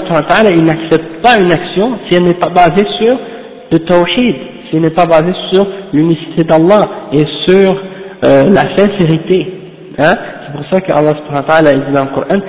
il 0.54 0.64
n'accepte 0.64 1.22
pas 1.22 1.38
une 1.40 1.52
action 1.52 1.98
si 2.08 2.16
elle 2.16 2.24
n'est 2.24 2.34
pas 2.34 2.50
basée 2.50 2.86
sur 3.00 3.18
le 3.70 3.78
tawhid, 3.80 4.36
ce 4.70 4.76
n'est 4.76 4.90
pas 4.90 5.06
basé 5.06 5.32
sur 5.52 5.66
l'unicité 5.92 6.44
d'Allah 6.44 6.88
et 7.12 7.24
sur 7.46 7.74
euh, 8.24 8.50
la 8.50 8.76
sincérité. 8.76 9.54
Hein? 9.98 10.14
C'est 10.46 10.52
pour 10.52 10.64
ça 10.72 10.80
wa 11.32 11.42
ta'ala 11.42 11.72
dit 11.72 11.92
dans 11.92 12.04
le 12.04 12.10
Coran 12.14 12.40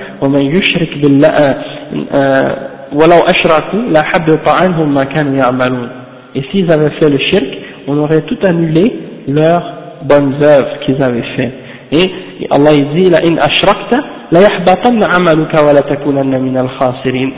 et 6.36 6.44
s'ils 6.52 6.72
avaient 6.72 6.92
fait 7.00 7.10
le 7.10 7.20
shirk, 7.20 7.46
on 7.88 7.98
aurait 7.98 8.22
tout 8.22 8.38
annulé 8.44 8.94
leurs 9.28 9.64
bonnes 10.04 10.36
œuvres 10.42 10.80
qu'ils 10.86 11.02
avaient 11.02 11.36
fait. 11.36 11.52
Et 11.92 12.12
Allah 12.50 12.72
dit. 12.96 13.12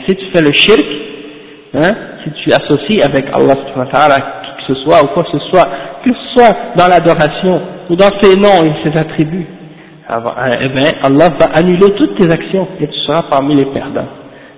Si 0.06 0.16
tu 0.16 0.30
fais 0.30 0.40
le 0.40 0.52
shirk, 0.52 0.84
hein, 1.74 1.90
si 2.22 2.30
tu 2.42 2.52
associes 2.52 3.02
avec 3.02 3.26
Allah 3.32 3.54
subhanahu 3.54 3.78
wa 3.78 3.86
ta'ala, 3.86 4.16
qui 4.16 4.66
que 4.66 4.74
ce 4.74 4.80
soit 4.84 5.02
ou 5.02 5.06
quoi 5.08 5.22
que 5.24 5.30
ce 5.32 5.38
soit, 5.50 5.68
que 6.04 6.14
ce 6.14 6.34
soit 6.36 6.56
dans 6.76 6.88
l'adoration 6.88 7.60
ou 7.90 7.96
dans 7.96 8.10
ses 8.20 8.36
noms 8.36 8.62
et 8.64 8.72
ses 8.84 8.98
attributs, 8.98 9.46
eh 10.08 10.68
bien, 10.68 10.92
Allah 11.02 11.28
va 11.38 11.46
annuler 11.54 11.90
toutes 11.96 12.18
tes 12.18 12.30
actions 12.30 12.68
et 12.80 12.86
tu 12.86 12.98
seras 13.06 13.22
parmi 13.30 13.54
les 13.54 13.66
perdants. 13.66 14.08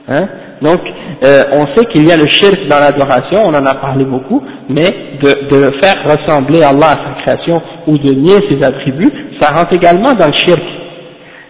Hein? 0.08 0.26
Donc, 0.62 0.80
euh, 1.24 1.42
on 1.52 1.66
sait 1.74 1.84
qu'il 1.86 2.06
y 2.06 2.12
a 2.12 2.16
le 2.16 2.26
shirk 2.26 2.68
dans 2.68 2.78
l'adoration, 2.78 3.42
on 3.44 3.54
en 3.54 3.66
a 3.66 3.74
parlé 3.74 4.04
beaucoup, 4.04 4.42
mais 4.68 5.18
de, 5.22 5.48
de 5.50 5.72
faire 5.82 6.04
ressembler 6.04 6.62
Allah 6.62 6.92
à 6.92 6.96
sa 6.96 7.22
création 7.22 7.60
ou 7.86 7.98
de 7.98 8.12
nier 8.12 8.36
ses 8.50 8.62
attributs, 8.64 9.12
ça 9.40 9.52
rentre 9.52 9.74
également 9.74 10.12
dans 10.14 10.26
le 10.26 10.38
shirk. 10.46 10.62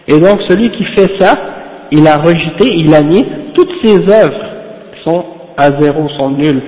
Et 0.07 0.19
donc, 0.19 0.41
celui 0.49 0.69
qui 0.69 0.85
fait 0.95 1.11
ça, 1.19 1.35
il 1.91 2.05
a 2.07 2.17
rejeté, 2.17 2.73
il 2.75 2.93
a 2.93 3.01
nié 3.01 3.25
toutes 3.55 3.71
ses 3.83 3.97
œuvres 4.11 4.45
sont 5.05 5.23
à 5.57 5.69
zéro, 5.79 6.07
sont 6.17 6.31
nulles. 6.31 6.61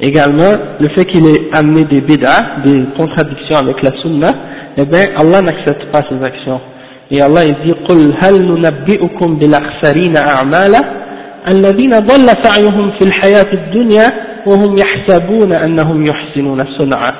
Également, 0.00 0.52
le 0.78 0.88
fait 0.94 1.06
qu'il 1.06 1.26
ait 1.26 1.48
amené 1.52 1.84
des 1.84 2.02
bid'ah, 2.02 2.60
des 2.64 2.84
contradictions 2.96 3.56
avec 3.56 3.82
la 3.82 3.92
sunna, 4.02 4.30
eh 4.76 4.84
bien, 4.84 5.06
Allah 5.16 5.40
n'accepte 5.40 5.90
pas 5.90 6.02
ces 6.08 6.22
actions. 6.22 6.60
Et 7.10 7.20
Allah 7.20 7.44
il 7.44 7.54
dit 7.64 7.74
قل 7.88 8.14
هل 8.18 8.42
ننبئكم 8.42 9.38
بالأخسرين 9.38 10.16
أعمالا 10.16 10.80
الذين 11.48 11.90
ضل 11.90 12.26
سعيهم 12.42 12.90
في 12.98 13.04
الحياة 13.04 13.52
الدنيا 13.52 14.08
وهم 14.46 14.74
يحسبون 14.76 15.52
أنهم 15.52 16.02
يحسنون 16.02 16.64
صنعا. 16.78 17.12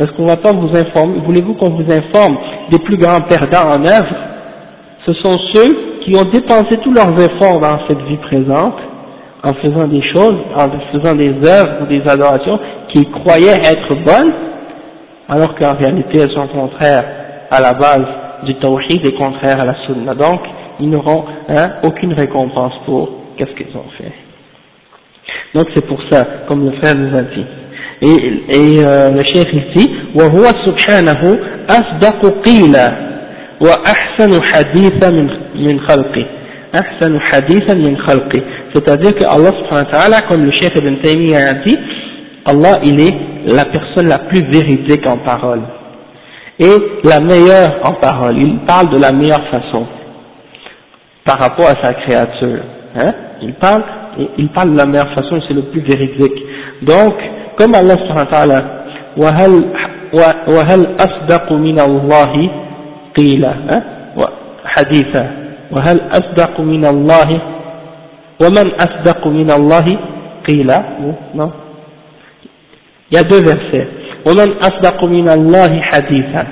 Est-ce 0.00 0.12
qu'on 0.12 0.26
va 0.26 0.36
pas 0.36 0.52
vous 0.52 0.70
informer 0.76 1.20
Voulez-vous 1.26 1.54
qu'on 1.54 1.70
vous 1.70 1.92
informe 1.92 2.38
des 2.70 2.78
plus 2.78 2.96
grands 2.96 3.20
perdants 3.20 3.68
en 3.74 3.84
œuvre? 3.84 4.16
Ce 5.06 5.12
sont 5.14 5.36
ceux 5.52 5.76
qui 6.04 6.16
ont 6.16 6.28
dépensé 6.30 6.76
tous 6.82 6.92
leurs 6.92 7.14
efforts 7.20 7.60
dans 7.60 7.78
cette 7.88 8.02
vie 8.02 8.18
présente 8.18 8.78
en 9.44 9.54
faisant 9.54 9.88
des 9.88 10.02
choses, 10.12 10.38
en 10.56 10.68
faisant 10.92 11.16
des 11.16 11.34
œuvres 11.44 11.82
ou 11.82 11.86
des 11.86 12.02
adorations 12.08 12.58
qu'ils 12.88 13.10
croyaient 13.10 13.60
être 13.64 13.94
bonnes, 14.04 14.32
alors 15.28 15.54
qu'en 15.56 15.74
réalité 15.74 16.20
elles 16.20 16.30
sont 16.30 16.46
contraires 16.46 17.04
à 17.50 17.60
la 17.60 17.72
base 17.74 18.06
du 18.43 18.55
tawhid 18.55 19.05
et 19.05 19.13
contraires 19.13 19.59
à 19.59 19.65
la 19.65 19.75
sunna. 19.85 20.13
Donc, 20.15 20.41
ils 20.79 20.89
n'auront 20.89 21.25
hein, 21.49 21.69
aucune 21.83 22.13
récompense 22.13 22.73
pour 22.85 23.09
qu'est-ce 23.37 23.51
qu'ils 23.55 23.75
ont 23.75 23.89
fait. 23.97 24.11
Donc 25.55 25.67
c'est 25.75 25.85
pour 25.85 25.99
ça, 26.09 26.25
comme 26.47 26.65
le 26.65 26.71
frère 26.77 26.95
nous 26.95 27.15
a 27.15 27.23
dit. 27.23 27.45
Et, 28.01 28.05
et 28.07 28.85
euh, 28.85 29.11
le 29.11 29.23
chef 29.33 29.51
ici, 29.53 29.89
وهو 30.15 30.43
سبحانه 30.65 31.39
أصدق 31.69 32.43
قيلا 32.45 32.87
وأحسن 33.61 34.41
حديثا 34.53 35.11
من 35.11 35.27
من 35.55 35.79
خلقه 35.79 36.25
أحسن 36.75 37.19
حديثا 37.19 37.73
من 37.73 37.97
خلقه 37.97 38.41
c'est-à-dire 38.73 39.15
que 39.15 39.25
Allah 39.25 39.51
subhanahu 39.57 39.85
wa 39.85 39.97
ta'ala 39.97 40.21
comme 40.29 40.45
le 40.45 40.51
chef 40.51 40.75
Ibn 40.75 41.01
Taymiyyah 41.03 41.49
a 41.49 41.53
dit 41.65 41.77
Allah 42.45 42.79
il 42.83 42.99
est 42.99 43.15
la 43.47 43.65
personne 43.65 44.07
la 44.07 44.19
plus 44.19 44.43
véridique 44.51 45.05
en 45.07 45.17
parole 45.17 45.61
et 46.61 46.77
la 47.03 47.19
meilleure 47.19 47.79
en 47.83 47.93
parole 47.93 48.37
il 48.39 48.59
parle 48.65 48.89
de 48.89 48.99
la 48.99 49.11
meilleure 49.11 49.47
façon 49.49 49.85
par 51.25 51.39
rapport 51.39 51.67
à 51.67 51.81
sa 51.81 51.93
créature 51.93 52.63
hein 52.99 53.13
il 53.41 53.53
parle 53.55 53.83
il 54.37 54.49
parle 54.49 54.71
de 54.73 54.77
la 54.77 54.85
meilleure 54.85 55.13
façon 55.13 55.35
et 55.37 55.41
c'est 55.47 55.53
le 55.53 55.63
plus 55.63 55.81
véridique 55.81 56.43
donc 56.81 57.13
comme 57.57 57.75
Allah 57.75 57.95
subhanahu 57.95 58.25
wa 58.25 58.25
ta'ala 58.25 58.77
وهل 59.17 59.53
وهل 60.47 60.95
أصدق 60.99 61.51
من 61.51 61.79
الله 61.79 62.33
قيل 63.17 63.43
حديثا 64.65 65.31
وهل 65.71 66.01
أصدق 66.11 66.59
من 66.59 66.85
الله 66.85 67.29
ومن 68.41 68.67
أصدق 68.85 69.27
من 69.27 69.51
الله 69.51 69.85
قيل 70.47 70.69
non 71.33 71.51
il 73.09 73.15
y 73.15 73.17
a 73.17 73.23
deux 73.23 73.41
versets 73.41 73.87
ومن 74.25 74.49
أصدق 74.61 75.03
من 75.03 75.29
الله 75.29 75.81
حديثا 75.81 76.47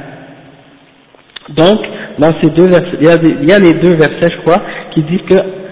donc 1.56 1.80
dans 2.18 2.34
ces 2.42 2.50
deux 2.50 2.68
versets 2.68 2.98
il 3.02 3.06
y 3.06 3.10
a, 3.10 3.16
il 3.16 3.50
y 3.50 3.54
a 3.54 3.60
les 3.60 3.74
deux 3.74 3.96
versets 3.96 4.32
je 4.32 4.42
crois 4.42 4.62
qui 4.94 5.04
disent 5.04 5.26
que 5.30 5.66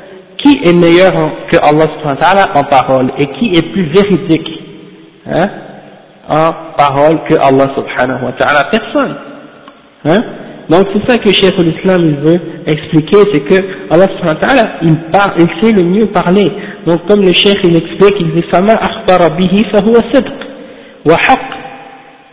qui 0.43 0.60
est 0.68 0.74
meilleur 0.74 1.14
que 1.49 1.58
Allah 1.58 1.88
subhanahu 1.93 2.16
wa 2.16 2.16
ta'ala 2.16 2.45
en 2.56 2.64
parole 2.64 3.12
et 3.18 3.26
qui 3.28 3.58
est 3.58 3.72
plus 3.72 3.86
véridique 3.86 4.49
hein, 5.26 5.49
en 6.30 6.51
parole 6.78 7.20
que 7.30 7.36
Allah 7.36 7.74
subhanahu 7.76 8.26
wa 8.26 8.32
ta'ala 8.34 8.70
Personne. 8.72 9.16
Hein 10.06 10.24
Donc 10.70 10.88
c'est 10.93 11.12
ça 11.12 11.18
que 11.18 11.32
Cheikh 11.32 11.58
l'Islam 11.58 12.01
il 12.01 12.16
veut 12.18 12.39
expliquer, 12.66 13.18
c'est 13.32 13.41
que 13.41 13.56
Allah 13.89 14.08
subhanahu 14.08 14.36
wa 14.36 14.47
ta'ala, 14.47 14.70
il, 14.82 14.95
parle, 15.12 15.32
il 15.39 15.47
sait 15.62 15.74
le 15.74 15.84
mieux 15.84 16.08
parler. 16.08 16.47
Donc 16.86 17.06
comme 17.08 17.22
le 17.22 17.34
Cheikh 17.34 17.60
il 17.64 17.76
explique, 17.78 18.16
il 18.20 18.34
dit 18.34 18.43
فَمَا 18.51 18.74
أَخْبَرَ 18.74 19.30
بِهِ 19.38 19.64
فَهُوَ 19.72 19.95
صِدْق 20.14 20.34
وحق 21.06 21.57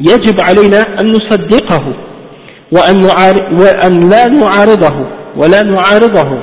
يجب 0.01 0.41
علينا 0.41 0.81
أن 1.01 1.07
نصدقه 1.09 1.85
وأن, 2.73 3.05
وأن 3.61 4.11
لا 4.11 4.29
نعارضه 4.29 5.07
ولا 5.37 5.62
نعارضه 5.62 6.43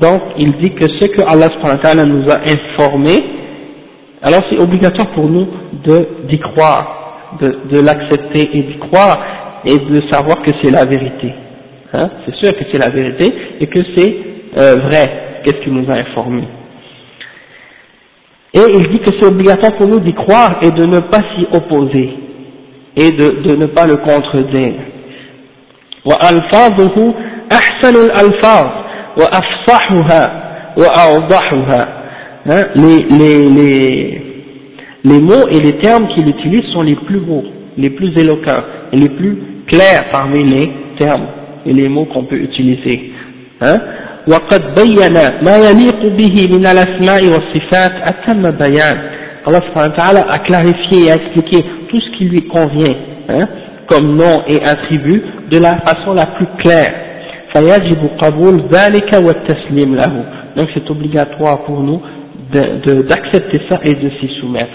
donc 0.00 0.22
il 0.38 0.52
dit 0.56 0.70
que 0.70 0.86
ce 0.98 1.06
que 1.08 1.22
Allah 1.22 1.48
subhanahu 1.52 1.76
wa 1.76 1.82
ta'ala 1.82 2.06
nous 2.06 2.24
a 2.30 2.38
informé 2.48 3.22
alors 4.22 4.40
c'est 4.50 4.58
obligatoire 4.58 5.08
pour 5.08 5.28
nous 5.28 5.46
d'y 6.28 6.38
croire, 6.38 7.36
de, 7.40 7.58
de 7.72 7.80
l'accepter 7.80 8.50
et 8.56 8.62
d'y 8.62 8.78
croire 8.78 9.18
et 9.64 9.78
de 9.78 10.02
savoir 10.10 10.42
que 10.42 10.50
c'est 10.62 10.70
la 10.70 10.84
vérité. 10.84 11.32
Hein 11.92 12.10
c'est 12.24 12.34
sûr 12.36 12.52
que 12.56 12.64
c'est 12.70 12.78
la 12.78 12.90
vérité 12.90 13.32
et 13.60 13.66
que 13.66 13.78
c'est 13.96 14.16
euh, 14.58 14.76
vrai, 14.88 15.42
qu'est-ce 15.44 15.62
qu'il 15.62 15.72
nous 15.72 15.90
a 15.90 15.94
informé. 15.94 16.42
Et 18.54 18.60
il 18.74 18.82
dit 18.88 18.98
que 19.00 19.10
c'est 19.18 19.26
obligatoire 19.26 19.72
pour 19.76 19.86
nous 19.86 20.00
d'y 20.00 20.12
croire 20.12 20.58
et 20.62 20.70
de 20.70 20.84
ne 20.84 21.00
pas 21.00 21.20
s'y 21.34 21.46
opposer 21.52 22.10
et 22.96 23.10
de, 23.12 23.42
de 23.42 23.56
ne 23.56 23.66
pas 23.66 23.86
le 23.86 23.96
contredire. 23.96 24.74
وألفاظه 26.04 27.14
أحسن 27.52 27.94
الألفاظ 28.04 28.66
وأفصحها 29.18 30.22
وأوضحها 30.78 31.88
hein, 32.46 32.64
les, 32.74 32.98
les, 33.18 33.48
les, 33.50 34.22
les 35.04 35.20
mots 35.20 35.46
et 35.50 35.58
les 35.58 35.78
termes 35.78 36.08
qu'il 36.14 36.28
utilise 36.28 36.64
sont 36.72 36.82
les 36.82 36.96
plus 37.06 37.20
beaux, 37.20 37.44
les 37.76 37.90
plus 37.90 38.12
éloquents 38.18 38.62
et 38.92 38.96
les 38.96 39.08
plus 39.10 39.36
clairs 39.66 40.06
parmi 40.10 40.42
les 40.44 40.70
termes 40.98 41.26
et 41.66 41.72
les 41.72 41.88
mots 41.88 42.06
qu'on 42.06 42.24
peut 42.24 42.36
utiliser. 42.38 43.12
Hein 43.60 43.78
وقد 44.28 44.74
بين 44.74 45.12
ما 45.42 45.56
يليق 45.56 46.00
به 46.18 46.56
من 46.58 46.66
الأسماء 46.66 47.20
والصفات 47.32 47.92
أتم 48.02 48.42
بيان 48.50 48.98
Allah 49.46 49.60
subhanahu 49.72 49.92
wa 49.96 49.96
ta'ala 49.96 50.26
a 50.28 50.38
clarifié 50.40 51.06
et 51.06 51.10
a 51.10 51.14
expliqué 51.16 51.64
tout 51.89 51.99
ce 51.99 52.17
qui 52.17 52.25
lui 52.25 52.47
convient 52.47 52.95
hein, 53.29 53.45
comme 53.87 54.15
nom 54.15 54.43
et 54.47 54.61
attribut 54.63 55.21
de 55.51 55.57
la 55.57 55.77
façon 55.79 56.13
la 56.13 56.27
plus 56.27 56.47
claire. 56.59 56.93
Donc 60.55 60.67
c'est 60.73 60.89
obligatoire 60.89 61.63
pour 61.63 61.81
nous 61.81 62.01
d'accepter 62.51 63.61
ça 63.69 63.79
et 63.83 63.95
de 63.95 64.09
s'y 64.19 64.27
soumettre. 64.39 64.67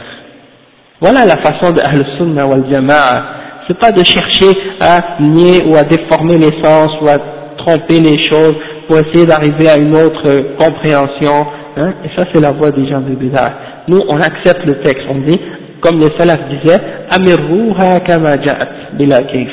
Voilà 1.00 1.24
la 1.24 1.36
façon 1.36 1.72
de 1.72 1.80
Al-Sunnah 1.80 2.46
wal 2.46 2.64
Jama'a. 2.70 3.24
C'est 3.68 3.78
pas 3.78 3.92
de 3.92 4.04
chercher 4.04 4.56
à 4.80 5.20
nier 5.20 5.62
ou 5.66 5.76
à 5.76 5.84
déformer 5.84 6.38
les 6.38 6.62
sens 6.62 6.90
ou 7.02 7.08
à 7.08 7.16
tromper 7.58 8.00
les 8.00 8.28
choses 8.28 8.56
pour 8.88 8.98
essayer 8.98 9.26
d'arriver 9.26 9.68
à 9.68 9.78
une 9.78 9.94
autre 9.94 10.56
compréhension. 10.58 11.46
Hein. 11.76 11.94
Et 12.04 12.08
ça 12.16 12.24
c'est 12.32 12.40
la 12.40 12.52
voie 12.52 12.70
des 12.70 12.88
gens 12.88 13.00
de 13.00 13.14
Bédard. 13.14 13.52
Nous 13.88 14.00
on 14.08 14.20
accepte 14.20 14.64
le 14.64 14.80
texte, 14.80 15.04
on 15.08 15.20
dit 15.20 15.40
comme 15.80 16.00
les 16.00 16.10
salafs 16.18 16.48
disaient, 16.48 16.80
amirruha 17.10 18.00
kama 18.00 18.40
ja'at 18.42 18.68
bila 18.98 19.22
kayf. 19.22 19.50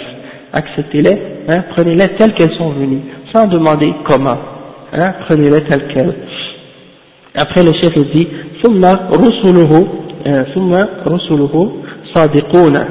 Acceptez-les, 0.54 1.18
hein, 1.50 1.64
prenez-les 1.76 2.10
telles 2.18 2.34
qu'elles 2.34 2.56
sont 2.58 2.72
venues, 2.72 3.02
sans 3.34 3.48
demander 3.48 3.94
comment, 4.06 4.38
hein, 4.94 5.14
prenez-les 5.28 5.62
telles 5.66 5.88
quelles. 5.94 6.16
Après 7.36 7.64
le 7.64 7.72
chef 7.82 7.94
dit, 8.16 8.28
summa 8.64 9.10
rusuluhu, 9.12 9.86
hein, 10.26 10.46
summa 10.54 10.88
rusuluhu 11.06 11.84
sadiquna, 12.14 12.88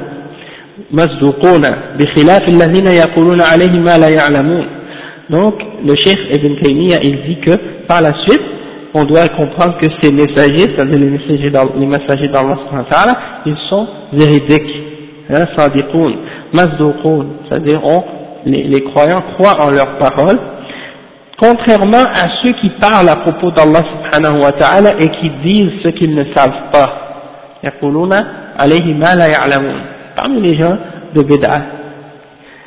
masduquna, 0.91 1.97
bikhilaf 1.97 2.43
alladhina 2.47 2.93
yaquluna 2.93 3.43
alayhi 3.53 3.79
ma 3.79 3.97
la 3.97 4.11
ya'lamun. 4.11 4.65
Donc, 5.29 5.55
le 5.85 5.93
chef 5.95 6.17
Ibn 6.31 6.55
Taymiyyah, 6.63 6.99
il 7.03 7.21
dit 7.27 7.39
que, 7.41 7.51
par 7.87 8.01
la 8.01 8.13
suite, 8.25 8.41
on 8.94 9.04
doit 9.04 9.28
comprendre 9.28 9.78
que 9.78 9.86
ces 10.00 10.12
messagers 10.12 10.74
c'est-à-dire 10.74 10.98
les 10.98 11.10
messagers 11.10 11.52
les 11.76 11.86
messagers 11.86 12.28
d'Allah 12.28 12.56
ils 13.46 13.56
sont 13.68 13.86
véridiques 14.12 14.74
hein, 15.30 15.46
صادقون 15.56 16.14
مصدوقون 16.54 17.26
c'est-à-dire 17.48 17.80
les, 18.44 18.62
les 18.64 18.82
croyants 18.82 19.22
croient 19.34 19.58
en 19.64 19.70
leurs 19.70 19.98
paroles 19.98 20.38
contrairement 21.42 22.04
à 22.14 22.28
ceux 22.42 22.52
qui 22.52 22.70
parlent 22.80 23.08
à 23.08 23.16
propos 23.16 23.50
d'Allah 23.50 23.82
subhanahu 23.92 24.42
wa 24.44 24.52
ta'ala 24.52 24.90
et 25.00 25.08
qui 25.08 25.30
disent 25.42 25.72
ce 25.82 25.88
qu'ils 25.88 26.14
ne 26.14 26.24
savent 26.34 26.70
pas. 26.72 26.98
Parmi 30.16 30.40
les 30.40 30.56
gens 30.56 30.78
de 31.14 31.22
Bid'ah. 31.22 31.75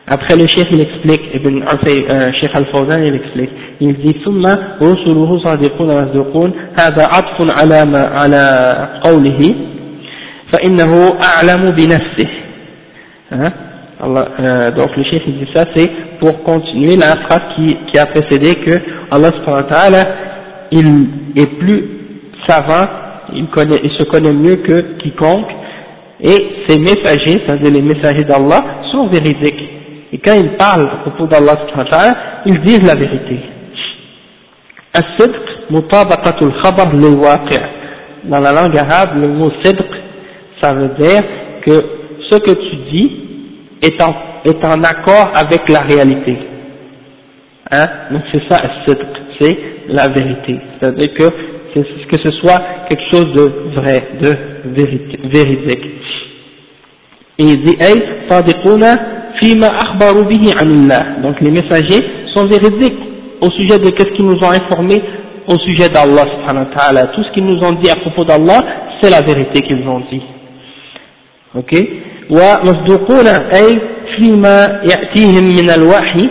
Après 0.10 0.36
le 0.36 0.46
cheikh 0.48 0.68
il 0.72 0.82
explique, 0.82 1.34
Ibn 1.34 1.64
euh, 1.64 2.32
Cheikh 2.40 2.52
Al-Fawzan 2.54 3.04
il 3.04 3.16
explique, 3.16 3.50
il 3.82 3.96
dit 3.98 4.16
ثم 4.24 4.46
رسله 4.82 5.40
صادقون 5.44 5.88
مصدوقون 5.88 6.52
هذا 6.80 7.04
عطف 7.04 7.38
على 7.60 7.86
ما 7.86 8.06
على 8.06 8.44
قوله 9.04 9.56
فإنه 10.54 11.18
أعلم 11.24 11.72
بنفسه. 11.72 12.30
Hein? 13.32 13.52
Allah, 14.00 14.28
euh, 14.40 14.72
donc 14.72 14.96
le 14.98 15.04
chef 15.06 15.26
dit 15.26 15.48
ça, 15.56 15.66
c'est 15.76 15.90
pour 16.20 16.44
continuer 16.44 16.98
la 16.98 17.16
phrase 17.26 17.42
qui, 17.56 17.78
qui 17.92 17.98
a 17.98 18.06
précédé 18.06 18.56
que 18.56 18.76
Allah 19.10 19.32
subhanahu 19.32 19.64
wa 19.64 19.70
ta'ala, 19.70 20.06
il 20.72 21.08
est 21.36 21.58
plus 21.58 21.84
savant, 22.48 22.86
il, 23.34 23.48
connaît, 23.48 23.80
il 23.84 23.92
se 23.92 24.04
connaît 24.04 24.34
mieux 24.34 24.58
que 24.58 24.98
quiconque, 25.00 25.50
et 26.22 26.66
ses 26.68 26.80
messagers, 26.80 27.42
c'est-à-dire 27.46 27.72
les 27.72 27.82
messagers 27.82 28.26
d'Allah, 28.26 28.62
sont 28.92 29.08
véridiques. 29.08 29.69
Et 30.13 30.19
quand 30.19 30.35
ils 30.35 30.57
parlent 30.57 30.89
à 30.93 30.97
propos 30.99 31.27
d'Allah 31.27 31.57
ils 32.47 32.61
disent 32.63 32.87
la 32.87 32.95
vérité. 32.95 33.41
Dans 38.25 38.41
la 38.41 38.53
langue 38.53 38.77
arabe, 38.77 39.23
le 39.23 39.29
mot 39.29 39.53
sidq, 39.63 39.87
ça 40.61 40.75
veut 40.75 40.91
dire 40.99 41.23
que 41.65 41.73
ce 42.29 42.39
que 42.39 42.53
tu 42.53 42.77
dis, 42.91 43.21
est 43.83 44.01
en, 44.03 44.15
est 44.45 44.65
en 44.65 44.83
accord 44.83 45.31
avec 45.35 45.69
la 45.69 45.81
réalité. 45.81 46.37
Hein? 47.73 47.87
Donc 48.11 48.23
c'est 48.33 48.43
ça, 48.49 48.57
c'est 49.41 49.59
la 49.89 50.09
vérité. 50.09 50.61
C'est-à-dire 50.79 51.15
que, 51.15 51.25
que 51.75 52.23
ce 52.23 52.31
soit 52.33 52.61
quelque 52.89 53.05
chose 53.11 53.33
de 53.35 53.53
vrai, 53.81 54.09
de 54.21 54.37
véridique. 55.33 55.87
Et 57.39 57.45
il 57.45 57.65
dit, 57.65 57.77
hey, 57.81 58.03
fima 59.40 59.68
akhbaru 59.68 60.26
bihi 60.26 60.54
anillah. 60.58 61.22
Donc 61.24 61.40
les 61.42 61.52
messagers 61.52 62.04
sont 62.34 62.46
véridiques 62.46 63.00
au 63.42 63.50
sujet 63.52 63.80
de 63.80 63.86
ce 63.86 64.04
qu'ils 64.14 64.26
nous 64.26 64.38
ont 64.38 64.52
informé 64.52 65.02
au 65.48 65.58
sujet 65.60 65.90
d'Allah 65.90 66.24
subhanahu 66.34 66.66
wa 66.70 66.76
ta'ala. 66.76 67.08
Tout 67.08 67.24
ce 67.24 67.32
qu'ils 67.34 67.46
nous 67.46 67.62
ont 67.64 67.80
dit 67.82 67.90
à 67.90 67.96
propos 67.96 68.24
d'Allah, 68.24 68.64
c'est 69.02 69.10
la 69.10 69.22
vérité 69.22 69.62
qu'ils 69.62 69.88
ont 69.88 70.02
dit. 70.12 70.22
Ok 71.56 71.74
ومصدوقون 72.30 73.28
أي 73.28 73.82
فيما 74.18 74.82
يأتيهم 74.84 75.44
من 75.44 75.70
الوحي 75.70 76.30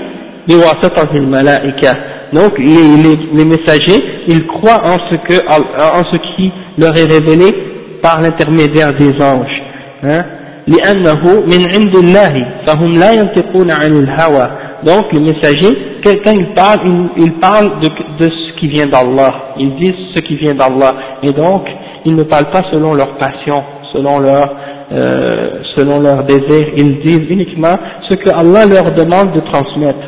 بواسطة 0.49 1.11
الملائكة 1.16 1.97
donc 2.32 2.59
les, 2.59 2.97
les, 3.05 3.16
les, 3.32 3.45
messagers 3.45 4.03
ils 4.26 4.45
croient 4.47 4.82
en 4.85 4.99
ce, 5.09 5.16
que, 5.18 5.37
en 5.47 6.03
ce 6.11 6.16
qui 6.16 6.51
leur 6.78 6.97
est 6.97 7.05
révélé 7.05 7.55
par 8.03 8.20
l'intermédiaire 8.20 8.93
des 8.99 9.12
anges 9.22 9.62
hein, 10.03 10.24
لأنه 10.68 11.22
من 11.53 11.62
عند 11.74 11.97
الله 11.97 12.35
فهم 12.66 12.91
لا 12.93 13.12
ينطقون 13.12 13.70
عن 13.70 13.93
الهوى 14.03 14.49
donc 14.85 15.12
le 15.12 15.20
messager 15.20 15.72
quand 16.05 16.32
il 16.32 16.47
parle 16.55 16.80
il, 16.85 17.24
il 17.24 17.32
parle 17.35 17.80
de, 17.80 17.89
de 18.20 18.24
ce 18.30 18.59
qui 18.59 18.68
vient 18.68 18.87
d'Allah 18.87 19.32
ils 19.59 19.74
disent 19.76 20.01
ce 20.14 20.20
qui 20.22 20.37
vient 20.37 20.55
d'Allah 20.55 20.95
et 21.22 21.30
donc 21.30 21.64
ils 22.05 22.14
ne 22.14 22.22
parlent 22.24 22.51
pas 22.51 22.62
selon 22.70 22.95
leur 22.95 23.16
passion 23.18 23.62
selon 23.93 24.18
leur 24.18 24.47
euh, 24.93 25.62
selon 25.76 26.01
leur 26.01 26.24
désir 26.24 26.68
ils 26.76 27.01
disent 27.01 27.26
uniquement 27.30 27.76
ce 28.09 28.14
que 28.16 28.30
Allah 28.30 28.64
leur 28.66 28.93
demande 28.93 29.32
de 29.35 29.41
transmettre 29.53 30.07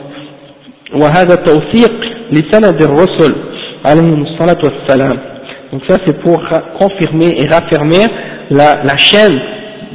وهذا 0.95 1.35
توثيق 1.35 1.95
لسند 2.33 2.83
الرسل 2.83 3.35
عليهم 3.85 4.22
الصلاة 4.22 4.59
والسلام 4.64 5.16
donc 5.72 5.83
ça 5.89 5.97
c'est 6.07 6.18
pour 6.22 6.41
confirmer 6.79 7.35
et 7.41 7.47
raffermir 7.49 8.07
la, 8.51 8.85
la 8.85 8.97
chaîne 8.97 9.39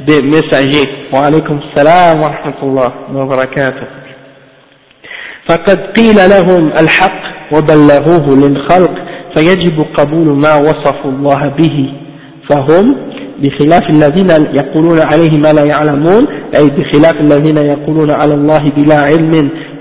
des 0.07 0.21
messagers 0.21 0.89
wa 1.13 1.25
alaykum 1.25 1.59
salam 1.75 2.21
wa 2.21 2.29
rahmatullah 2.31 2.91
wa 3.13 3.25
barakatuh 3.25 3.87
فقد 5.49 5.79
قيل 5.95 6.15
لهم 6.29 6.67
الحق 6.67 7.21
وبلغوه 7.53 8.35
للخلق 8.35 8.91
فيجب 9.37 9.85
قبول 9.97 10.27
ما 10.37 10.55
وصفوا 10.55 11.11
الله 11.11 11.47
به. 11.57 11.93
فهم 12.49 12.95
بخلاف 13.39 13.89
الذين 13.89 14.29
يقولون 14.55 14.99
عليه 14.99 15.37
ما 15.37 15.53
لا 15.53 15.63
يعلمون 15.65 16.27
أي 16.55 16.69
بخلاف 16.69 17.15
الذين 17.21 17.57
يقولون 17.57 18.11
على 18.11 18.33
الله 18.33 18.63
بلا 18.77 18.99
علم 19.01 19.31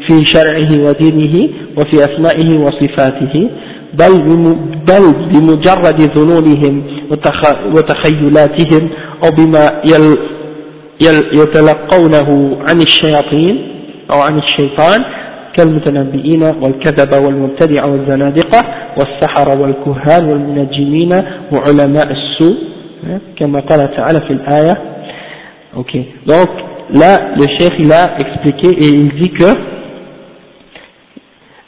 في 0.06 0.20
شرعه 0.34 0.70
ودينه 0.88 1.48
وفي 1.76 2.04
أسمائه 2.04 2.58
وصفاته 2.58 3.50
بل 3.94 5.02
بمجرد 5.32 6.00
ظنونهم 6.18 6.82
وتخيلاتهم 7.74 8.90
أو 9.23 9.29
بما 9.37 9.81
يتلقونه 11.33 12.57
عن 12.69 12.77
الشياطين 12.81 13.67
أو 14.11 14.19
عن 14.19 14.37
الشيطان 14.37 15.03
كالمتنبئين 15.57 16.43
والكذب 16.43 17.23
والمبتدع 17.25 17.85
والزنادقة 17.85 18.61
والسحر 18.97 19.61
والكهان 19.61 20.29
والمنجمين 20.29 21.13
وعلماء 21.51 22.11
السوء 22.11 22.57
كما 23.37 23.59
قال 23.59 23.95
تعالى 23.95 24.19
في 24.27 24.33
الآية 24.33 24.77
ok 25.73 25.91
donc 26.27 26.49
là 27.01 27.31
le 27.37 27.45
cheikh 27.57 27.73
il 27.79 27.91
a 27.93 28.03
expliqué 28.19 28.67
et 28.83 28.89
il 29.03 29.09
dit 29.21 29.31
que 29.31 29.49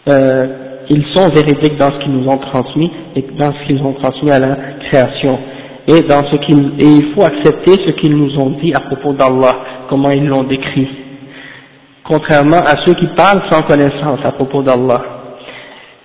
euh, 0.09 0.45
ils 0.89 1.05
sont 1.13 1.29
véridiques 1.29 1.77
dans 1.79 1.91
ce 1.93 1.99
qu'ils 2.03 2.11
nous 2.11 2.27
ont 2.27 2.37
transmis 2.37 2.91
et 3.15 3.23
dans 3.39 3.53
ce 3.53 3.67
qu'ils 3.67 3.81
ont 3.81 3.93
transmis 3.93 4.31
à 4.31 4.39
la 4.39 4.57
création 4.89 5.39
et 5.88 6.02
dans 6.02 6.24
ce 6.30 6.36
qu'ils 6.36 6.72
et 6.78 6.86
il 6.86 7.14
faut 7.14 7.24
accepter 7.24 7.72
ce 7.84 7.90
qu'ils 8.00 8.16
nous 8.16 8.38
ont 8.38 8.50
dit 8.62 8.72
à 8.74 8.80
propos 8.80 9.12
d'Allah 9.14 9.56
comment 9.88 10.10
ils 10.10 10.26
l'ont 10.26 10.44
décrit 10.44 10.88
contrairement 12.08 12.58
à 12.58 12.74
ceux 12.86 12.94
qui 12.94 13.06
parlent 13.08 13.42
sans 13.50 13.62
connaissance 13.62 14.20
à 14.24 14.32
propos 14.32 14.62
d'Allah. 14.62 15.02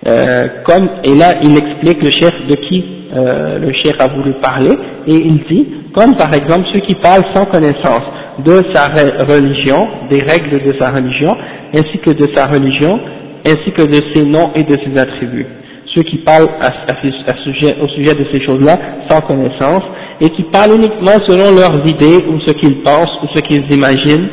Euh, 0.06 0.44
comme, 0.66 0.86
et 1.02 1.14
là 1.16 1.38
il 1.42 1.56
explique 1.56 2.02
le 2.02 2.12
chef 2.20 2.46
de 2.46 2.54
qui 2.56 2.84
euh, 3.16 3.58
le 3.58 3.72
chef 3.82 3.94
a 4.00 4.08
voulu 4.08 4.34
parler, 4.34 4.76
et 5.06 5.14
il 5.14 5.44
dit, 5.48 5.66
comme 5.94 6.14
par 6.16 6.34
exemple 6.34 6.66
ceux 6.74 6.80
qui 6.80 6.94
parlent 6.96 7.24
sans 7.34 7.46
connaissance 7.46 8.02
de 8.44 8.62
sa 8.74 8.88
religion, 9.24 9.88
des 10.10 10.20
règles 10.20 10.62
de 10.62 10.74
sa 10.78 10.90
religion, 10.90 11.34
ainsi 11.72 11.98
que 11.98 12.10
de 12.10 12.28
sa 12.34 12.46
religion, 12.46 12.98
ainsi 13.46 13.72
que 13.72 13.82
de 13.82 14.00
ses 14.12 14.24
noms 14.26 14.50
et 14.54 14.64
de 14.64 14.76
ses 14.84 14.98
attributs. 14.98 15.46
Ceux 15.94 16.02
qui 16.02 16.18
parlent 16.18 16.48
au 16.48 17.88
sujet 17.88 18.14
de 18.14 18.26
ces 18.34 18.44
choses-là 18.44 18.78
sans 19.08 19.20
connaissance, 19.20 19.84
et 20.20 20.28
qui 20.30 20.42
parlent 20.44 20.74
uniquement 20.74 21.18
selon 21.26 21.54
leurs 21.54 21.86
idées, 21.86 22.24
ou 22.28 22.40
ce 22.46 22.52
qu'ils 22.54 22.82
pensent, 22.82 23.16
ou 23.22 23.26
ce 23.34 23.40
qu'ils 23.42 23.70
imaginent, 23.72 24.28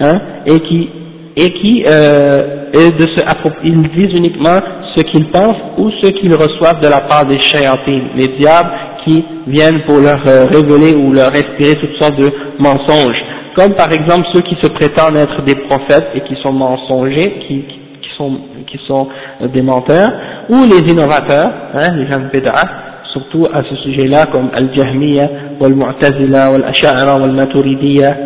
hein, 0.00 0.20
et 0.46 0.58
qui 0.60 0.90
et 1.36 1.52
qui 1.52 1.84
euh, 1.86 2.68
de 2.72 3.06
ils 3.64 3.82
disent 3.90 4.18
uniquement 4.18 4.60
ce 4.96 5.02
qu'ils 5.04 5.26
pensent 5.26 5.56
ou 5.78 5.88
ce 6.02 6.10
qu'ils 6.10 6.34
reçoivent 6.34 6.80
de 6.80 6.88
la 6.88 7.00
part 7.02 7.26
des 7.26 7.40
shayatines, 7.40 8.08
les 8.16 8.28
diables 8.28 8.70
qui 9.04 9.24
viennent 9.46 9.82
pour 9.86 10.00
leur 10.00 10.20
euh, 10.26 10.46
révéler 10.46 10.96
ou 10.96 11.12
leur 11.12 11.28
inspirer 11.28 11.76
toutes 11.76 11.96
sortes 12.00 12.18
de 12.18 12.28
mensonges. 12.58 13.22
Comme 13.56 13.74
par 13.74 13.92
exemple 13.92 14.26
ceux 14.34 14.42
qui 14.42 14.56
se 14.60 14.68
prétendent 14.68 15.16
être 15.16 15.42
des 15.42 15.54
prophètes 15.54 16.10
et 16.14 16.20
qui 16.22 16.34
sont 16.42 16.52
mensongers, 16.52 17.34
qui 17.46 17.64
sont, 18.18 18.32
qui 18.66 18.78
sont 18.86 19.08
des 19.54 19.62
menteurs, 19.62 20.12
ou 20.50 20.64
les 20.64 20.92
innovateurs, 20.92 21.52
hein, 21.74 21.96
les 21.96 22.06
gens 22.06 22.18
de 22.18 22.28
surtout 23.12 23.46
à 23.52 23.62
ce 23.62 23.74
sujet-là 23.76 24.26
comme 24.26 24.50
Al-Jahmiya, 24.54 25.28
Wal-Mu'tazila, 25.60 26.50
Wal-Asha'ara, 26.52 27.18
Wal-Maturidiyya, 27.20 28.16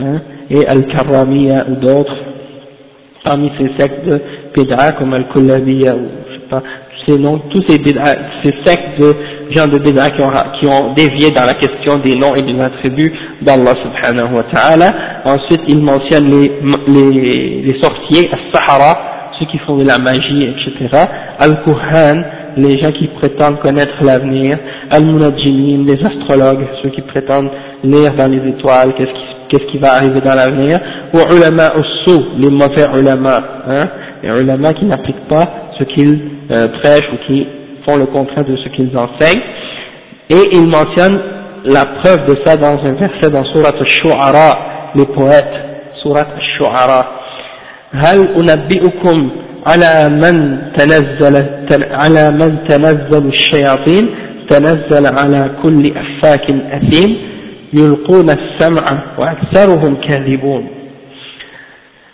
hein, 0.00 0.20
et 0.50 0.66
Al-Karramiya 0.66 1.66
ou 1.70 1.76
d'autres 1.76 2.16
parmi 3.24 3.50
ces 3.58 3.70
sectes 3.78 4.04
de 4.04 4.20
bid'a 4.54 4.92
comme 4.92 5.12
Al-Kullabiya 5.14 5.94
ou 5.94 6.08
je 6.28 6.34
sais 6.34 6.48
pas, 6.50 6.60
tous 6.60 7.12
ces 7.12 7.18
noms, 7.18 7.38
tous 7.50 7.62
ces 7.68 7.78
ces 7.78 8.54
sectes 8.64 9.00
de 9.00 9.14
gens 9.54 9.66
de 9.66 9.78
bid'a 9.78 10.10
qui 10.10 10.22
ont, 10.22 10.32
qui 10.60 10.66
ont 10.66 10.92
dévié 10.94 11.30
dans 11.30 11.44
la 11.44 11.54
question 11.54 11.98
des 11.98 12.16
noms 12.16 12.34
et 12.34 12.42
des 12.42 12.60
attributs 12.60 13.12
d'Allah 13.42 13.74
subhanahu 13.82 14.34
wa 14.34 14.42
ta'ala. 14.52 14.94
Ensuite, 15.24 15.62
il 15.68 15.82
mentionne 15.82 16.30
les, 16.30 16.52
les, 16.88 17.62
les 17.62 17.80
sorciers, 17.80 18.28
As-Sahara, 18.32 19.11
qui 19.46 19.58
font 19.58 19.76
de 19.76 19.84
la 19.84 19.98
magie, 19.98 20.40
etc. 20.40 21.06
Al-Kuhan, 21.38 22.22
les 22.56 22.78
gens 22.82 22.92
qui 22.92 23.08
prétendent 23.08 23.60
connaître 23.60 24.02
l'avenir. 24.02 24.58
Al-Munajjimin, 24.90 25.84
les 25.86 26.04
astrologues, 26.04 26.66
ceux 26.82 26.90
qui 26.90 27.02
prétendent 27.02 27.50
lire 27.84 28.12
dans 28.14 28.30
les 28.30 28.48
étoiles, 28.50 28.94
qu'est-ce 28.96 29.66
qui 29.70 29.78
va 29.78 29.94
arriver 29.94 30.20
dans 30.20 30.34
l'avenir, 30.34 30.78
ou 31.14 31.18
ulama 31.34 31.72
sou, 32.04 32.24
les 32.38 32.50
mauvais 32.50 32.86
ulama, 32.98 33.42
hein, 33.70 33.88
les 34.22 34.42
ulama 34.42 34.72
qui 34.74 34.84
n'appliquent 34.84 35.28
pas 35.28 35.44
ce 35.78 35.84
qu'ils 35.84 36.20
euh, 36.50 36.68
prêchent 36.82 37.08
ou 37.12 37.16
qui 37.26 37.46
font 37.86 37.96
le 37.96 38.06
contraire 38.06 38.44
de 38.44 38.56
ce 38.56 38.68
qu'ils 38.70 38.96
enseignent, 38.96 39.42
et 40.30 40.56
il 40.56 40.66
mentionne 40.68 41.20
la 41.64 41.84
preuve 41.84 42.26
de 42.26 42.38
ça 42.44 42.56
dans 42.56 42.78
un 42.78 42.94
verset 42.94 43.30
dans 43.30 43.44
Surat 43.44 43.74
al-Shu'ara, 43.78 44.92
les 44.94 45.06
poètes, 45.06 45.54
Surat 46.02 46.26
al-Shu'ara, 46.34 47.21
هل 47.93 48.49
أنبئكم 48.49 49.31
على 49.67 50.09
من 50.09 50.57
تنزل 50.77 51.45
على 51.91 52.31
من 52.31 52.67
تنزل 52.67 53.27
الشياطين 53.27 54.09
تنزل 54.49 55.05
على 55.17 55.51
كل 55.63 55.83
أفاك 55.85 56.51
أثيم 56.51 57.17
يلقون 57.73 58.29
السمع 58.29 59.03
وأكثرهم 59.17 59.95
كاذبون 59.95 60.77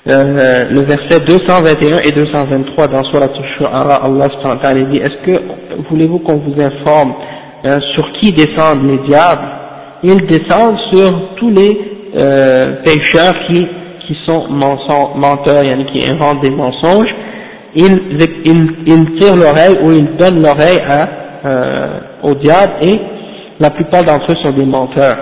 euh, 0.05 0.65
le 0.69 0.81
verset 0.81 1.21
221 1.25 1.99
et 2.03 2.11
223 2.11 2.87
dans 2.87 3.03
Surah 3.05 3.23
Al-Shu'ara, 3.23 4.03
Allah 4.03 4.27
dit 4.91 4.99
Est-ce 4.99 5.25
que 5.25 5.41
voulez-vous 5.89 6.19
qu'on 6.19 6.39
vous 6.39 6.61
informe 6.61 7.13
hein, 7.63 7.77
sur 7.95 8.11
qui 8.19 8.33
descendent 8.33 8.85
les 8.85 8.97
diables 9.07 9.47
Ils 10.03 10.27
descendent 10.27 10.77
sur 10.93 11.35
tous 11.37 11.49
les 11.51 11.79
euh, 12.17 12.83
pécheurs 12.83 13.33
qui, 13.47 13.65
qui 14.07 14.15
sont 14.27 14.47
menteurs, 14.49 15.63
qui 15.93 16.09
inventent 16.09 16.41
des 16.41 16.51
mensonges. 16.51 17.13
Ils, 17.75 17.99
ils, 18.45 18.75
ils 18.85 19.19
tirent 19.19 19.35
l'oreille 19.35 19.77
ou 19.81 19.91
ils 19.91 20.15
donnent 20.17 20.41
l'oreille 20.41 20.79
euh, 21.45 21.99
au 22.21 22.35
diable 22.35 22.73
et 22.83 22.99
la 23.59 23.69
plupart 23.69 24.03
d'entre 24.03 24.31
eux 24.31 24.43
sont 24.43 24.51
des 24.51 24.65
menteurs. 24.65 25.17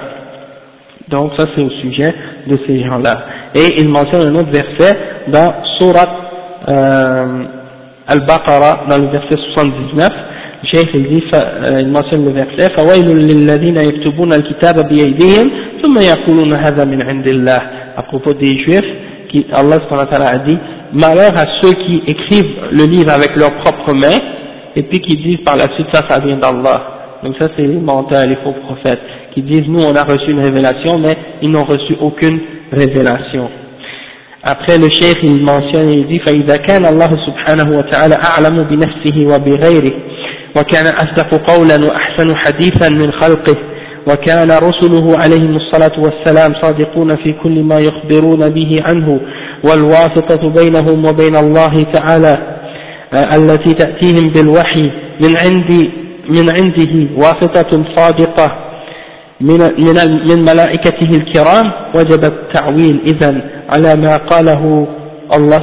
Donc 1.09 1.31
ça 1.37 1.45
c'est 1.55 1.63
au 1.63 1.69
sujet 1.69 2.13
de 2.47 2.57
ces 2.65 2.83
gens-là. 2.83 3.25
Et 3.55 3.79
il 3.79 3.89
mentionne 3.89 4.27
un 4.27 4.35
autre 4.39 4.51
verset 4.51 4.97
dans 5.27 5.53
Surat 5.77 6.07
euh, 6.69 7.43
Al-Baqarah, 8.07 8.85
dans 8.89 8.97
le 8.97 9.07
verset 9.07 9.35
79. 9.53 10.09
Le 10.63 10.67
Cheikh 10.67 10.89
il 10.93 11.07
dit, 11.09 11.23
euh, 11.33 11.79
il 11.81 11.87
mentionne 11.89 12.25
le 12.25 12.31
verset 12.31 12.73
فَوَيْلٌ 12.77 13.07
لِلَّذِينَ 13.07 13.77
يَكْتُبُونَ 13.77 14.33
الْكِتَابَ 14.33 14.87
بِيَيْدِهِمْ 14.87 15.49
ثُمَّ 15.81 15.95
يَقُولُونَ 15.97 16.53
هَذَا 16.53 16.85
مِنْ 16.85 17.01
عِنْدِ 17.01 17.27
اللَّهِ 17.27 17.61
À 17.97 18.03
propos 18.03 18.33
des 18.33 18.51
Juifs, 18.59 18.85
qui, 19.31 19.45
Allah 19.53 19.77
a 19.79 20.37
dit 20.39 20.57
Malheur 20.93 21.31
à 21.37 21.45
ceux 21.61 21.73
qui 21.73 22.03
écrivent 22.05 22.59
le 22.71 22.83
livre 22.83 23.11
avec 23.11 23.35
leurs 23.37 23.55
propres 23.59 23.93
mains 23.93 24.19
et 24.75 24.83
puis 24.83 24.99
qui 24.99 25.15
disent 25.15 25.43
par 25.45 25.55
la 25.55 25.73
suite 25.75 25.87
ça, 25.93 26.01
ça 26.07 26.19
vient 26.19 26.37
d'Allah. 26.37 27.19
Donc 27.23 27.35
ça 27.39 27.47
c'est 27.55 27.63
les 27.63 27.79
menteurs, 27.79 28.25
les 28.27 28.35
faux 28.37 28.53
prophètes 28.65 29.01
qui 29.33 29.41
disent 29.41 29.67
nous 29.67 29.79
on 29.79 29.95
a 29.95 30.03
reçu 30.03 30.31
une 30.31 30.41
révélation 30.41 30.97
mais 30.99 31.15
ils 31.41 31.49
n'ont 31.49 31.63
reçu 31.63 31.95
aucune 32.01 32.39
révélation. 32.73 33.49
Après 34.43 34.77
le 34.77 34.89
cheikh 34.89 35.19
il 35.23 35.43
mentionne 35.45 35.91
il 35.91 36.07
dit 36.07 36.19
فإذا 36.19 36.57
كان 36.57 36.85
الله 36.85 37.09
سبحانه 37.27 37.77
وتعالى 37.77 38.15
أعلم 38.15 38.63
بنفسه 38.63 39.27
وبغيره 39.27 39.93
وكان 40.57 40.87
أصدق 40.87 41.51
قولا 41.51 41.85
وأحسن 41.85 42.35
حديثا 42.35 42.89
من 42.89 43.11
خلقه 43.11 43.55
وكان 44.10 44.50
رسله 44.50 45.18
عليهم 45.18 45.56
الصلاة 45.56 46.00
والسلام 46.00 46.52
صادقون 46.62 47.16
في 47.16 47.32
كل 47.42 47.62
ما 47.62 47.78
يخبرون 47.78 48.48
به 48.48 48.82
عنه 48.86 49.20
والواسطة 49.68 50.50
بينهم 50.50 51.04
وبين 51.04 51.36
الله 51.36 51.82
تعالى 51.92 52.38
التي 53.34 53.74
تأتيهم 53.74 54.28
بالوحي 54.34 54.90
من 55.22 55.36
عند 55.36 55.90
من 56.28 56.50
عنده 56.50 57.08
واسطة 57.16 57.84
صادقة 57.96 58.56
من 59.40 59.58
من 60.28 60.42
ملائكته 60.42 61.16
الكرام 61.16 61.72
وجب 61.94 62.24
التعويل 62.24 63.00
إذا 63.06 63.40
على 63.70 63.94
ما 63.96 64.16
قاله 64.16 64.86
الله 65.36 65.60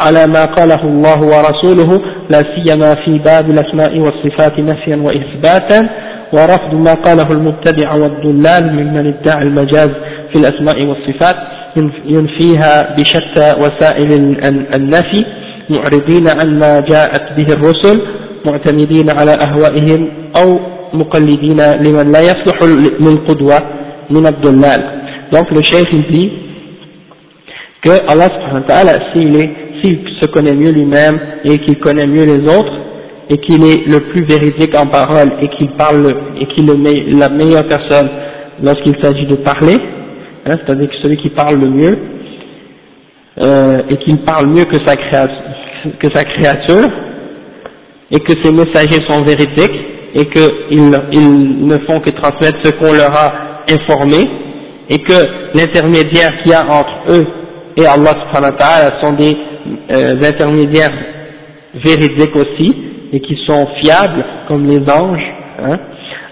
على 0.00 0.26
ما 0.26 0.44
قاله 0.44 0.82
الله 0.84 1.20
ورسوله 1.20 2.00
لا 2.30 2.42
سيما 2.56 2.94
في 2.94 3.18
باب 3.18 3.50
الأسماء 3.50 3.98
والصفات 3.98 4.58
نفيا 4.58 4.96
وإثباتا. 4.96 5.88
ورفض 6.32 6.74
ما 6.74 6.94
قاله 6.94 7.32
المبتدع 7.32 7.94
والضلال 7.94 8.72
ممن 8.74 9.06
ادعى 9.06 9.42
المجاز 9.42 9.90
في 10.32 10.36
الأسماء 10.36 10.84
والصفات 10.84 11.36
ينفيها 12.04 12.96
بشتى 12.98 13.54
وسائل 13.62 14.12
النفي 14.74 15.24
معرضين 15.70 16.28
عن 16.28 16.58
ما 16.58 16.80
جاءت 16.80 17.24
به 17.36 17.54
الرسل 17.54 18.02
معتمدين 18.46 19.10
على 19.10 19.30
أهوائهم 19.30 20.08
أو 20.36 20.60
مقلدين 20.92 21.60
لمن 21.60 22.12
لا 22.12 22.20
يصلح 22.20 22.62
للقدوة 23.00 23.58
من 24.10 24.26
الضلال. 24.26 24.80
Donc 25.32 25.50
le 25.50 25.62
cheikh 25.62 25.88
il 25.92 26.04
dit 26.12 26.30
que 27.84 27.90
Allah 28.08 28.28
subhanahu 28.34 28.62
wa 28.62 28.68
ta'ala 28.68 28.92
s'il 29.12 29.98
se 30.20 30.26
connaît 30.26 30.54
mieux 30.54 30.70
lui-même 30.70 31.18
et 31.44 31.58
qu'il 31.58 31.78
connaît 31.78 32.06
mieux 32.06 32.24
les 32.24 32.48
autres 32.48 32.85
et 33.28 33.38
qu'il 33.38 33.64
est 33.64 33.86
le 33.86 34.00
plus 34.00 34.24
véridique 34.24 34.74
en 34.76 34.86
parole 34.86 35.32
et 35.42 35.48
qu'il 35.56 35.70
parle 35.72 36.14
et 36.40 36.46
qu'il 36.54 36.70
est 36.70 37.12
la 37.12 37.28
meilleure 37.28 37.66
personne 37.66 38.08
lorsqu'il 38.62 38.96
s'agit 39.02 39.26
de 39.26 39.36
parler 39.36 39.76
hein, 40.46 40.56
c'est-à-dire 40.64 40.88
celui 41.02 41.16
qui 41.16 41.30
parle 41.30 41.56
le 41.56 41.68
mieux 41.68 41.98
euh, 43.42 43.82
et 43.90 43.96
qu'il 43.96 44.18
parle 44.18 44.46
mieux 44.46 44.64
que 44.64 44.76
sa 44.84 44.96
créature 44.96 46.90
et 48.10 48.20
que 48.20 48.32
ses 48.42 48.52
messagers 48.52 49.02
sont 49.08 49.22
véridiques 49.22 49.80
et 50.14 50.26
qu'ils 50.26 50.98
ils 51.12 51.66
ne 51.66 51.76
font 51.86 51.98
que 52.00 52.10
transmettre 52.10 52.58
ce 52.64 52.70
qu'on 52.72 52.92
leur 52.92 53.14
a 53.14 53.64
informé 53.70 54.28
et 54.88 54.98
que 54.98 55.58
l'intermédiaire 55.58 56.30
qu'il 56.42 56.52
y 56.52 56.54
a 56.54 56.64
entre 56.64 57.10
eux 57.10 57.26
et 57.76 57.86
Allah 57.86 58.14
subhanahu 58.22 58.52
wa 58.52 58.58
ta'ala 58.58 59.00
sont 59.02 59.12
des 59.12 59.36
euh, 59.90 60.14
intermédiaires 60.22 60.94
véridiques 61.84 62.36
aussi 62.36 62.85
et 63.12 63.20
qui 63.20 63.36
sont 63.46 63.66
fiables 63.82 64.24
comme 64.48 64.66
les 64.66 64.80
anges, 64.90 65.34
hein, 65.58 65.78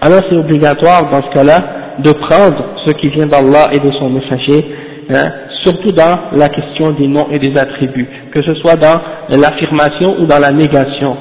alors 0.01 0.21
c'est 0.29 0.37
obligatoire 0.37 1.09
dans 1.09 1.21
ce 1.21 1.33
cas-là 1.33 1.59
de 1.99 2.11
prendre 2.11 2.75
ce 2.85 2.91
qui 2.93 3.09
vient 3.09 3.25
d'Allah 3.25 3.69
et 3.73 3.79
de 3.79 3.91
son 3.93 4.09
messager 4.09 4.65
hein, 5.13 5.31
surtout 5.65 5.91
dans 5.91 6.15
la 6.33 6.49
question 6.49 6.91
des 6.91 7.07
noms 7.07 7.27
et 7.31 7.39
des 7.39 7.57
attributs, 7.57 8.07
que 8.33 8.43
ce 8.43 8.53
soit 8.55 8.75
dans 8.75 9.01
l'affirmation 9.29 10.15
ou 10.19 10.25
dans 10.25 10.39
la 10.39 10.51
négation, 10.51 11.17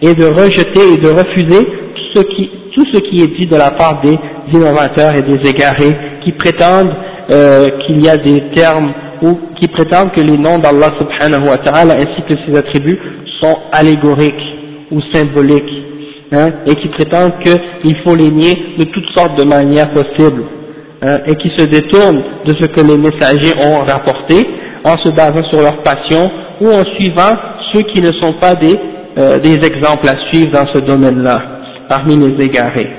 et 0.00 0.14
de 0.14 0.26
rejeter 0.26 0.94
et 0.94 0.98
de 0.98 1.08
refuser 1.08 1.66
tout 2.14 2.84
ce 2.92 3.00
qui, 3.00 3.22
est 3.22 3.38
dit 3.38 3.46
de 3.46 3.56
la 3.56 3.70
part 3.70 4.00
des 4.02 4.16
innovateurs 4.52 5.14
et 5.14 5.22
des 5.22 5.48
égarés 5.48 5.96
qui 6.24 6.32
prétendent 6.32 6.94
euh, 7.30 7.68
qu'il 7.86 8.04
y 8.04 8.08
a 8.08 8.16
des 8.16 8.40
termes 8.54 8.92
ou 9.22 9.36
qui 9.60 9.68
prétendent 9.68 10.12
que 10.12 10.20
les 10.20 10.38
noms 10.38 10.58
d'Allah 10.58 10.90
subhanahu 11.00 11.48
wa 11.48 11.58
ta'ala 11.58 11.94
ainsi 11.94 12.22
que 12.28 12.34
ses 12.46 12.56
attributs 12.56 12.98
sont 13.40 13.56
allégoriques 13.72 14.57
ou 14.90 15.00
symboliques, 15.12 15.82
hein, 16.32 16.50
et 16.66 16.74
qui 16.74 16.88
prétendent 16.88 17.34
qu'il 17.44 17.96
faut 18.04 18.16
les 18.16 18.30
nier 18.30 18.74
de 18.78 18.84
toutes 18.84 19.08
sortes 19.16 19.38
de 19.38 19.44
manières 19.44 19.90
possibles. 19.92 20.44
Hein, 21.00 21.18
et 21.26 21.36
qui 21.36 21.48
se 21.56 21.64
détournent 21.64 22.24
de 22.44 22.54
ce 22.60 22.66
que 22.66 22.80
les 22.80 22.98
messagers 22.98 23.54
ont 23.60 23.84
rapporté 23.84 24.34
en 24.84 24.96
se 24.98 25.12
basant 25.12 25.44
sur 25.48 25.60
leur 25.62 25.80
passion 25.84 26.28
ou 26.60 26.70
en 26.70 26.84
suivant 26.96 27.38
ceux 27.72 27.82
qui 27.82 28.02
ne 28.02 28.10
sont 28.20 28.32
pas 28.40 28.56
des, 28.56 28.76
euh, 29.16 29.38
des 29.38 29.54
exemples 29.64 30.08
à 30.08 30.16
suivre 30.28 30.50
dans 30.50 30.66
ce 30.74 30.80
domaine-là, 30.80 31.60
parmi 31.88 32.16
les 32.16 32.44
égarés. 32.44 32.90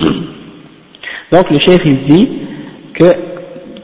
Donc 1.32 1.50
le 1.50 1.58
chef 1.60 1.80
il 1.86 2.06
dit 2.08 2.28
que, 2.92 3.06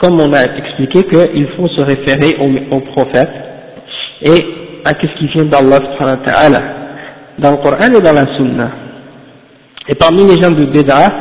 comme 0.03 0.21
on 0.21 0.33
a 0.35 0.43
expliqué, 0.45 1.05
qu'il 1.05 1.49
faut 1.57 1.69
se 1.69 1.81
référer 1.81 2.37
au, 2.41 2.77
au 2.77 2.81
prophète 2.81 3.31
et 4.23 4.45
à 4.85 4.91
ce 4.91 5.19
qui 5.19 5.29
vient 5.29 5.47
d'Allah 5.47 5.81
dans 7.39 7.53
le 7.53 7.57
Coran 7.59 7.95
et 7.95 8.01
dans 8.01 8.13
la 8.13 8.27
Sunna. 8.37 8.71
Et 9.89 9.95
parmi 9.95 10.25
les 10.25 10.41
gens 10.41 10.51
de 10.51 10.65
Béda, 10.67 11.13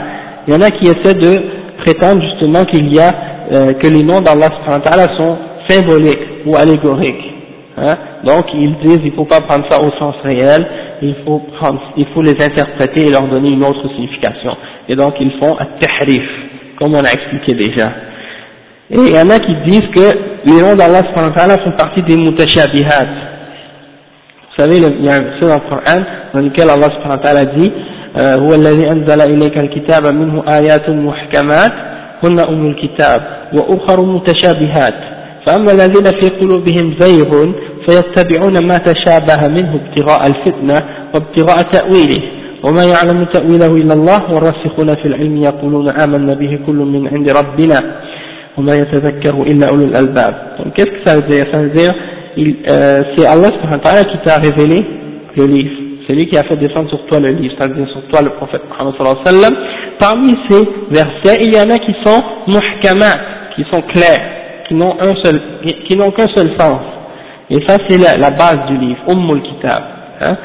il 0.48 0.54
y 0.54 0.58
en 0.58 0.62
a 0.62 0.70
qui 0.72 0.86
essaient 0.86 1.14
de 1.14 1.62
prétendent 1.84 2.22
justement 2.22 2.64
qu'il 2.66 2.94
y 2.94 3.00
a, 3.00 3.12
euh, 3.52 3.74
que 3.74 3.88
les 3.88 4.04
noms 4.04 4.22
d'Allah 4.22 4.50
sont 5.18 5.38
symboliques 5.68 6.46
ou 6.46 6.56
allégoriques. 6.56 7.34
Hein. 7.78 7.96
Donc 8.24 8.46
ils 8.54 8.76
disent 8.84 9.00
il 9.04 9.12
ne 9.12 9.16
faut 9.16 9.26
pas 9.26 9.42
prendre 9.42 9.66
ça 9.70 9.80
au 9.80 9.90
sens 9.98 10.16
réel, 10.24 10.68
il 11.02 11.16
faut, 11.26 11.40
prendre, 11.58 11.82
il 11.98 12.06
faut 12.14 12.22
les 12.22 12.36
interpréter 12.44 13.08
et 13.08 13.12
leur 13.12 13.28
donner 13.28 13.52
une 13.52 13.64
autre 13.64 13.88
signification. 13.96 14.56
Et 14.88 14.96
donc 14.96 15.16
ils 15.20 15.32
font 15.42 15.58
un 15.60 15.66
tahrif, 15.80 16.24
comme 16.78 16.94
on 16.94 17.04
a 17.04 17.12
expliqué 17.12 17.54
déjà. 17.54 17.92
Et 18.92 18.98
il 18.98 19.16
y 19.16 19.20
en 19.20 19.30
a 19.30 19.40
qui 19.40 19.56
disent 19.66 19.88
que 19.96 20.18
les 20.46 20.62
noms 20.62 20.76
d'Allah 20.76 21.02
font 21.16 21.72
partie 21.78 22.02
des 22.04 22.18
mutashabihat. 22.18 23.31
Vous 24.58 24.64
savez, 24.64 24.78
il 24.78 25.06
y 25.06 25.10
a 25.10 25.14
un 25.14 25.22
verset 25.22 25.42
dans 25.42 25.56
le 25.56 25.70
Coran 25.70 26.02
dans 26.34 26.42
lequel 26.42 26.70
Allah 26.70 27.46
dit 27.58 27.72
هو 28.18 28.54
الذي 28.54 28.92
أنزل 28.92 29.22
إليك 29.22 29.58
الكتاب 29.58 30.14
منه 30.16 30.44
آيات 30.54 30.90
محكمات 30.90 31.72
هن 32.24 32.40
أم 32.40 32.68
الكتاب 32.68 33.22
وأخر 33.54 34.06
متشابهات 34.06 34.94
فأما 35.46 35.72
الذين 35.72 36.06
في 36.20 36.30
قلوبهم 36.30 36.96
زيغ 37.00 37.52
فيتبعون 37.86 38.68
ما 38.68 38.78
تشابه 38.78 39.48
منه 39.48 39.76
ابتغاء 39.76 40.28
الفتنة 40.28 40.82
وابتغاء 41.14 41.62
تأويله 41.62 42.22
وما 42.64 42.84
يعلم 42.84 43.26
تأويله 43.34 43.66
إلا 43.66 43.94
الله 43.94 44.34
والراسخون 44.34 44.96
في 44.96 45.06
العلم 45.06 45.38
يقولون 45.38 45.90
آمنا 45.90 46.34
به 46.34 46.60
كل 46.66 46.76
من 46.76 47.08
عند 47.08 47.30
ربنا 47.30 47.96
وما 48.58 48.74
يتذكر 48.74 49.42
إلا 49.42 49.70
أولو 49.70 49.86
الألباب 49.86 50.34
qu'est-ce 50.76 50.92
que 50.92 51.10
ça 51.10 51.16
veut 51.16 51.28
dire? 51.28 51.46
Ça 51.54 51.64
veut 51.64 51.70
dire 51.70 51.92
euh, 52.38 53.02
c'est 53.16 53.26
Allah 53.26 53.52
qui 53.52 54.18
t'a 54.24 54.38
révélé 54.38 54.86
le 55.36 55.46
livre 55.46 55.92
c'est 56.08 56.16
lui 56.16 56.26
qui 56.26 56.38
a 56.38 56.44
fait 56.44 56.58
descendre 56.58 56.90
sur 56.90 57.06
toi 57.06 57.20
le 57.20 57.30
livre, 57.30 57.54
c'est-à-dire 57.58 57.88
sur 57.90 58.02
toi 58.10 58.22
le 58.22 58.32
prophète 58.32 58.62
Muhammad. 58.70 59.54
Parmi 60.00 60.36
ces 60.50 60.68
versets, 60.90 61.42
il 61.42 61.54
y 61.54 61.60
en 61.60 61.70
a 61.70 61.78
qui 61.78 61.94
sont 62.04 62.22
muhkamat, 62.48 63.56
qui 63.56 63.64
sont 63.72 63.82
clairs, 63.84 64.66
qui 64.68 64.74
n'ont 64.74 64.94
un 65.00 65.14
seul, 65.24 65.40
qui 65.88 65.98
qu'un 65.98 66.28
seul 66.36 66.52
sens. 66.60 66.82
Et 67.50 67.60
ça 67.68 67.78
c'est 67.88 67.98
la, 67.98 68.18
la, 68.18 68.32
base 68.32 68.66
du 68.68 68.78
livre, 68.78 69.00
Ummul 69.08 69.42
Kitab. 69.42 69.84
Hein. 70.22 70.38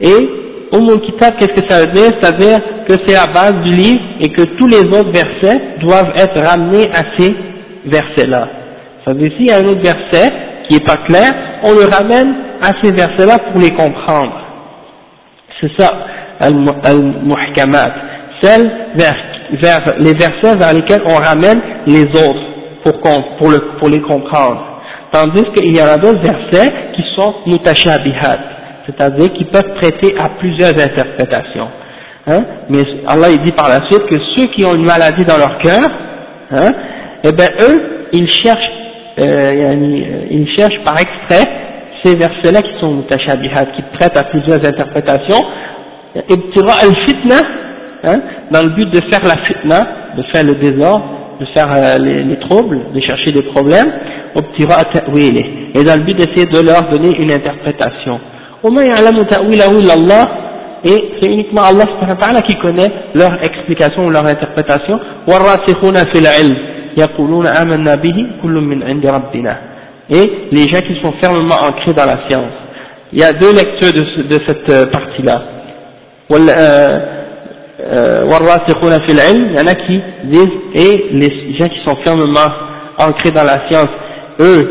Et 0.00 0.28
Ummul 0.72 1.00
Kitab, 1.00 1.34
qu'est-ce 1.38 1.60
que 1.60 1.68
ça 1.68 1.80
veut 1.80 1.92
dire? 1.92 2.12
C'est-à-dire 2.20 2.60
que 2.88 2.94
c'est 3.06 3.14
la 3.14 3.32
base 3.32 3.60
du 3.66 3.74
livre 3.74 4.02
et 4.20 4.28
que 4.28 4.42
tous 4.56 4.68
les 4.68 4.84
autres 4.88 5.12
versets 5.12 5.60
doivent 5.80 6.12
être 6.16 6.40
ramenés 6.40 6.88
à 6.92 7.18
ces 7.18 7.34
versets-là. 7.84 8.48
Ça 9.04 9.12
veut 9.12 9.20
dire 9.20 9.32
s'il 9.36 9.48
y 9.48 9.50
a 9.50 9.58
un 9.58 9.66
autre 9.66 9.82
verset 9.82 10.32
qui 10.68 10.74
n'est 10.74 10.84
pas 10.84 10.98
clair, 11.08 11.32
on 11.62 11.72
le 11.72 11.84
ramène 11.84 12.34
à 12.62 12.72
ces 12.82 12.92
versets-là 12.92 13.38
pour 13.50 13.60
les 13.60 13.70
comprendre. 13.70 14.40
C'est 15.60 15.70
ça, 15.78 15.88
al-muhkamat, 16.40 17.92
celles 18.42 18.70
vers, 18.94 19.16
vers, 19.60 19.94
les 19.98 20.14
versets 20.14 20.56
vers 20.56 20.72
lesquels 20.72 21.02
on 21.06 21.16
ramène 21.16 21.60
les 21.86 22.04
autres 22.04 22.42
pour, 22.84 23.00
pour, 23.00 23.52
pour 23.78 23.88
les 23.88 24.00
comprendre. 24.00 24.80
Tandis 25.10 25.44
qu'il 25.56 25.74
y 25.76 25.82
en 25.82 25.86
a 25.86 25.96
d'autres 25.96 26.20
versets 26.20 26.72
qui 26.94 27.02
sont 27.16 27.34
mutashabihat, 27.46 28.38
c'est-à-dire 28.86 29.32
qui 29.32 29.44
peuvent 29.46 29.74
prêter 29.80 30.14
à 30.20 30.28
plusieurs 30.38 30.70
interprétations. 30.70 31.68
Hein? 32.26 32.40
Mais 32.68 32.82
Allah 33.06 33.30
il 33.30 33.40
dit 33.40 33.52
par 33.52 33.68
la 33.68 33.80
suite 33.86 34.06
que 34.06 34.16
ceux 34.36 34.46
qui 34.54 34.64
ont 34.66 34.74
une 34.74 34.84
maladie 34.84 35.24
dans 35.24 35.38
leur 35.38 35.58
cœur, 35.58 35.90
hein, 36.50 36.72
eh 37.24 37.32
ben 37.32 37.48
eux, 37.60 38.06
ils 38.12 38.30
cherchent, 38.30 38.77
euh, 39.20 40.26
ils 40.30 40.48
cherchent 40.56 40.84
par 40.84 40.98
extrait 40.98 41.48
ces 42.04 42.14
versets-là 42.14 42.62
qui 42.62 42.78
sont 42.80 42.94
mutashabihat, 42.94 43.66
qui 43.76 43.82
prêtent 43.98 44.16
à 44.16 44.24
plusieurs 44.24 44.64
interprétations, 44.64 45.44
ibtira 46.28 46.74
al-fitna, 46.82 47.36
hein, 48.04 48.20
dans 48.50 48.62
le 48.62 48.70
but 48.70 48.88
de 48.90 49.00
faire 49.10 49.24
la 49.24 49.44
fitna, 49.44 49.86
de 50.16 50.22
faire 50.32 50.44
le 50.44 50.54
désordre, 50.54 51.04
de 51.40 51.46
faire 51.54 51.70
euh, 51.72 51.98
les, 51.98 52.22
les, 52.22 52.38
troubles, 52.40 52.92
de 52.94 53.00
chercher 53.00 53.32
des 53.32 53.42
problèmes, 53.42 53.90
ibtira 54.36 54.82
et 55.74 55.84
dans 55.84 55.96
le 55.96 56.04
but 56.04 56.16
d'essayer 56.16 56.46
de 56.46 56.60
leur 56.60 56.88
donner 56.90 57.20
une 57.20 57.32
interprétation. 57.32 58.20
Et 60.84 61.10
c'est 61.20 61.30
uniquement 61.30 61.62
Allah 61.62 61.86
qui 62.46 62.54
connaît 62.56 62.90
leur 63.14 63.34
explication 63.42 64.06
ou 64.06 64.10
leur 64.10 64.26
interprétation 64.26 65.00
يقولون 66.97 67.47
آمنا 67.47 67.95
به 67.95 68.27
كل 68.41 68.51
من 68.51 68.83
عند 68.83 69.05
ربنا 69.05 69.57
et 70.09 70.31
les 70.51 70.67
gens 70.67 70.81
qui 70.81 70.99
sont 71.01 71.13
fermement 71.21 71.55
ancrés 71.55 71.93
dans 71.93 72.05
la 72.05 72.27
science. 72.27 72.51
Il 73.11 73.19
y 73.19 73.23
a 73.23 73.31
deux 73.31 73.53
lectures 73.53 73.93
de, 73.93 74.23
de 74.23 74.39
cette 74.47 74.69
euh, 74.69 74.85
partie-là. 74.87 75.41
Euh, 76.31 76.99
euh, 77.79 78.25
il 78.25 79.55
y 79.55 79.59
en 79.59 79.67
a 79.67 79.75
qui 79.75 80.01
disent, 80.25 80.47
et 80.73 81.05
les 81.11 81.55
gens 81.57 81.67
qui 81.67 81.79
sont 81.85 81.95
fermement 82.03 82.47
ancrés 82.97 83.31
dans 83.31 83.43
la 83.43 83.67
science, 83.69 83.89
eux, 84.39 84.69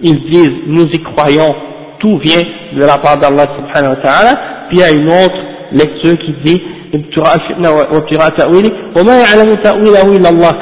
ils 0.00 0.30
disent, 0.30 0.52
nous 0.66 0.86
y 0.86 1.02
croyons, 1.02 1.54
tout 1.98 2.18
vient 2.18 2.42
de 2.74 2.84
la 2.84 2.98
part 2.98 3.18
d'Allah 3.18 3.46
subhanahu 3.56 3.96
wa 3.96 4.02
ta'ala, 4.02 4.40
puis 4.68 4.78
il 4.78 4.80
y 4.80 4.82
a 4.82 4.90
une 4.90 5.08
autre 5.08 5.36
lecture 5.72 6.18
qui 6.18 6.34
dit, 6.44 6.62
ابتغاء 6.94 7.34
الفتنة 7.36 7.70
وابتغاء 7.70 8.28
تأويله 8.30 8.70
وما 8.96 9.14
يعلم 9.20 9.54
تأويله 9.54 10.16
إلا 10.16 10.28
الله 10.28 10.52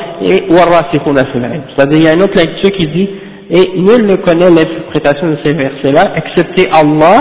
والراسخون 0.50 1.16
في 1.16 1.36
العلم 1.38 1.62
c'est-à-dire 1.76 1.98
il 1.98 2.04
y 2.04 2.08
a 2.08 2.14
une 2.14 2.22
autre 2.22 2.36
lecture 2.36 2.70
qui 2.78 2.86
dit 2.86 3.08
et 3.50 3.78
nul 3.80 4.06
ne 4.06 4.16
connaît 4.16 4.50
l'interprétation 4.50 5.26
de 5.30 5.38
ces 5.44 5.52
versets-là 5.54 6.12
excepté 6.16 6.68
Allah 6.72 7.18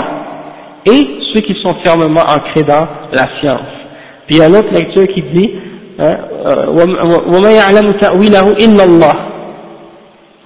et 0.86 1.00
ceux 1.34 1.40
qui 1.40 1.54
sont 1.62 1.74
fermement 1.84 2.20
ancrés 2.36 2.62
dans 2.62 2.86
la 3.12 3.26
science 3.40 3.70
puis 4.26 4.36
il 4.36 4.38
y 4.38 4.42
a 4.42 4.48
l'autre 4.48 4.72
lecture 4.72 5.06
qui 5.14 5.22
dit 5.34 5.50
وما 7.32 7.50
يعلم 7.50 7.90
تأويله 7.92 8.50
إلا 8.64 8.84
الله 8.84 9.14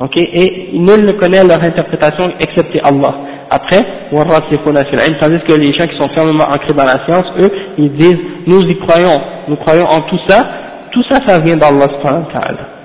ok 0.00 0.16
et 0.16 0.70
nul 0.74 1.06
ne 1.06 1.12
connaît 1.12 1.44
leur 1.44 1.62
interprétation 1.62 2.32
excepté 2.40 2.80
Allah 2.82 3.14
après, 3.49 3.83
tandis 4.11 5.39
que 5.47 5.53
les 5.53 5.73
gens 5.73 5.87
qui 5.87 5.97
sont 5.97 6.09
fermement 6.09 6.45
ancrés 6.45 6.73
dans 6.73 6.85
la 6.85 7.03
science, 7.05 7.25
eux, 7.39 7.49
ils 7.77 7.91
disent, 7.93 8.19
nous 8.45 8.61
y 8.61 8.77
croyons, 8.77 9.19
nous 9.47 9.55
croyons 9.55 9.85
en 9.85 10.01
tout 10.01 10.19
ça, 10.27 10.45
tout 10.91 11.03
ça, 11.09 11.19
ça 11.25 11.39
vient 11.39 11.57
d'Allah 11.57 11.87
subhanahu 11.97 12.25
ta'ala. 12.31 12.79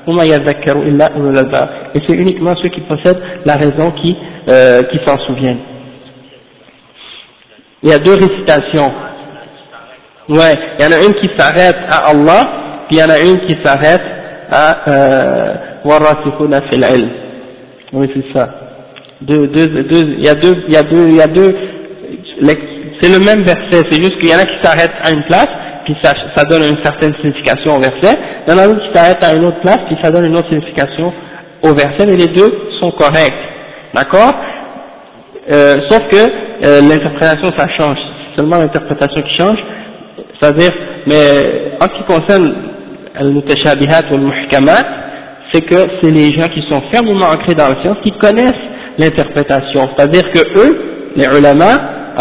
Et 1.95 2.01
c'est 2.07 2.17
uniquement 2.17 2.55
ceux 2.63 2.69
qui 2.69 2.81
possèdent 2.83 3.21
la 3.45 3.57
raison 3.57 3.91
qui, 4.03 4.17
euh, 4.49 4.83
qui 4.85 4.99
s'en 5.07 5.19
souviennent. 5.27 5.61
Il 7.83 7.91
y 7.91 7.93
a 7.93 7.99
deux 7.99 8.15
récitations. 8.15 8.93
Ouais, 10.29 10.55
il 10.79 10.85
y 10.85 10.89
en 10.89 10.93
a 10.93 11.05
une 11.05 11.15
qui 11.15 11.29
s'arrête 11.37 11.77
à 11.91 12.09
Allah, 12.11 12.49
puis 12.89 12.97
il 12.97 12.99
y 12.99 13.03
en 13.03 13.11
a 13.11 13.19
une 13.19 13.47
qui 13.47 13.57
s'arrête 13.63 14.01
à 14.51 14.91
euh, 14.91 15.55
Oui, 17.93 18.11
c'est 18.15 18.39
ça 18.39 18.64
deux, 19.27 19.47
deux, 19.49 19.67
deux, 19.85 20.15
il 20.19 20.25
y 20.25 20.29
a 20.29 20.35
deux, 20.35 20.55
il 20.69 20.73
y 20.73 20.77
a 20.77 20.83
deux, 20.83 21.09
il 21.09 21.17
y 21.17 21.21
a 21.23 21.27
deux, 21.27 21.55
c'est 23.01 23.11
le 23.11 23.25
même 23.25 23.43
verset, 23.45 23.85
c'est 23.91 23.97
juste 24.03 24.19
qu'il 24.19 24.29
y 24.29 24.35
en 24.35 24.39
a 24.39 24.45
qui 24.45 24.63
s'arrêtent 24.63 24.99
à 25.03 25.13
une 25.13 25.23
place, 25.25 25.49
puis 25.85 25.95
ça, 26.03 26.13
donne 26.45 26.63
une 26.63 26.83
certaine 26.83 27.15
signification 27.21 27.77
au 27.77 27.81
verset, 27.81 28.19
il 28.47 28.53
y 28.53 28.57
en 28.57 28.59
a 28.59 28.67
d'autres 28.67 28.87
qui 28.87 28.95
s'arrêtent 28.95 29.25
à 29.25 29.35
une 29.35 29.45
autre 29.45 29.61
place, 29.61 29.81
puis 29.87 29.97
ça 30.03 30.11
donne 30.11 30.27
une 30.27 30.37
autre 30.37 30.51
signification 30.51 31.13
au 31.63 31.75
verset, 31.75 32.07
mais 32.07 32.17
les 32.17 32.29
deux 32.29 32.53
sont 32.81 32.91
corrects, 32.93 33.33
d'accord? 33.95 34.35
Euh, 35.53 35.73
Sauf 35.91 36.01
que 36.11 36.17
euh, 36.65 36.81
l'interprétation 36.83 37.53
ça 37.57 37.67
change, 37.79 37.97
c'est 37.99 38.41
seulement 38.41 38.59
l'interprétation 38.59 39.23
qui 39.23 39.37
change, 39.39 39.59
c'est-à-dire, 40.41 40.73
mais 41.07 41.73
en 41.81 41.85
ce 41.85 41.99
qui 41.99 42.05
concerne 42.05 42.55
al-mutashabihat 43.15 44.03
ou 44.11 44.15
al-muhkamat, 44.15 44.85
c'est 45.53 45.63
que 45.63 45.77
c'est 46.03 46.11
les 46.11 46.31
gens 46.31 46.49
qui 46.49 46.63
sont 46.69 46.83
fermement 46.93 47.27
ancrés 47.27 47.55
dans 47.55 47.69
la 47.69 47.81
science, 47.83 47.99
qui 48.05 48.13
connaissent 48.19 48.74
l'interprétation. 48.99 49.81
C'est-à-dire 49.97 50.31
que 50.31 50.41
eux, 50.59 51.13
les 51.17 51.27
ulama, 51.27 52.17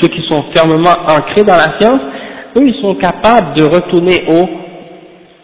ceux 0.00 0.08
qui 0.08 0.22
sont 0.28 0.44
fermement 0.54 0.94
ancrés 1.08 1.44
dans 1.44 1.56
la 1.56 1.78
science, 1.78 2.00
eux 2.56 2.66
ils 2.66 2.80
sont 2.80 2.94
capables 2.94 3.54
de 3.56 3.64
retourner 3.64 4.24
au 4.28 4.48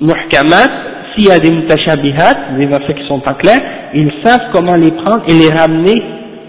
muhkamat, 0.00 0.70
s'il 1.14 1.28
y 1.28 1.30
a 1.30 1.38
des 1.38 1.50
mutashabihat, 1.50 2.56
des 2.58 2.66
versets 2.66 2.94
qui 2.94 3.06
sont 3.06 3.20
pas 3.20 3.34
clairs, 3.34 3.60
ils 3.94 4.10
savent 4.24 4.50
comment 4.52 4.74
les 4.74 4.90
prendre 4.90 5.22
et 5.28 5.34
les 5.34 5.48
ramener 5.48 6.02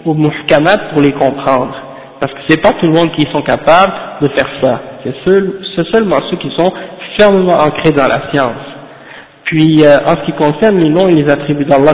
au 0.05 0.13
muhkamat 0.13 0.77
pour 0.93 1.01
les 1.01 1.11
comprendre. 1.11 1.75
Parce 2.19 2.31
que 2.33 2.39
c'est 2.47 2.61
pas 2.61 2.71
tout 2.73 2.88
le 2.88 2.93
monde 2.93 3.11
qui 3.11 3.27
sont 3.31 3.41
capables 3.41 3.93
de 4.21 4.29
faire 4.29 4.49
ça. 4.61 4.81
C'est 5.03 5.88
seulement 5.91 6.17
ceux 6.31 6.38
qui 6.38 6.49
sont 6.57 6.71
fermement 7.19 7.55
ancrés 7.55 7.91
dans 7.91 8.07
la 8.07 8.31
science. 8.31 8.74
Puis 9.46 9.86
euh, 9.86 9.98
en 10.06 10.16
ce 10.16 10.26
qui 10.26 10.34
concerne 10.34 10.78
les 10.80 10.89
noms 10.89 11.08
et 11.08 11.14
les 11.14 11.32
attributs 11.32 11.66
d'Allah 11.66 11.93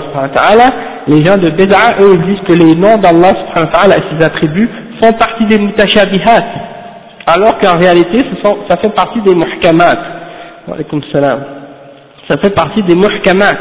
les 1.07 1.25
gens 1.25 1.37
de 1.37 1.49
Bid'a, 1.49 1.99
eux, 1.99 2.17
disent 2.17 2.47
que 2.47 2.53
les 2.53 2.75
noms 2.75 2.97
d'Allah 2.97 3.33
et 3.33 4.17
ses 4.17 4.25
attributs 4.25 4.69
font 5.01 5.11
partie 5.13 5.45
des 5.45 5.59
mutashabihat, 5.59 6.43
alors 7.27 7.57
qu'en 7.57 7.77
réalité, 7.77 8.23
ça 8.69 8.77
fait 8.77 8.93
partie 8.93 9.21
des 9.21 9.35
muhkamat. 9.35 9.97
Ça 12.29 12.37
fait 12.37 12.51
partie 12.51 12.83
des 12.83 12.95
muhkamat, 12.95 13.57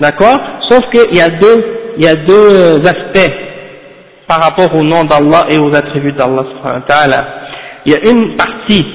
d'accord? 0.00 0.40
Sauf 0.70 0.80
qu'il 0.90 1.16
y 1.16 1.20
a 1.20 1.28
deux, 1.28 1.64
il 1.98 2.04
y 2.04 2.08
a 2.08 2.16
deux 2.16 2.80
aspects 2.86 3.32
par 4.26 4.42
rapport 4.42 4.74
aux 4.74 4.84
noms 4.84 5.04
d'Allah 5.04 5.46
et 5.50 5.58
aux 5.58 5.74
attributs 5.74 6.12
d'Allah 6.12 7.26
Il 7.84 7.92
y 7.92 7.96
a 7.96 8.08
une 8.08 8.34
partie, 8.36 8.86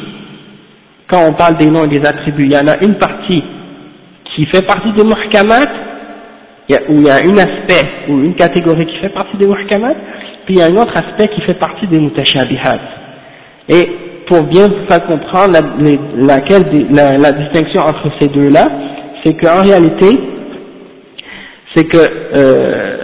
quand 1.09 1.25
on 1.27 1.33
parle 1.33 1.57
des 1.57 1.69
noms 1.69 1.83
et 1.83 1.99
des 1.99 2.05
attributs, 2.05 2.45
il 2.45 2.53
y 2.53 2.57
en 2.57 2.67
a 2.67 2.77
une 2.81 2.95
partie 2.97 3.43
qui 4.35 4.45
fait 4.45 4.65
partie 4.65 4.91
des 4.93 5.03
muhkamat, 5.03 5.69
où 6.89 7.01
il 7.01 7.05
y 7.05 7.09
a 7.09 7.15
un 7.15 7.37
aspect 7.37 7.85
ou 8.09 8.19
une 8.19 8.35
catégorie 8.35 8.85
qui 8.85 8.97
fait 8.97 9.09
partie 9.09 9.37
des 9.37 9.47
muhkamat, 9.47 9.95
puis 10.45 10.55
il 10.55 10.57
y 10.57 10.61
a 10.61 10.67
un 10.67 10.75
autre 10.77 10.93
aspect 10.95 11.27
qui 11.27 11.41
fait 11.41 11.59
partie 11.59 11.87
des 11.87 11.99
mutashabihat. 11.99 12.79
Et 13.69 13.89
pour 14.27 14.43
bien 14.43 14.67
vous 14.67 14.87
faire 14.89 15.03
comprendre 15.05 15.53
la, 15.53 15.61
laquelle, 16.15 16.65
la, 16.91 17.31
distinction 17.31 17.81
entre 17.81 18.09
ces 18.19 18.27
deux-là, 18.27 18.67
c'est 19.23 19.33
qu'en 19.33 19.61
réalité, 19.61 20.19
c'est 21.75 21.85
que 21.85 21.97
euh, 21.97 22.97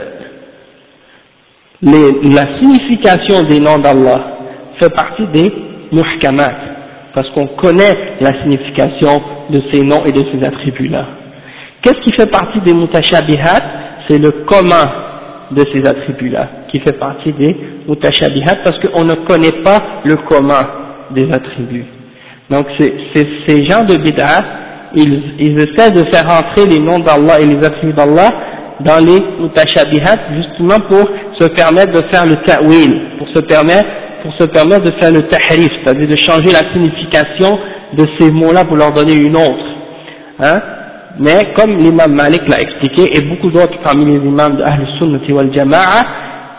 la 1.82 2.60
signification 2.60 3.44
des 3.44 3.60
noms 3.60 3.78
d'Allah 3.78 4.38
fait 4.80 4.94
partie 4.94 5.28
des 5.34 5.52
muhkamat, 5.92 6.56
parce 7.14 7.30
qu'on 7.32 7.48
connaît 7.48 8.16
la 8.22 8.32
signification 8.42 9.22
de 9.50 9.62
ces 9.72 9.82
noms 9.82 10.04
et 10.06 10.12
de 10.12 10.24
ces 10.32 10.46
attributs-là. 10.46 11.17
Qu'est-ce 11.82 12.00
qui 12.02 12.14
fait 12.18 12.30
partie 12.30 12.60
des 12.62 12.74
mutashabihat? 12.74 13.62
C'est 14.10 14.20
le 14.20 14.32
commun 14.46 14.90
de 15.52 15.64
ces 15.74 15.86
attributs-là, 15.86 16.50
qui 16.72 16.80
fait 16.80 16.98
partie 16.98 17.32
des 17.34 17.56
mutashabihat, 17.88 18.58
parce 18.64 18.78
qu'on 18.80 19.04
ne 19.04 19.16
connaît 19.28 19.64
pas 19.64 20.02
le 20.04 20.16
commun 20.28 20.68
des 21.12 21.30
attributs. 21.32 21.86
Donc 22.50 22.66
ces 22.80 23.66
gens 23.66 23.84
de 23.84 23.96
bid'ah, 23.98 24.44
ils, 24.96 25.60
essaient 25.60 25.92
de 25.92 26.10
faire 26.10 26.28
entrer 26.30 26.66
les 26.66 26.80
noms 26.80 27.00
d'Allah 27.00 27.40
et 27.42 27.46
les 27.46 27.66
attributs 27.66 27.94
d'Allah 27.94 28.30
dans 28.82 29.00
les 29.04 29.20
mutashabihat, 29.42 30.16
justement 30.36 30.80
pour 30.88 31.10
se 31.40 31.48
permettre 31.50 31.92
de 31.92 32.02
faire 32.12 32.26
le 32.26 32.36
ta'wil, 32.46 33.02
pour 33.18 33.28
se 33.30 33.40
permettre, 33.40 33.90
pour 34.24 34.34
se 34.34 34.46
permettre 34.46 34.84
de 34.84 35.00
faire 35.00 35.12
le 35.12 35.24
tahrif, 35.24 35.70
c'est-à-dire 35.84 36.08
de 36.08 36.16
changer 36.16 36.52
la 36.52 36.72
signification 36.74 37.60
de 37.94 38.06
ces 38.20 38.32
mots-là 38.32 38.66
pour 38.66 38.76
leur 38.78 38.92
donner 38.94 39.16
une 39.16 39.36
autre. 39.36 39.66
Hein? 40.40 40.62
Mais 41.20 41.54
comme 41.56 41.78
l'imam 41.78 42.14
Malik 42.14 42.48
l'a 42.48 42.62
expliqué, 42.62 43.18
et 43.18 43.22
beaucoup 43.22 43.50
d'autres 43.50 43.82
parmi 43.84 44.06
les 44.06 44.18
imams 44.26 44.58
de 44.58 44.64
Ahl 44.64 44.88
Sunnati 45.00 45.34
wal 45.34 45.54
Jama'a, 45.54 46.06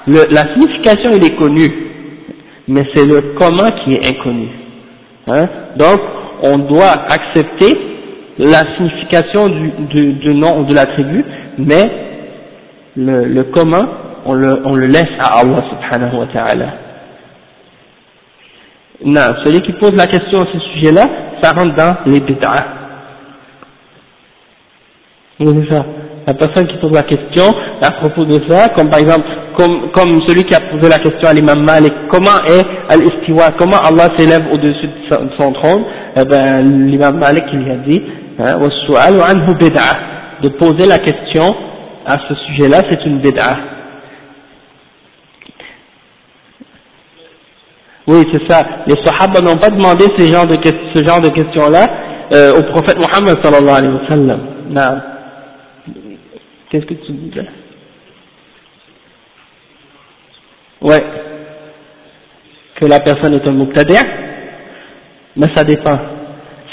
la 0.06 0.52
signification 0.54 1.12
elle 1.12 1.24
est 1.24 1.36
connue, 1.36 1.70
mais 2.66 2.84
c'est 2.94 3.06
le 3.06 3.34
comment 3.38 3.70
qui 3.84 3.94
est 3.94 4.06
inconnu. 4.08 4.48
Hein? 5.26 5.46
Donc, 5.76 6.00
on 6.42 6.58
doit 6.58 6.92
accepter 7.10 7.76
la 8.38 8.64
signification 8.76 9.48
du, 9.48 9.70
du, 9.90 10.12
du 10.14 10.34
nom 10.34 10.62
de 10.62 10.74
l'attribut, 10.74 11.24
mais 11.58 11.90
le, 12.96 13.24
le 13.26 13.44
comment, 13.44 13.84
on 14.24 14.34
le, 14.34 14.86
laisse 14.86 15.08
à 15.18 15.40
Allah 15.40 15.62
subhanahu 15.70 16.18
wa 16.18 16.26
ta'ala. 16.26 16.74
Non, 19.04 19.34
celui 19.44 19.60
qui 19.62 19.72
pose 19.74 19.94
la 19.94 20.06
question 20.06 20.40
à 20.40 20.46
ce 20.52 20.58
sujet-là, 20.58 21.04
ça 21.40 21.52
rentre 21.52 21.74
dans 21.74 21.96
les 22.06 22.20
bid'ah. 22.20 22.77
C'est 25.38 25.70
ça. 25.70 25.84
La 26.26 26.34
personne 26.34 26.66
qui 26.66 26.76
pose 26.76 26.92
la 26.92 27.04
question 27.04 27.44
à 27.80 27.90
propos 27.90 28.24
de 28.24 28.38
ça, 28.48 28.68
comme 28.70 28.90
par 28.90 28.98
exemple, 28.98 29.26
comme, 29.56 29.90
comme 29.92 30.20
celui 30.26 30.44
qui 30.44 30.54
a 30.54 30.60
posé 30.60 30.88
la 30.88 30.98
question 30.98 31.26
à 31.28 31.32
l'imam 31.32 31.64
Malik, 31.64 31.92
comment 32.10 32.44
est 32.46 32.64
al-istiwa, 32.92 33.52
comment 33.58 33.78
Allah 33.78 34.08
s'élève 34.16 34.44
au-dessus 34.52 34.88
de 34.88 35.30
son 35.38 35.52
trône, 35.52 35.84
eh 36.16 36.24
ben, 36.24 36.86
l'imam 36.86 37.18
Malik 37.18 37.44
il 37.52 37.58
lui 37.60 37.70
a 37.70 37.76
dit, 37.76 38.02
hein, 38.40 38.58
de 40.42 40.48
poser 40.50 40.86
la 40.86 40.98
question 40.98 41.54
à 42.06 42.16
ce 42.28 42.34
sujet-là, 42.46 42.82
c'est 42.90 43.04
une 43.06 43.20
bid'a. 43.20 43.56
Oui, 48.06 48.26
c'est 48.32 48.50
ça. 48.50 48.64
Les 48.86 48.94
sahaba 49.04 49.40
n'ont 49.40 49.58
pas 49.58 49.70
demandé 49.70 50.04
ce 50.16 50.26
genre 50.26 50.46
de, 50.46 50.54
ce 50.94 51.04
genre 51.04 51.20
de 51.20 51.28
questions-là 51.28 51.86
euh, 52.34 52.58
au 52.58 52.62
prophète 52.72 52.98
Mohammed 52.98 53.42
sallallahu 53.42 53.76
alayhi 53.76 53.94
wa 53.94 54.08
sallam. 54.08 54.40
Non. 54.70 55.17
Qu'est-ce 56.70 56.84
que 56.84 56.94
tu 56.94 57.12
dis 57.12 57.32
là? 57.34 57.44
Ouais. 60.82 61.02
Que 62.78 62.86
la 62.86 63.00
personne 63.00 63.34
est 63.34 63.46
un 63.46 63.52
mubtadi' 63.52 63.94
Mais 65.36 65.46
ça 65.54 65.64
dépend. 65.64 65.98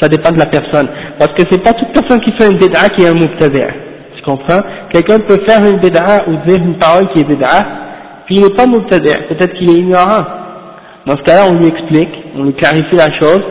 Ça 0.02 0.10
dépend 0.10 0.32
de 0.32 0.40
la 0.40 0.48
personne. 0.48 0.90
Parce 1.18 1.32
que 1.34 1.44
c'est 1.50 1.64
pas 1.64 1.74
toute 1.74 1.94
personne 1.94 2.20
qui 2.22 2.34
fait 2.34 2.52
une 2.52 2.58
bid'a 2.58 2.90
qui 2.90 3.04
est 3.04 3.08
un 3.08 3.14
mubtadi'. 3.14 3.74
Tu 4.18 4.22
comprends? 4.24 4.62
Quelqu'un 4.92 5.20
peut 5.20 5.40
faire 5.48 5.66
une 5.66 5.80
bid'a 5.80 6.28
ou 6.28 6.46
dire 6.46 6.62
une 6.62 6.78
parole 6.78 7.08
qui 7.14 7.22
est 7.22 7.24
bid'a, 7.24 7.66
puis 8.26 8.36
il 8.36 8.44
n'est 8.44 8.54
pas 8.54 8.68
mubtadi'. 8.68 9.28
Peut-être 9.30 9.54
qu'il 9.54 9.70
est 9.70 9.80
ignorant. 9.80 10.26
Dans 11.06 11.16
ce 11.16 11.22
cas-là, 11.22 11.46
on 11.50 11.60
lui 11.60 11.68
explique, 11.68 12.10
on 12.36 12.44
lui 12.44 12.54
clarifie 12.56 12.98
la 12.98 13.12
chose, 13.18 13.42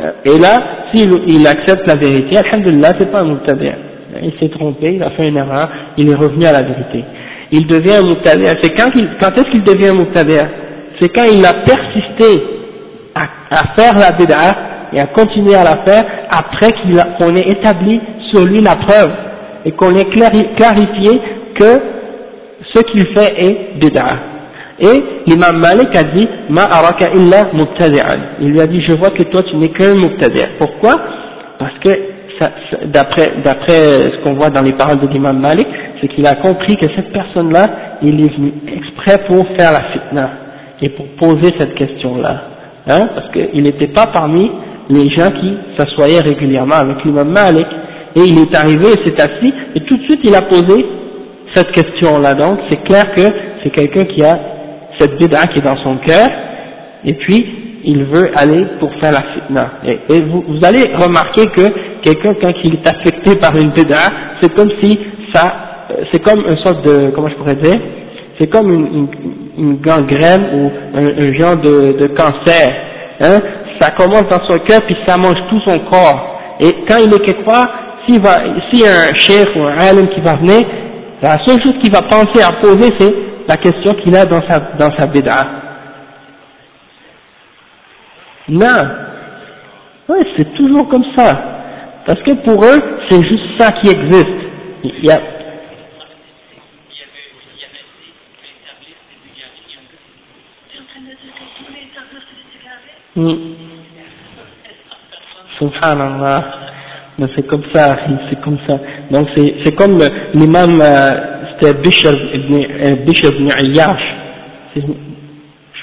euh, 0.00 0.12
et 0.24 0.38
là, 0.38 0.88
s'il 0.92 1.12
il 1.28 1.46
accepte 1.46 1.86
la 1.86 1.94
vérité, 1.94 2.38
alhamdulillah, 2.38 2.94
c'est 2.98 3.10
pas 3.12 3.20
un 3.20 3.26
mubtadi' 3.26 3.91
il 4.22 4.32
s'est 4.38 4.50
trompé, 4.50 4.94
il 4.94 5.02
a 5.02 5.10
fait 5.10 5.28
une 5.28 5.36
erreur, 5.36 5.68
il 5.96 6.10
est 6.10 6.14
revenu 6.14 6.44
à 6.46 6.52
la 6.52 6.62
vérité. 6.62 7.04
Il 7.50 7.66
devient 7.66 7.96
un 7.98 8.08
muqtadir. 8.08 8.54
C'est 8.62 8.74
quand, 8.74 8.88
est-ce 8.88 9.50
qu'il 9.50 9.62
devient 9.62 9.88
un 9.88 9.98
muqtadir 9.98 10.46
C'est 11.00 11.08
quand 11.10 11.24
il 11.24 11.44
a 11.44 11.52
persisté 11.64 12.42
à, 13.14 13.74
faire 13.78 13.98
la 13.98 14.12
bid'a 14.12 14.56
et 14.94 15.00
à 15.00 15.06
continuer 15.06 15.54
à 15.54 15.64
la 15.64 15.84
faire 15.84 16.04
après 16.30 16.70
qu'on 17.18 17.34
ait 17.36 17.50
établi 17.50 18.00
sur 18.30 18.44
lui 18.46 18.60
la 18.60 18.76
preuve 18.76 19.12
et 19.64 19.72
qu'on 19.72 19.94
ait 19.94 20.06
clarifié 20.06 21.20
que 21.58 21.80
ce 22.74 22.82
qu'il 22.90 23.06
fait 23.08 23.34
est 23.44 23.78
bid'a. 23.78 24.32
Et 24.80 25.04
l'imam 25.26 25.58
Malik 25.58 25.94
a 25.94 26.02
dit 26.02 26.26
Ma 26.48 26.64
araka 26.64 27.10
illa 27.14 27.48
Il 28.40 28.48
lui 28.48 28.60
a 28.60 28.66
dit 28.66 28.82
Je 28.88 28.96
vois 28.96 29.10
que 29.10 29.22
toi 29.24 29.42
tu 29.48 29.56
n'es 29.56 29.68
qu'un 29.68 29.94
mubtadi'. 29.94 30.56
Pourquoi? 30.58 30.94
Parce 31.58 31.78
que 31.84 32.11
d'après 32.86 33.74
ce 33.76 34.22
qu'on 34.22 34.34
voit 34.34 34.50
dans 34.50 34.62
les 34.62 34.72
paroles 34.72 35.00
de 35.00 35.06
l'imam 35.08 35.38
Malik, 35.38 35.68
c'est 36.00 36.08
qu'il 36.08 36.26
a 36.26 36.34
compris 36.34 36.76
que 36.76 36.86
cette 36.94 37.12
personne-là, 37.12 37.66
il 38.02 38.20
est 38.24 38.34
venu 38.34 38.52
exprès 38.76 39.24
pour 39.26 39.46
faire 39.56 39.72
la 39.72 39.84
fitna 39.92 40.30
et 40.80 40.88
pour 40.90 41.06
poser 41.18 41.54
cette 41.58 41.74
question-là. 41.74 42.42
Hein, 42.88 43.06
parce 43.14 43.30
qu'il 43.32 43.62
n'était 43.62 43.92
pas 43.92 44.06
parmi 44.06 44.50
les 44.88 45.08
gens 45.10 45.30
qui 45.30 45.56
s'assoyaient 45.78 46.20
régulièrement 46.20 46.74
avec 46.74 47.04
l'imam 47.04 47.30
Malik. 47.30 47.66
Et 48.16 48.20
il 48.26 48.38
est 48.40 48.54
arrivé, 48.54 48.88
il 48.98 49.06
s'est 49.06 49.20
assis, 49.20 49.54
et 49.74 49.80
tout 49.80 49.96
de 49.96 50.02
suite 50.02 50.20
il 50.24 50.34
a 50.34 50.42
posé 50.42 50.84
cette 51.54 51.72
question-là. 51.72 52.34
Donc 52.34 52.58
c'est 52.68 52.82
clair 52.84 53.14
que 53.14 53.22
c'est 53.62 53.70
quelqu'un 53.70 54.04
qui 54.04 54.22
a 54.22 54.38
cette 54.98 55.16
bid'a 55.18 55.46
qui 55.46 55.60
est 55.60 55.62
dans 55.62 55.78
son 55.78 55.96
cœur, 55.96 56.28
et 57.06 57.14
puis 57.14 57.46
il 57.84 58.04
veut 58.04 58.26
aller 58.36 58.66
pour 58.78 58.92
faire 59.00 59.12
la 59.12 59.22
fitna. 59.32 59.72
Et, 59.86 60.22
vous, 60.22 60.44
vous, 60.46 60.64
allez 60.64 60.94
remarquer 60.94 61.46
que 61.46 61.62
quelqu'un 62.02 62.34
quand 62.40 62.52
il 62.64 62.74
est 62.74 62.88
affecté 62.88 63.36
par 63.36 63.56
une 63.56 63.70
bid'a, 63.70 64.10
c'est 64.40 64.54
comme 64.54 64.70
si 64.82 64.98
ça, 65.32 65.44
c'est 66.12 66.22
comme 66.22 66.44
une 66.46 66.58
sorte 66.58 66.84
de, 66.86 67.10
comment 67.14 67.28
je 67.28 67.36
pourrais 67.36 67.56
dire, 67.56 67.78
c'est 68.38 68.48
comme 68.48 68.70
une, 68.72 69.08
une, 69.56 69.76
gangrène 69.80 70.44
ou 70.54 70.70
un, 70.94 71.34
genre 71.34 71.56
de, 71.56 72.06
cancer. 72.08 72.74
Hein? 73.20 73.40
Ça 73.80 73.90
commence 73.90 74.26
dans 74.28 74.44
son 74.48 74.58
cœur 74.58 74.82
puis 74.82 74.96
ça 75.06 75.16
mange 75.16 75.38
tout 75.48 75.60
son 75.64 75.78
corps. 75.90 76.56
Et 76.60 76.72
quand 76.88 76.98
il 76.98 77.12
est 77.12 77.24
quelque 77.24 77.44
part, 77.44 77.68
s'il 78.06 78.22
y 78.22 78.86
a 78.86 79.10
un 79.10 79.14
chef 79.14 79.54
ou 79.56 79.62
un 79.62 79.78
alim 79.78 80.08
qui 80.08 80.20
va 80.20 80.36
venir, 80.36 80.66
la 81.20 81.38
seule 81.44 81.62
chose 81.62 81.78
qu'il 81.80 81.92
va 81.92 82.02
penser 82.02 82.42
à 82.42 82.52
poser, 82.60 82.92
c'est 82.98 83.14
la 83.48 83.56
question 83.56 83.94
qu'il 83.94 84.14
a 84.16 84.26
dans 84.26 84.42
sa, 84.48 84.60
dans 84.78 84.90
sa 84.96 85.06
bid'a. 85.06 85.46
Non. 88.48 88.88
Oui, 90.08 90.18
c'est 90.36 90.52
toujours 90.54 90.88
comme 90.88 91.04
ça. 91.16 91.51
Parce 92.06 92.20
que 92.22 92.32
pour 92.44 92.64
eux, 92.64 92.82
c'est 93.08 93.22
juste 93.22 93.60
ça 93.60 93.72
qui 93.72 93.88
existe. 93.90 94.28
Il 94.84 95.04
y 95.04 95.10
a, 95.10 95.20
Hmm. 103.14 103.36
Subhanallah. 105.58 106.44
Mais 107.18 107.26
c'est 107.36 107.46
comme 107.46 107.62
ça, 107.74 107.94
c'est 108.30 108.40
comme 108.40 108.58
ça. 108.66 108.78
Donc 109.10 109.28
c'est 109.36 109.74
comme 109.74 110.00
l'imam, 110.32 110.80
euh, 110.80 111.10
c'était 111.60 111.78
Bishr 111.78 112.14
ibn, 112.32 112.54
euh, 112.54 112.96
Bishr 113.04 113.34
ibn 113.34 113.50
Ayyash. 113.50 114.02
Je 114.76 114.80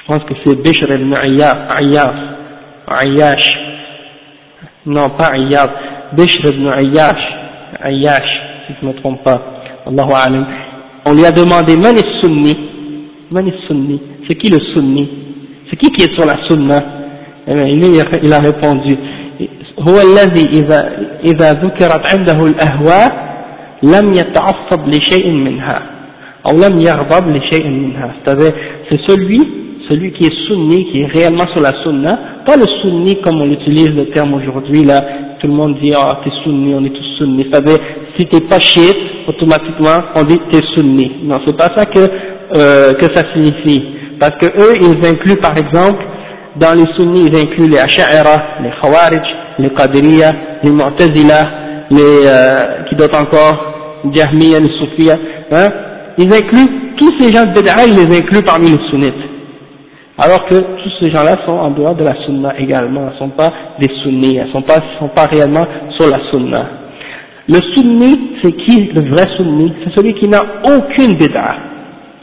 pense 0.07 0.23
que 0.23 0.33
c'est 0.43 0.55
Bishr 0.55 0.91
ibn 0.91 1.13
Ayyash. 1.13 2.25
Ayyash. 2.89 3.47
Non, 4.87 5.09
pas 5.11 5.27
Ayyash. 5.35 5.88
Bishr 6.12 6.46
ibn 6.46 6.68
Ayyash. 6.68 7.24
Ayyash, 7.82 8.30
si 8.66 8.74
je 8.80 8.86
ne 8.86 8.92
me 8.92 8.96
trompe 9.00 9.22
pas. 9.24 9.40
Allahu 9.86 10.12
alam. 10.14 10.46
On 11.06 11.14
lui 11.14 11.24
a 11.24 11.30
demandé, 11.30 11.76
man 11.76 11.96
est 11.96 12.22
sunni? 12.22 12.56
Man 13.30 13.46
est 13.46 13.66
sunni? 13.66 14.00
C'est 14.28 14.36
qui 14.36 14.50
le 14.50 14.60
sunni? 14.74 15.08
C'est 15.68 15.76
qui 15.76 15.90
qui 15.90 16.04
est 16.04 16.14
sur 16.14 16.24
la 16.24 16.36
sunna? 16.48 16.78
il 17.46 18.32
a 18.32 18.40
répondu 18.40 18.96
هو 19.78 20.00
الذي 20.00 20.44
إذا, 20.60 20.92
إذا 21.24 21.52
ذكرت 21.52 22.14
عنده 22.14 22.46
الأهواء 22.46 23.34
لم 23.82 24.12
يتعصب 24.12 24.88
لشيء 24.88 25.32
منها 25.32 25.82
أو 26.46 26.56
لم 26.58 26.78
يغضب 26.78 27.28
لشيء 27.28 27.68
منها 27.68 28.14
c'est-à-dire 28.14 28.52
c'est 28.88 29.00
celui 29.08 29.40
celui 29.90 30.12
qui 30.12 30.24
est 30.26 30.36
sunni 30.46 30.92
qui 30.92 31.02
est 31.02 31.06
réellement 31.06 31.46
sur 31.52 31.60
la 31.60 31.72
sunna 31.82 32.18
pas 32.49 32.57
le 32.57 32.65
sunni 32.81 33.21
comme 33.21 33.41
on 33.43 33.51
utilise 33.51 33.89
le 33.89 34.09
terme 34.09 34.33
aujourd'hui 34.33 34.83
là 34.83 34.95
tout 35.39 35.45
le 35.45 35.53
monde 35.53 35.77
dit 35.79 35.91
ah 35.95 36.19
t'es 36.23 36.31
sunni 36.43 36.73
on 36.73 36.83
est 36.83 36.89
tous 36.89 37.09
sunni 37.19 37.45
c'est-à-dire 37.47 37.77
si 38.17 38.25
t'es 38.25 38.41
pas 38.41 38.59
chiite 38.59 38.97
automatiquement 39.27 39.99
on 40.15 40.23
dit 40.23 40.39
t'es 40.51 40.61
sunni. 40.73 41.11
Non 41.25 41.39
c'est 41.45 41.55
pas 41.55 41.69
ça 41.75 41.85
que 41.85 41.99
euh, 41.99 42.93
que 42.93 43.05
ça 43.13 43.21
signifie. 43.33 43.83
Parce 44.19 44.35
que 44.37 44.47
eux 44.47 44.73
ils 44.81 45.05
incluent 45.05 45.39
par 45.39 45.55
exemple 45.57 46.03
dans 46.55 46.73
les 46.73 46.91
sunnis, 46.97 47.27
ils 47.27 47.35
incluent 47.35 47.69
les 47.69 47.77
Asha'ira, 47.77 48.37
les 48.63 48.71
Khawarij, 48.81 49.21
les 49.59 49.69
Qadiriya, 49.69 50.31
les 50.63 50.71
Mu'tazila, 50.71 51.49
les, 51.91 52.25
euh, 52.25 52.83
qui 52.89 52.95
d'autres 52.95 53.21
encore, 53.21 54.01
Jahmiya, 54.11 54.59
les 54.59 54.71
Sufiya, 54.79 55.15
hein, 55.51 55.67
ils 56.17 56.33
incluent, 56.33 56.97
tous 56.97 57.13
ces 57.19 57.31
gens 57.31 57.45
de 57.45 57.53
Bid'a, 57.53 57.85
ils 57.85 57.95
les 57.95 58.17
incluent 58.17 58.43
parmi 58.43 58.71
les 58.71 58.89
sunnites. 58.89 59.38
Alors 60.21 60.45
que 60.47 60.55
tous 60.55 60.91
ces 60.99 61.11
gens-là 61.11 61.37
sont 61.45 61.53
en 61.53 61.71
dehors 61.71 61.95
de 61.95 62.03
la 62.03 62.13
sunna 62.25 62.53
également, 62.59 63.07
ils 63.09 63.13
ne 63.13 63.19
sont 63.19 63.29
pas 63.29 63.53
des 63.79 63.87
sunnis, 64.03 64.35
ils 64.35 64.43
ne 64.43 64.51
sont 64.51 64.61
pas, 64.61 65.25
réellement 65.27 65.65
sur 65.97 66.09
la 66.09 66.19
sunna. 66.29 66.65
Le 67.47 67.59
sunni, 67.73 68.31
c'est 68.43 68.51
qui? 68.51 68.91
Le 68.93 69.09
vrai 69.09 69.25
sunni 69.37 69.73
C'est 69.83 69.95
celui 69.95 70.13
qui 70.15 70.27
n'a 70.27 70.41
aucune 70.65 71.15
bid'a 71.15 71.55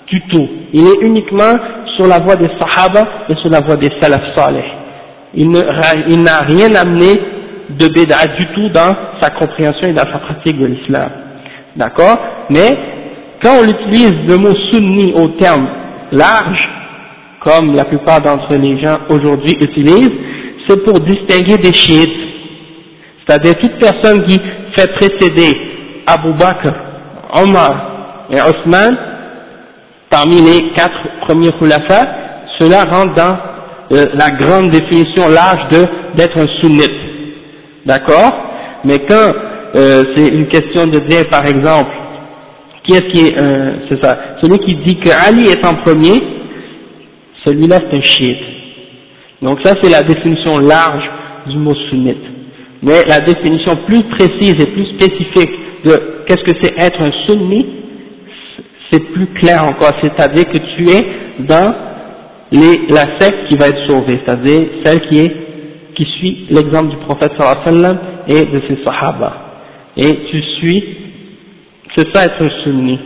du 0.08 0.20
tout. 0.28 0.46
Il 0.74 0.86
est 0.86 1.06
uniquement 1.06 1.54
sur 1.96 2.06
la 2.06 2.18
voie 2.18 2.36
des 2.36 2.50
Sahaba 2.60 3.08
et 3.30 3.34
sur 3.36 3.50
la 3.50 3.60
voie 3.60 3.76
des 3.76 3.90
Salaf 4.00 4.22
Saleh. 4.36 4.64
Il 5.34 5.50
n'a 5.50 6.38
rien 6.40 6.74
amené 6.74 7.18
de 7.70 7.88
bid'a 7.88 8.26
du 8.36 8.46
tout 8.54 8.68
dans 8.68 8.94
sa 9.20 9.30
compréhension 9.30 9.88
et 9.88 9.94
dans 9.94 10.12
sa 10.12 10.18
pratique 10.18 10.58
de 10.58 10.66
l'islam. 10.66 11.08
D'accord? 11.74 12.18
Mais 12.50 12.76
quand 13.42 13.52
on 13.62 13.64
utilise 13.64 14.28
le 14.28 14.36
mot 14.36 14.54
sunni 14.70 15.14
au 15.14 15.28
terme 15.40 15.66
large, 16.12 16.75
comme 17.46 17.76
la 17.76 17.84
plupart 17.84 18.20
d'entre 18.20 18.52
les 18.56 18.80
gens 18.82 18.98
aujourd'hui 19.08 19.56
utilisent, 19.60 20.12
c'est 20.68 20.84
pour 20.84 20.98
distinguer 20.98 21.56
des 21.58 21.72
chiites. 21.72 22.18
C'est-à-dire 23.26 23.56
toute 23.58 23.78
personne 23.78 24.24
qui 24.24 24.38
fait 24.76 24.92
précéder 24.94 25.56
Abu 26.06 26.32
Bakr, 26.32 26.72
Omar 27.34 28.26
et 28.30 28.40
Osman 28.40 28.96
parmi 30.10 30.40
les 30.40 30.72
quatre 30.74 30.98
premiers 31.26 31.52
khulafa, 31.52 32.06
cela 32.58 32.84
rentre 32.84 33.14
dans 33.14 33.36
euh, 33.92 34.06
la 34.14 34.30
grande 34.30 34.70
définition 34.70 35.28
large 35.28 35.68
de 35.70 35.86
d'être 36.16 36.38
un 36.38 36.46
sunnite. 36.60 37.00
D'accord? 37.84 38.32
Mais 38.84 39.00
quand 39.00 39.32
euh, 39.76 40.04
c'est 40.14 40.28
une 40.28 40.46
question 40.46 40.86
de 40.86 40.98
dire, 41.00 41.28
par 41.30 41.44
exemple, 41.46 41.90
qui 42.84 42.94
est-ce 42.94 43.12
qui 43.12 43.26
est, 43.26 43.38
euh, 43.38 43.72
c'est 43.88 44.02
ça, 44.02 44.16
celui 44.40 44.58
qui 44.58 44.76
dit 44.84 44.98
que 44.98 45.10
Ali 45.10 45.50
est 45.50 45.64
en 45.64 45.74
premier, 45.74 46.35
celui-là 47.46 47.78
c'est 47.90 47.98
un 47.98 48.04
chiite. 48.04 48.38
Donc 49.42 49.58
ça 49.64 49.74
c'est 49.80 49.90
la 49.90 50.02
définition 50.02 50.58
large 50.58 51.04
du 51.48 51.58
mot 51.58 51.74
sunnite. 51.90 52.24
Mais 52.82 53.02
la 53.08 53.20
définition 53.20 53.74
plus 53.86 54.02
précise 54.04 54.54
et 54.60 54.66
plus 54.66 54.86
spécifique 54.96 55.50
de 55.84 56.24
qu'est-ce 56.26 56.44
que 56.44 56.58
c'est 56.60 56.74
être 56.78 57.00
un 57.00 57.12
sunnite, 57.26 57.68
c'est 58.90 59.12
plus 59.12 59.26
clair 59.40 59.64
encore, 59.64 59.92
c'est-à-dire 60.02 60.44
que 60.44 60.58
tu 60.58 60.88
es 60.90 61.06
dans 61.40 61.74
les, 62.52 62.86
la 62.88 63.18
secte 63.18 63.48
qui 63.48 63.56
va 63.56 63.68
être 63.68 63.86
sauvée, 63.86 64.20
c'est-à-dire 64.24 64.68
celle 64.84 65.00
qui 65.08 65.18
est 65.18 65.46
qui 65.96 66.06
suit 66.18 66.46
l'exemple 66.50 66.90
du 66.90 66.96
prophète 66.98 67.32
sallallahu 67.38 67.96
et 68.28 68.44
de 68.44 68.60
ses 68.68 68.84
sahaba. 68.84 69.32
Et 69.96 70.10
tu 70.30 70.42
suis, 70.58 70.84
c'est 71.96 72.14
ça 72.14 72.26
être 72.26 72.42
un 72.42 72.62
sunni. 72.62 72.98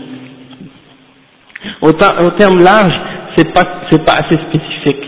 Au 1.82 1.92
terme 1.92 2.58
large, 2.62 2.92
c'est 3.40 3.52
pas, 3.52 3.82
c'est 3.90 4.04
pas 4.04 4.14
assez 4.14 4.36
spécifique. 4.36 5.06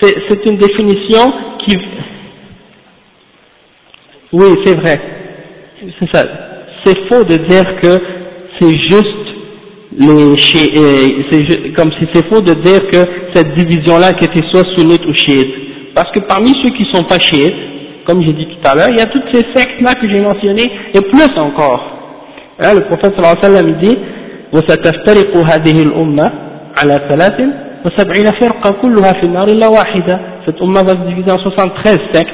C'est 0.00 0.46
une 0.46 0.56
définition 0.56 1.32
qui, 1.66 1.76
oui, 4.32 4.46
c'est 4.64 4.78
vrai, 4.80 5.00
c'est 5.98 6.16
ça 6.16 6.24
c'est 6.86 7.08
faux 7.08 7.24
de 7.24 7.36
dire 7.36 7.64
que 7.82 7.98
c'est 8.60 8.78
juste 8.88 9.06
les 9.98 10.08
euh, 10.08 11.22
c'est 11.30 11.72
comme 11.72 11.90
si 11.92 12.06
c'est 12.12 12.28
faux 12.28 12.40
de 12.40 12.52
dire 12.54 12.88
que 12.90 12.98
cette 13.34 13.54
division-là 13.54 14.12
qui 14.12 14.24
était 14.26 14.46
soit 14.50 14.64
sunnite 14.76 15.04
ou 15.06 15.14
chiite. 15.14 15.94
Parce 15.94 16.10
que 16.12 16.20
parmi 16.20 16.52
ceux 16.62 16.70
qui 16.70 16.84
sont 16.92 17.02
pas 17.04 17.18
chiites, 17.18 17.54
comme 18.06 18.22
j'ai 18.24 18.34
dit 18.34 18.46
tout 18.46 18.68
à 18.68 18.74
l'heure, 18.74 18.88
il 18.90 18.98
y 18.98 19.00
a 19.00 19.06
toutes 19.06 19.24
ces 19.32 19.42
sectes-là 19.54 19.94
que 19.94 20.08
j'ai 20.10 20.20
mentionnées, 20.20 20.70
et 20.94 21.00
plus 21.00 21.30
encore. 21.38 21.82
Hein, 22.60 22.74
le 22.74 22.82
prophète 22.82 23.14
sallallahu 23.16 23.38
alayhi 23.42 23.54
wa 23.54 23.60
sallam 23.60 23.72
dit, 23.82 23.98
وستفترق 24.52 25.36
هذه 25.36 25.82
الأمة 25.82 26.32
على 26.78 27.00
ثلاث 27.08 27.42
وسبعين 27.84 28.26
فرقة 28.40 28.70
كلها 28.82 29.12
في 29.12 29.22
النار 29.22 29.48
إلا 29.48 29.68
واحدة. 29.68 30.20
Cette 30.46 30.60
umma 30.60 30.82
va 30.82 30.90
se 30.92 31.08
diviser 31.08 31.32
en 31.32 31.38
73 31.38 31.98
sectes, 32.12 32.30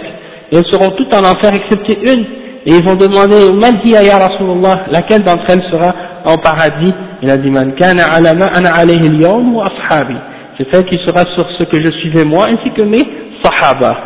et 0.51 0.57
elles 0.57 0.67
seront 0.71 0.91
toutes 0.97 1.15
en 1.15 1.25
enfer 1.25 1.55
excepté 1.55 1.99
une 2.13 2.25
et 2.65 2.75
ils 2.75 2.89
ont 2.89 2.95
demandé 2.95 3.35
Malhiya 3.53 4.03
ya 4.03 4.19
Rasulullah, 4.19 4.87
laquelle 4.93 5.23
d'entre 5.23 5.45
elles 5.49 5.65
sera 5.71 5.95
en 6.25 6.39
paradis 6.39 6.95
Il 7.23 7.31
a 7.31 7.37
dit 7.37 7.51
Man 7.51 7.75
kana 7.75 8.05
ala 8.05 8.35
ma 8.35 8.47
ana 8.47 8.73
alayhi 8.75 9.07
al 9.07 9.47
wa 9.53 9.67
ashabi. 9.67 10.15
c'est 10.57 10.71
fait 10.71 10.85
qu'il 10.85 11.01
sera 11.01 11.25
sur 11.35 11.45
ce 11.59 11.65
que 11.65 11.85
je 11.85 11.91
suivais 12.01 12.25
moi 12.25 12.47
ainsi 12.47 12.71
que 12.77 12.83
mes 12.85 13.03
sahaba. 13.43 13.97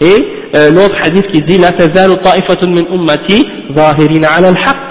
Et 0.00 0.24
euh, 0.54 0.70
l'autre 0.70 0.94
hadith 1.02 1.26
qui 1.32 1.42
dit 1.42 1.58
لا 1.58 1.70
تزال 1.70 2.20
طائفة 2.22 2.68
من 2.68 2.86
أمتي 2.92 3.48
ظاهرين 3.72 4.24
على 4.24 4.48
الحق 4.48 4.85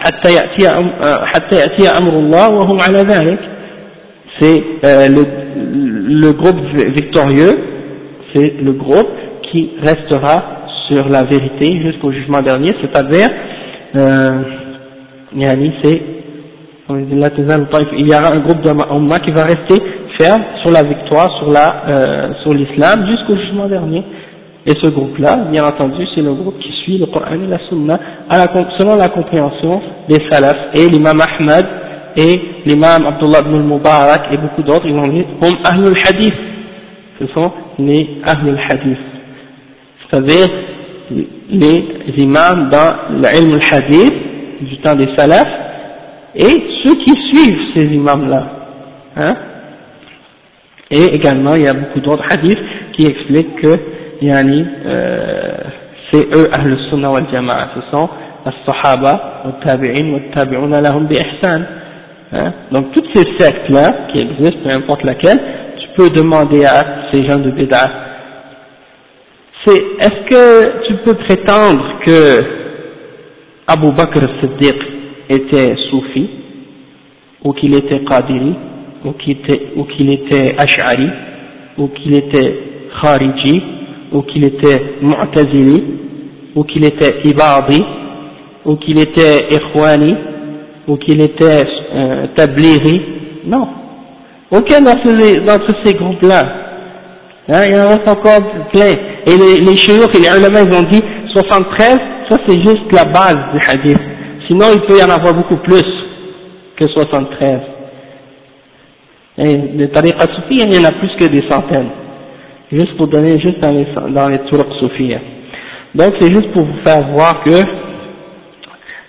حتى 0.00 0.32
يأتي 0.34 0.68
حتى 1.34 1.54
يأتي 1.54 1.98
أمر 1.98 2.12
الله 2.12 2.48
وهم 2.48 2.78
على 2.80 2.98
ذلك 2.98 3.38
c'est 4.40 4.64
euh, 4.84 5.08
le, 5.08 5.22
le 6.26 6.32
groupe 6.32 6.58
victorieux 6.96 7.52
c'est 8.34 8.54
le 8.60 8.72
groupe 8.72 9.12
qui 9.50 9.70
restera 9.80 10.66
sur 10.88 11.08
la 11.08 11.22
vérité 11.22 11.80
jusqu'au 11.82 12.10
jugement 12.10 12.42
dernier 12.42 12.72
c'est-à-dire 12.82 13.28
euh, 13.96 14.42
c'est 15.82 16.02
il 16.90 18.06
y 18.06 18.14
aura 18.14 18.34
un 18.34 18.40
groupe 18.40 18.60
d'Umma 18.62 19.18
qui 19.20 19.30
va 19.30 19.44
rester 19.44 19.82
ferme 20.20 20.42
sur 20.62 20.70
la 20.70 20.82
victoire, 20.82 21.30
sur 21.38 21.50
la, 21.50 21.84
euh, 21.88 22.34
sur 22.42 22.52
l'islam 22.52 23.06
jusqu'au 23.06 23.36
jugement 23.36 23.68
dernier. 23.68 24.04
Et 24.65 24.73
ce 24.83 24.89
groupe-là, 24.89 25.37
bien 25.51 25.63
entendu, 25.63 26.05
c'est 26.13 26.21
le 26.21 26.33
groupe 26.33 26.59
qui 26.59 26.71
suit 26.83 26.97
le 26.97 27.05
Coran 27.05 27.33
et 27.33 27.47
la 27.47 27.59
Sunna 27.69 27.99
selon 28.77 28.95
la 28.95 29.09
compréhension 29.09 29.81
des 30.09 30.19
salafs 30.29 30.75
et 30.75 30.87
l'imam 30.89 31.19
Ahmad 31.21 31.65
et 32.17 32.41
l'imam 32.65 33.05
Abdullah 33.05 33.39
ibn 33.39 33.55
al-Mubarak 33.55 34.33
et 34.33 34.37
beaucoup 34.37 34.63
d'autres, 34.63 34.85
ils 34.85 34.93
vont 34.93 35.07
dire 35.07 35.25
hum 35.41 35.57
ahlul 35.63 35.97
hadith. 36.05 36.33
Ce 37.19 37.27
sont 37.27 37.51
les 37.79 38.21
ahlul 38.25 38.59
hadith. 38.69 38.97
C'est-à-dire 40.09 40.47
les 41.49 41.83
imams 42.17 42.69
dans 42.69 42.95
l'ilm 43.11 43.53
al-hadith 43.53 44.13
du 44.61 44.77
temps 44.79 44.95
des 44.95 45.07
salafs 45.17 45.47
et 46.35 46.63
ceux 46.83 46.95
qui 46.95 47.13
suivent 47.29 47.59
ces 47.75 47.85
imams-là. 47.85 48.43
Hein 49.15 49.35
et 50.91 51.03
également, 51.13 51.53
il 51.55 51.63
y 51.63 51.67
a 51.67 51.73
beaucoup 51.73 51.99
d'autres 51.99 52.25
hadiths 52.31 52.57
qui 52.93 53.05
expliquent 53.05 53.55
que 53.61 53.79
Donc 62.71 62.91
toutes 62.93 63.09
ces 63.15 63.25
sectes-là, 63.39 64.07
qui 64.11 64.19
existent, 64.19 64.59
peu 64.63 64.75
importe 64.75 65.03
laquelle, 65.03 65.39
tu 65.79 65.87
peux 65.95 66.09
demander 66.09 66.65
à 66.65 67.09
ces 67.11 67.27
gens 67.27 67.39
de 67.39 67.51
Bid'ah, 67.51 67.89
c'est, 69.65 69.77
est-ce 69.77 70.23
que 70.23 70.87
tu 70.87 70.93
peux 71.05 71.15
prétendre 71.15 71.99
que 72.05 72.37
Abu 73.67 73.91
Bakr 73.91 74.21
Siddiq 74.39 74.79
était 75.29 75.75
soufi, 75.89 76.29
ou 77.43 77.53
qu'il 77.53 77.75
était 77.75 78.03
qadiri, 78.03 78.55
ou 79.05 79.11
qu'il 79.13 79.31
était, 79.31 79.67
ou 79.75 79.83
qu'il 79.85 80.11
était 80.11 80.55
ash'ari, 80.57 81.09
ou 81.77 81.87
qu'il 81.89 82.15
était 82.15 82.59
khariji, 83.01 83.78
ou 84.11 84.21
qu'il 84.23 84.43
était 84.43 84.95
mu'tazili, 85.01 85.83
ou 86.55 86.63
qu'il 86.63 86.85
était 86.85 87.21
ibadi, 87.25 87.83
ou 88.65 88.75
qu'il 88.77 88.99
était 88.99 89.47
ikhwani, 89.51 90.15
ou 90.87 90.97
qu'il 90.97 91.21
était 91.21 91.65
euh, 91.93 92.27
tabliri, 92.35 93.01
non. 93.45 93.67
Aucun 94.51 94.81
d'entre 94.81 95.07
ces, 95.19 95.85
ces 95.85 95.93
groupes-là. 95.93 96.59
Hein, 97.49 97.61
il 97.67 97.75
en 97.75 97.87
reste 97.87 98.07
encore 98.07 98.41
plein. 98.71 98.93
Et 99.25 99.37
les, 99.37 99.59
les 99.61 99.73
et 99.73 100.19
les 100.19 100.39
ulama, 100.39 100.61
ils 100.61 100.73
ont 100.73 100.89
dit 100.89 101.01
73, 101.33 101.99
ça 102.29 102.37
c'est 102.47 102.59
juste 102.59 102.91
la 102.91 103.05
base 103.05 103.39
du 103.53 103.59
hadith. 103.67 103.99
Sinon, 104.47 104.67
il 104.73 104.81
peut 104.81 104.97
y 104.99 105.03
en 105.03 105.09
avoir 105.09 105.33
beaucoup 105.33 105.57
plus 105.57 105.83
que 106.75 106.87
73. 106.87 107.59
Et 109.37 109.57
les 109.75 109.89
tariqas 109.89 110.27
soufis, 110.35 110.61
il 110.63 110.73
y 110.73 110.79
en 110.79 110.89
a 110.89 110.91
plus 110.91 111.11
que 111.19 111.25
des 111.25 111.47
centaines. 111.47 111.89
Juste 112.71 112.95
pour 112.97 113.07
donner, 113.07 113.39
juste 113.39 113.59
dans 113.59 113.71
les, 113.71 113.85
dans 114.13 114.27
les. 114.27 114.37
Donc, 115.95 116.13
c'est 116.19 116.31
juste 116.31 116.51
pour 116.51 116.63
vous 116.65 116.83
faire 116.85 117.07
voir 117.09 117.43
que, 117.43 117.63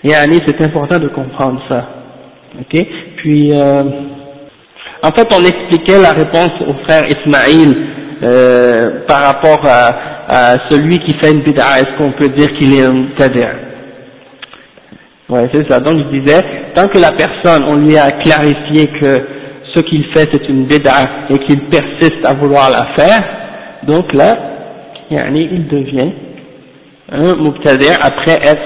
yani, 0.02 0.40
c'est 0.46 0.60
important 0.62 0.98
de 0.98 1.08
comprendre 1.08 1.60
ça. 1.70 1.86
Ok? 2.58 2.86
Puis, 3.16 3.52
euh, 3.52 3.82
en 5.02 5.10
fait, 5.10 5.28
on 5.32 5.44
expliquait 5.44 6.00
la 6.00 6.12
réponse 6.12 6.52
au 6.66 6.72
frère 6.84 7.02
Ismaïl, 7.08 7.76
euh, 8.22 9.06
par 9.06 9.24
rapport 9.24 9.60
à, 9.64 9.88
à, 10.28 10.70
celui 10.70 10.98
qui 10.98 11.14
fait 11.18 11.32
une 11.32 11.40
bid'a, 11.40 11.80
est-ce 11.80 11.96
qu'on 11.96 12.12
peut 12.12 12.28
dire 12.28 12.52
qu'il 12.58 12.78
est 12.78 12.84
un 12.84 13.06
tadir 13.18 13.48
Ouais, 15.30 15.48
c'est 15.54 15.70
ça. 15.70 15.78
Donc 15.78 15.98
je 15.98 16.18
disais, 16.18 16.42
tant 16.74 16.88
que 16.88 16.98
la 16.98 17.12
personne, 17.12 17.64
on 17.68 17.76
lui 17.76 17.96
a 17.96 18.10
clarifié 18.10 18.88
que 19.00 19.22
ce 19.74 19.80
qu'il 19.82 20.04
fait 20.12 20.28
c'est 20.32 20.48
une 20.48 20.66
béda 20.66 21.28
et 21.30 21.38
qu'il 21.38 21.60
persiste 21.68 22.26
à 22.26 22.34
vouloir 22.34 22.68
la 22.70 22.88
faire, 22.96 23.39
donc 23.86 24.12
là, 24.12 24.36
il 25.10 25.66
devient 25.68 26.12
un 27.10 27.34
mubtadir 27.34 27.98
après 28.02 28.34
être 28.34 28.62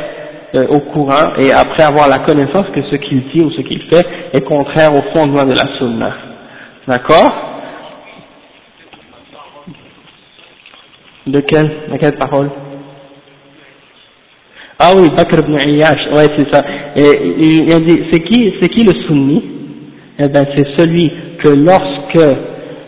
euh, 0.57 0.67
au 0.69 0.81
courant 0.81 1.35
et 1.39 1.51
après 1.53 1.83
avoir 1.83 2.09
la 2.09 2.21
connaissance 2.21 2.67
que 2.75 2.83
ce 2.83 2.97
qu'il 2.97 3.23
dit 3.33 3.41
ou 3.41 3.51
ce 3.51 3.62
qu'il 3.62 3.83
fait 3.91 4.07
est 4.33 4.43
contraire 4.43 4.93
au 4.93 5.03
fondement 5.15 5.45
de 5.45 5.55
la 5.55 5.79
sunna. 5.79 6.15
D'accord? 6.87 7.33
De 11.27 11.41
quelle, 11.41 11.73
de 11.91 11.97
quelle 11.97 12.19
parole? 12.19 12.51
Ah 14.79 14.91
oui, 14.97 15.09
Bakr 15.17 15.39
ibn 15.41 15.57
Iyash, 15.67 16.07
ouais 16.15 16.29
c'est 16.37 16.55
ça. 16.55 16.65
Et 16.97 17.37
il 17.39 17.73
a 17.73 17.81
dit, 17.81 18.03
c'est 18.12 18.21
qui, 18.21 18.53
c'est 18.61 18.69
qui 18.69 18.85
le 18.85 18.93
sunni? 19.07 19.43
Eh 20.19 20.29
ben 20.29 20.45
c'est 20.55 20.67
celui 20.79 21.11
que 21.43 21.49
lorsque 21.49 22.37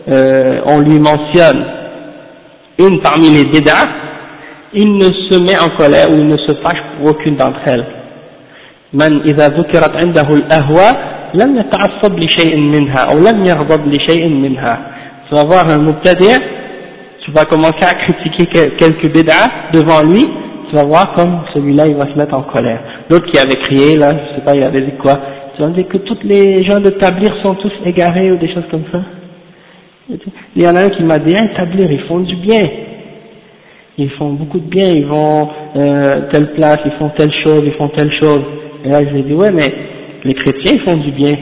euh, 0.09 0.61
on 0.65 0.79
lui 0.79 0.99
mentionne 0.99 1.65
une 2.78 3.00
parmi 3.00 3.28
les 3.30 3.44
bid'ah, 3.44 3.86
il 4.74 4.96
ne 4.96 5.04
se 5.04 5.38
met 5.40 5.58
en 5.60 5.76
colère 5.76 6.10
ou 6.10 6.14
il 6.14 6.26
ne 6.26 6.36
se 6.38 6.52
fâche 6.62 6.82
pour 6.96 7.10
aucune 7.10 7.36
d'entre 7.36 7.60
elles. 7.66 7.84
من 8.94 9.22
إذا 9.22 9.48
ذكرت 9.48 10.00
عنده 10.00 10.28
الأهواء 10.34 10.94
لم 11.34 11.56
يتعصب 11.56 12.18
لشيء 12.18 12.56
منها 12.56 13.00
أو 13.12 13.18
لم 13.18 13.44
يغضب 13.44 13.86
لشيء 13.86 14.28
منها. 14.28 14.78
Tu 15.28 15.34
vas 15.34 15.44
voir 15.44 15.70
un 15.70 15.78
mubtadi', 15.78 16.40
tu 17.24 17.30
vas 17.32 17.46
commencer 17.46 17.84
à 17.86 17.94
critiquer 17.94 18.46
quelques 18.76 19.10
bid'ah 19.10 19.72
devant 19.72 20.02
lui, 20.02 20.22
tu 20.68 20.76
vas 20.76 20.84
voir 20.84 21.12
comme 21.14 21.40
celui-là 21.54 21.84
il 21.86 21.96
va 21.96 22.06
se 22.12 22.18
mettre 22.18 22.34
en 22.34 22.42
colère. 22.42 22.80
L'autre 23.08 23.26
qui 23.30 23.38
avait 23.38 23.56
crié 23.56 23.96
là, 23.96 24.10
je 24.10 24.36
sais 24.36 24.44
pas, 24.44 24.54
il 24.54 24.62
avait 24.62 24.80
dit 24.80 24.96
quoi, 25.00 25.14
tu 25.56 25.62
vas 25.62 25.68
dire 25.68 25.88
que 25.88 25.98
tous 25.98 26.18
les 26.24 26.62
gens 26.64 26.80
de 26.80 26.90
Tablir 26.90 27.34
sont 27.42 27.54
tous 27.54 27.72
égarés 27.86 28.30
ou 28.32 28.36
des 28.36 28.52
choses 28.52 28.68
comme 28.70 28.84
ça. 28.92 29.00
Il 30.09 30.63
y 30.63 30.67
en 30.67 30.75
a 30.75 30.85
un 30.85 30.89
qui 30.89 31.03
m'a 31.03 31.19
dit, 31.19 31.35
hein, 31.35 31.49
Tablir, 31.55 31.91
ils 31.91 32.07
font 32.07 32.19
du 32.19 32.35
bien. 32.37 32.63
Ils 33.97 34.09
font 34.11 34.33
beaucoup 34.33 34.59
de 34.59 34.69
bien, 34.69 34.85
ils 34.93 35.05
vont 35.05 35.49
euh, 35.75 36.29
telle 36.31 36.53
place, 36.53 36.77
ils 36.85 36.91
font 36.99 37.09
telle 37.17 37.33
chose, 37.43 37.63
ils 37.65 37.73
font 37.73 37.89
telle 37.89 38.11
chose. 38.21 38.41
Et 38.85 38.89
là 38.89 38.99
je 39.03 39.09
lui 39.09 39.19
ai 39.21 39.23
dit, 39.23 39.33
ouais 39.33 39.51
mais 39.51 39.73
les 40.23 40.35
chrétiens 40.35 40.73
ils 40.75 40.81
font 40.81 40.97
du 40.97 41.11
bien, 41.11 41.33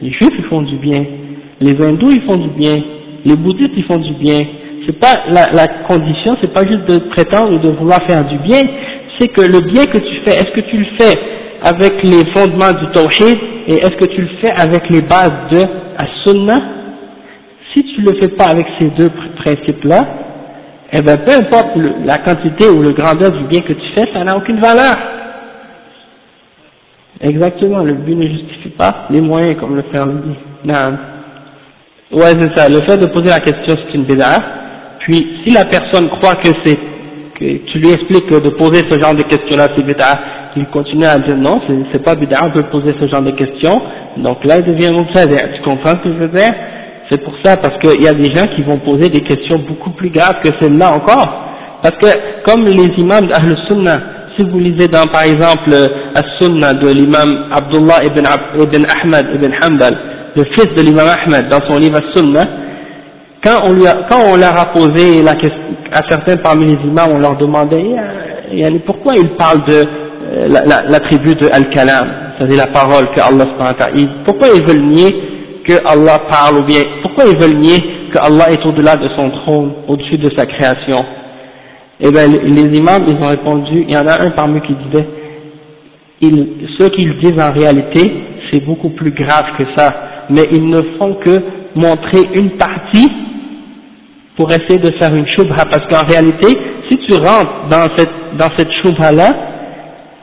les 0.00 0.10
juifs 0.10 0.32
ils 0.38 0.44
font 0.44 0.62
du 0.62 0.76
bien, 0.76 1.04
les 1.60 1.78
hindous 1.82 2.10
ils 2.10 2.22
font 2.22 2.38
du 2.38 2.48
bien, 2.48 2.72
les 3.26 3.36
bouddhistes 3.36 3.74
ils 3.76 3.84
font 3.84 3.98
du 3.98 4.14
bien, 4.14 4.42
c'est 4.86 4.98
pas 4.98 5.24
la, 5.28 5.52
la 5.52 5.68
condition, 5.86 6.34
c'est 6.40 6.52
pas 6.52 6.66
juste 6.66 6.86
de 6.88 6.98
prétendre 7.10 7.60
de 7.60 7.70
vouloir 7.72 8.00
faire 8.08 8.24
du 8.24 8.38
bien, 8.38 8.62
c'est 9.18 9.28
que 9.28 9.42
le 9.42 9.60
bien 9.70 9.84
que 9.84 9.98
tu 9.98 10.14
fais, 10.24 10.32
est-ce 10.32 10.50
que 10.50 10.62
tu 10.62 10.78
le 10.78 10.86
fais 10.98 11.18
avec 11.62 12.02
les 12.04 12.24
fondements 12.32 12.72
du 12.72 12.90
tawhid 12.94 13.38
et 13.68 13.74
est-ce 13.74 13.96
que 13.96 14.06
tu 14.06 14.22
le 14.22 14.30
fais 14.40 14.52
avec 14.58 14.88
les 14.88 15.02
bases 15.02 15.50
de 15.50 15.60
as-sunnah 15.98 16.81
Si 17.74 17.82
tu 17.82 18.02
le 18.02 18.12
fais 18.20 18.28
pas 18.28 18.44
avec 18.50 18.66
ces 18.78 18.88
deux 18.88 19.10
principes-là, 19.36 20.00
eh 20.92 21.00
ben 21.00 21.16
peu 21.18 21.32
importe 21.32 21.70
la 22.04 22.18
quantité 22.18 22.68
ou 22.68 22.82
le 22.82 22.92
grandeur 22.92 23.32
du 23.32 23.44
bien 23.44 23.60
que 23.62 23.72
tu 23.72 23.88
fais, 23.94 24.04
ça 24.12 24.24
n'a 24.24 24.36
aucune 24.36 24.60
valeur. 24.60 24.94
Exactement, 27.20 27.82
le 27.84 27.94
but 27.94 28.16
ne 28.16 28.28
justifie 28.28 28.70
pas 28.70 29.06
les 29.08 29.20
moyens, 29.20 29.58
comme 29.58 29.76
le 29.76 29.82
frère 29.82 30.06
le 30.06 30.14
dit. 30.14 30.36
Non. 30.64 30.98
Ouais, 32.12 32.34
c'est 32.38 32.54
ça. 32.56 32.68
Le 32.68 32.80
fait 32.86 32.98
de 32.98 33.06
poser 33.06 33.30
la 33.30 33.38
question, 33.38 33.76
c'est 33.76 33.94
une 33.94 34.04
bid'ah. 34.04 34.42
Puis, 34.98 35.38
si 35.44 35.54
la 35.54 35.64
personne 35.64 36.10
croit 36.10 36.34
que 36.34 36.48
c'est, 36.64 36.78
que 37.38 37.64
tu 37.72 37.78
lui 37.78 37.90
expliques 37.90 38.26
que 38.26 38.40
de 38.40 38.50
poser 38.50 38.82
ce 38.90 38.98
genre 38.98 39.14
de 39.14 39.22
questions-là, 39.22 39.68
c'est 39.74 39.84
bid'a, 39.84 40.18
il 40.56 40.66
continue 40.66 41.06
à 41.06 41.18
dire 41.18 41.36
non, 41.36 41.60
c'est 41.92 42.04
pas 42.04 42.14
bid'a, 42.14 42.44
on 42.44 42.50
peut 42.50 42.64
poser 42.64 42.94
ce 43.00 43.06
genre 43.08 43.22
de 43.22 43.30
questions, 43.30 43.80
donc 44.18 44.44
là 44.44 44.58
il 44.58 44.64
devient 44.64 44.90
mubtadi'. 44.92 45.54
Tu 45.56 45.62
comprends 45.62 45.90
ce 45.90 46.02
que 46.02 46.12
je 46.12 46.18
veux 46.18 46.28
dire? 46.28 46.52
C'est 47.12 47.22
pour 47.22 47.34
ça, 47.44 47.58
parce 47.58 47.78
qu'il 47.78 48.02
y 48.02 48.08
a 48.08 48.14
des 48.14 48.34
gens 48.34 48.46
qui 48.56 48.62
vont 48.62 48.78
poser 48.78 49.10
des 49.10 49.20
questions 49.20 49.58
beaucoup 49.68 49.90
plus 49.90 50.08
graves 50.08 50.40
que 50.42 50.48
celles-là 50.58 50.94
encore. 50.94 51.28
Parce 51.82 51.96
que, 51.98 52.06
comme 52.46 52.64
les 52.64 52.90
imams 52.96 53.26
d'Ahl 53.26 53.54
Sunnah, 53.68 54.00
si 54.34 54.48
vous 54.48 54.58
lisez 54.58 54.88
dans, 54.88 55.06
par 55.08 55.24
exemple, 55.24 55.74
As-Sunnah 56.14 56.72
de 56.72 56.88
l'imam 56.88 57.50
Abdullah 57.52 58.02
ibn, 58.04 58.24
ibn 58.62 58.86
Ahmad 58.86 59.26
ibn 59.34 59.52
Hanbal, 59.62 59.98
le 60.34 60.44
fils 60.56 60.74
de 60.74 60.80
l'imam 60.80 61.06
Ahmad, 61.06 61.50
dans 61.50 61.60
son 61.68 61.76
livre 61.76 61.98
As-Sunnah, 61.98 62.46
quand 63.44 63.60
on, 63.64 63.74
lui 63.74 63.82
quand 64.10 64.32
on 64.32 64.36
leur 64.36 64.58
a 64.58 64.72
posé 64.72 65.22
la 65.22 65.34
question, 65.34 65.60
à 65.92 66.00
certains 66.08 66.38
parmi 66.38 66.64
les 66.64 66.82
imams, 66.82 67.10
on 67.12 67.18
leur 67.18 67.36
demandait 67.36 67.84
pourquoi 68.86 69.12
ils 69.18 69.36
parlent 69.36 69.66
de 69.66 69.84
euh, 69.84 70.48
la, 70.48 71.00
tribu 71.00 71.34
de 71.34 71.46
Al-Kalam, 71.52 72.08
c'est-à-dire 72.38 72.56
la 72.56 72.72
parole 72.72 73.10
que 73.14 73.20
Allah 73.20 73.44
pourquoi 74.24 74.48
ils 74.54 74.64
veulent 74.64 74.86
nier 74.86 75.31
que 75.66 75.74
Allah 75.86 76.20
parle 76.30 76.58
ou 76.58 76.64
bien 76.64 76.82
pourquoi 77.02 77.24
ils 77.26 77.38
veulent 77.38 77.58
nier 77.58 77.80
que 78.12 78.18
Allah 78.18 78.50
est 78.50 78.64
au-delà 78.66 78.96
de 78.96 79.08
son 79.16 79.30
trône, 79.30 79.72
au-dessus 79.88 80.18
de 80.18 80.30
sa 80.36 80.46
création? 80.46 81.04
Eh 82.00 82.10
bien 82.10 82.26
les 82.26 82.78
imams 82.78 83.04
ils 83.06 83.16
ont 83.16 83.28
répondu, 83.28 83.84
il 83.88 83.94
y 83.94 83.96
en 83.96 84.06
a 84.06 84.22
un 84.22 84.30
parmi 84.30 84.58
eux 84.58 84.62
qui 84.66 84.74
disait 84.74 85.06
ils, 86.20 86.68
ce 86.78 86.86
qu'ils 86.88 87.18
disent 87.20 87.40
en 87.40 87.52
réalité 87.52 88.12
c'est 88.52 88.64
beaucoup 88.64 88.90
plus 88.90 89.12
grave 89.12 89.56
que 89.58 89.64
ça, 89.76 89.94
mais 90.28 90.48
ils 90.52 90.68
ne 90.68 90.82
font 90.98 91.14
que 91.14 91.42
montrer 91.74 92.28
une 92.34 92.50
partie 92.58 93.10
pour 94.36 94.50
essayer 94.50 94.78
de 94.78 94.90
faire 94.98 95.14
une 95.14 95.26
shubha, 95.26 95.64
parce 95.70 95.86
qu'en 95.88 96.06
réalité, 96.06 96.48
si 96.90 96.98
tu 96.98 97.14
rentres 97.14 97.68
dans 97.70 97.96
cette, 97.96 98.36
dans 98.38 98.48
cette 98.56 98.70
shubha-là, 98.82 99.34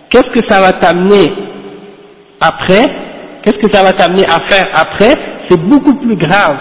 qu'est-ce 0.10 0.32
que 0.32 0.48
ça 0.50 0.62
va 0.62 0.74
t'amener 0.74 1.32
après? 2.42 3.09
Qu'est-ce 3.50 3.68
que 3.68 3.74
ça 3.74 3.84
va 3.84 3.94
t'amener 3.94 4.26
à 4.26 4.42
faire 4.48 4.68
après? 4.76 5.16
C'est 5.50 5.60
beaucoup 5.60 5.96
plus 5.96 6.16
grave 6.16 6.60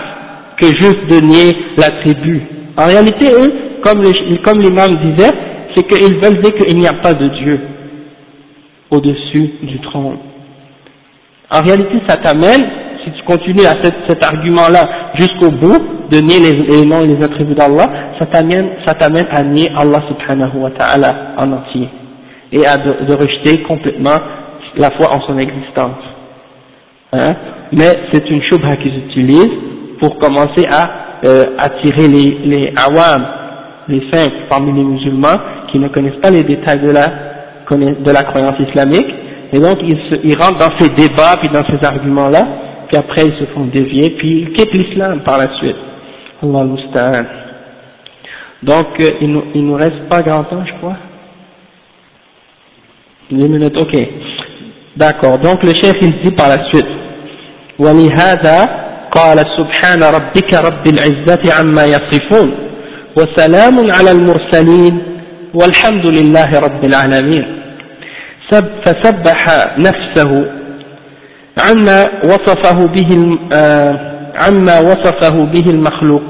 que 0.58 0.66
juste 0.68 1.06
de 1.10 1.20
nier 1.20 1.54
l'attribut. 1.76 2.42
En 2.78 2.86
réalité, 2.86 3.26
eux, 3.26 3.52
comme, 3.84 4.00
comme 4.42 4.60
l'imam 4.62 4.88
disait, 5.04 5.32
c'est 5.76 5.86
qu'ils 5.86 6.14
veulent 6.14 6.40
dire 6.40 6.54
qu'il 6.54 6.78
n'y 6.78 6.86
a 6.86 6.94
pas 6.94 7.12
de 7.12 7.26
Dieu 7.26 7.60
au-dessus 8.90 9.50
du 9.64 9.78
trône. 9.82 10.16
En 11.50 11.60
réalité, 11.60 12.00
ça 12.08 12.16
t'amène, 12.16 12.64
si 13.04 13.12
tu 13.12 13.22
continues 13.24 13.66
à 13.66 13.82
cet, 13.82 14.24
argument-là 14.24 15.12
jusqu'au 15.18 15.50
bout, 15.50 16.08
de 16.10 16.20
nier 16.20 16.40
les, 16.40 16.86
noms 16.86 17.02
et 17.02 17.06
les 17.08 17.22
attributs 17.22 17.54
d'Allah, 17.54 18.14
ça 18.18 18.24
t'amène, 18.24 18.70
ça 18.86 18.94
t'amène 18.94 19.26
à 19.30 19.42
nier 19.42 19.68
Allah 19.76 20.02
subhanahu 20.08 20.56
wa 20.56 20.70
ta'ala 20.70 21.34
en 21.36 21.52
entier, 21.52 21.86
et 22.50 22.66
à 22.66 22.78
de, 22.78 23.12
rejeter 23.12 23.62
complètement 23.64 24.18
la 24.76 24.90
foi 24.92 25.12
en 25.12 25.20
son 25.26 25.36
existence. 25.36 26.17
Hein? 27.12 27.34
Mais 27.72 27.98
c'est 28.12 28.28
une 28.30 28.42
shubha 28.42 28.76
qu'ils 28.76 28.96
utilisent 28.98 29.58
pour 30.00 30.18
commencer 30.18 30.66
à 30.70 31.24
euh, 31.24 31.56
attirer 31.58 32.06
les, 32.08 32.38
les 32.44 32.72
awam, 32.76 33.26
les 33.88 34.02
simples 34.12 34.44
parmi 34.48 34.72
les 34.72 34.84
musulmans, 34.84 35.38
qui 35.70 35.78
ne 35.78 35.88
connaissent 35.88 36.20
pas 36.22 36.30
les 36.30 36.44
détails 36.44 36.80
de 36.80 36.90
la, 36.90 37.06
de 37.70 38.10
la 38.10 38.22
croyance 38.22 38.58
islamique, 38.60 39.08
et 39.52 39.58
donc 39.58 39.78
ils, 39.82 39.98
se, 40.10 40.38
rentrent 40.38 40.58
dans 40.58 40.78
ces 40.78 40.90
débats 40.90 41.36
puis 41.40 41.48
dans 41.48 41.64
ces 41.64 41.84
arguments-là, 41.84 42.46
puis 42.88 42.96
après 42.98 43.22
ils 43.26 43.38
se 43.38 43.46
font 43.52 43.64
dévier, 43.66 44.10
puis 44.18 44.42
ils 44.42 44.52
quittent 44.52 44.74
l'islam 44.74 45.20
par 45.24 45.38
la 45.38 45.48
suite. 45.58 45.76
Allah. 46.42 47.24
Donc 48.62 48.86
euh, 49.00 49.10
il, 49.20 49.32
nous, 49.32 49.44
il 49.54 49.64
nous 49.64 49.74
reste 49.74 50.08
pas 50.08 50.22
grand 50.22 50.44
temps, 50.44 50.64
je 50.64 50.72
crois. 50.74 50.96
10 53.30 53.48
minutes, 53.48 53.76
ok. 53.80 53.96
D'accord. 54.96 55.38
Donc 55.38 55.62
le 55.62 55.70
chef 55.70 55.96
il 56.00 56.20
dit 56.22 56.32
par 56.32 56.48
la 56.48 56.64
suite. 56.70 56.97
ولهذا 57.78 58.88
قال 59.10 59.38
سبحان 59.38 60.02
ربك 60.02 60.54
رب 60.54 60.86
العزة 60.86 61.54
عما 61.60 61.84
يصفون 61.84 62.54
وسلام 63.16 63.90
على 63.92 64.10
المرسلين 64.10 65.02
والحمد 65.54 66.06
لله 66.06 66.60
رب 66.60 66.84
العالمين. 66.84 67.58
فسبح 68.84 69.68
نفسه 69.78 70.44
عما 71.68 72.08
وصفه 72.24 72.86
به 72.86 73.38
آه، 73.52 73.92
عما 74.34 74.80
وصفه 74.80 75.44
به 75.44 75.70
المخلوق 75.70 76.22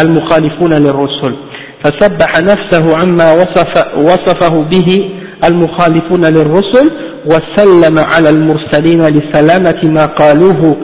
المخالفون 0.00 0.72
للرسل. 0.74 1.34
فسبح 1.84 2.40
نفسه 2.40 2.96
عما 2.96 3.32
وصف 3.32 3.94
وصفه 3.96 4.62
به 4.62 5.10
المخالفون 5.44 6.24
للرسل 6.24 6.90
وسلم 7.25 7.99
على 7.99 8.29
المرسلين 8.29 9.01
لسلامة 9.01 9.81
ما 9.83 10.05
قالوه 10.05 10.75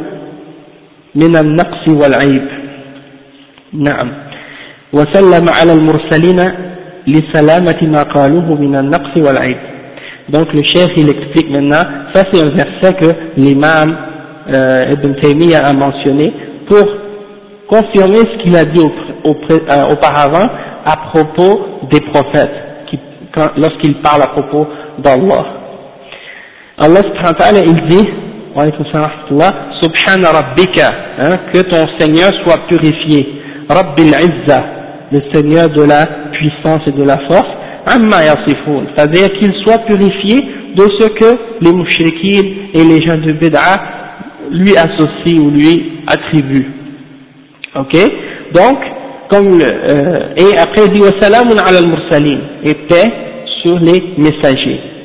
من 1.16 1.36
النقص 1.36 1.88
والعيب 1.88 2.48
نعم 3.74 4.12
وسلم 4.94 5.50
على 5.50 5.74
المرسلين 5.74 6.40
لسلامة 7.08 7.80
ما 7.84 8.04
قالوه 8.04 8.62
من 8.62 8.76
النقص 8.76 9.18
والعيب 9.18 9.58
Donc 10.30 10.54
le 10.54 10.64
chef 10.64 10.88
il 10.96 11.10
explique 11.10 11.50
maintenant, 11.50 11.84
ça 12.14 12.24
c'est 12.32 12.42
un 12.42 12.50
verset 12.50 12.94
que 12.94 13.10
l'imam 13.38 13.98
euh, 14.54 14.94
Ibn 14.94 15.14
Taymiyyah 15.22 15.66
a 15.66 15.74
mentionné 15.74 16.32
pour 16.70 16.88
confirmer 17.68 18.18
ce 18.18 18.44
qu'il 18.44 18.56
a 18.56 18.64
dit 18.66 18.80
au, 18.80 19.30
euh, 19.30 19.92
auparavant 19.92 20.48
à 20.86 20.98
propos 21.12 21.62
des 21.92 22.02
prophètes, 22.02 22.52
lorsqu'il 23.58 23.96
parle 24.02 24.22
à 24.24 24.28
propos 24.28 24.68
d'Allah. 25.00 25.46
Allah 26.79 27.01
subhanahu 27.03 27.65
il 27.67 27.87
dit, 27.89 28.09
Subhana 29.81 30.31
rabbika, 30.31 30.95
hein, 31.19 31.39
que 31.53 31.61
ton 31.63 31.87
Seigneur 31.99 32.31
soit 32.45 32.67
purifié, 32.69 33.27
Rabbil 33.69 34.09
Izza, 34.09 34.65
le 35.11 35.21
Seigneur 35.33 35.69
de 35.69 35.83
la 35.83 36.07
puissance 36.33 36.83
et 36.87 36.93
de 36.93 37.03
la 37.03 37.19
force, 37.29 37.49
amma 37.87 38.25
yasifoun, 38.25 38.89
c'est-à-dire 38.95 39.31
qu'il 39.39 39.53
soit 39.65 39.79
purifié 39.87 40.45
de 40.75 40.83
ce 40.99 41.09
que 41.09 41.39
les 41.61 41.73
mouchriquins 41.73 42.49
et 42.75 42.85
les 42.85 43.03
gens 43.03 43.19
de 43.19 43.33
Bid'a 43.33 43.81
lui 44.51 44.77
associent 44.77 45.45
ou 45.45 45.51
lui 45.51 46.03
attribuent. 46.07 46.71
Ok? 47.75 47.97
Donc, 48.53 48.79
comme 49.31 49.61
euh, 49.61 50.35
et 50.37 50.57
après 50.59 50.83
il 50.87 50.93
dit 50.93 51.03
salamun 51.21 51.57
ala 51.59 51.79
al-mursalin 51.79 52.39
et 52.65 52.75
paix 52.89 53.11
sur 53.63 53.79
les 53.79 54.03
messagers. 54.19 54.96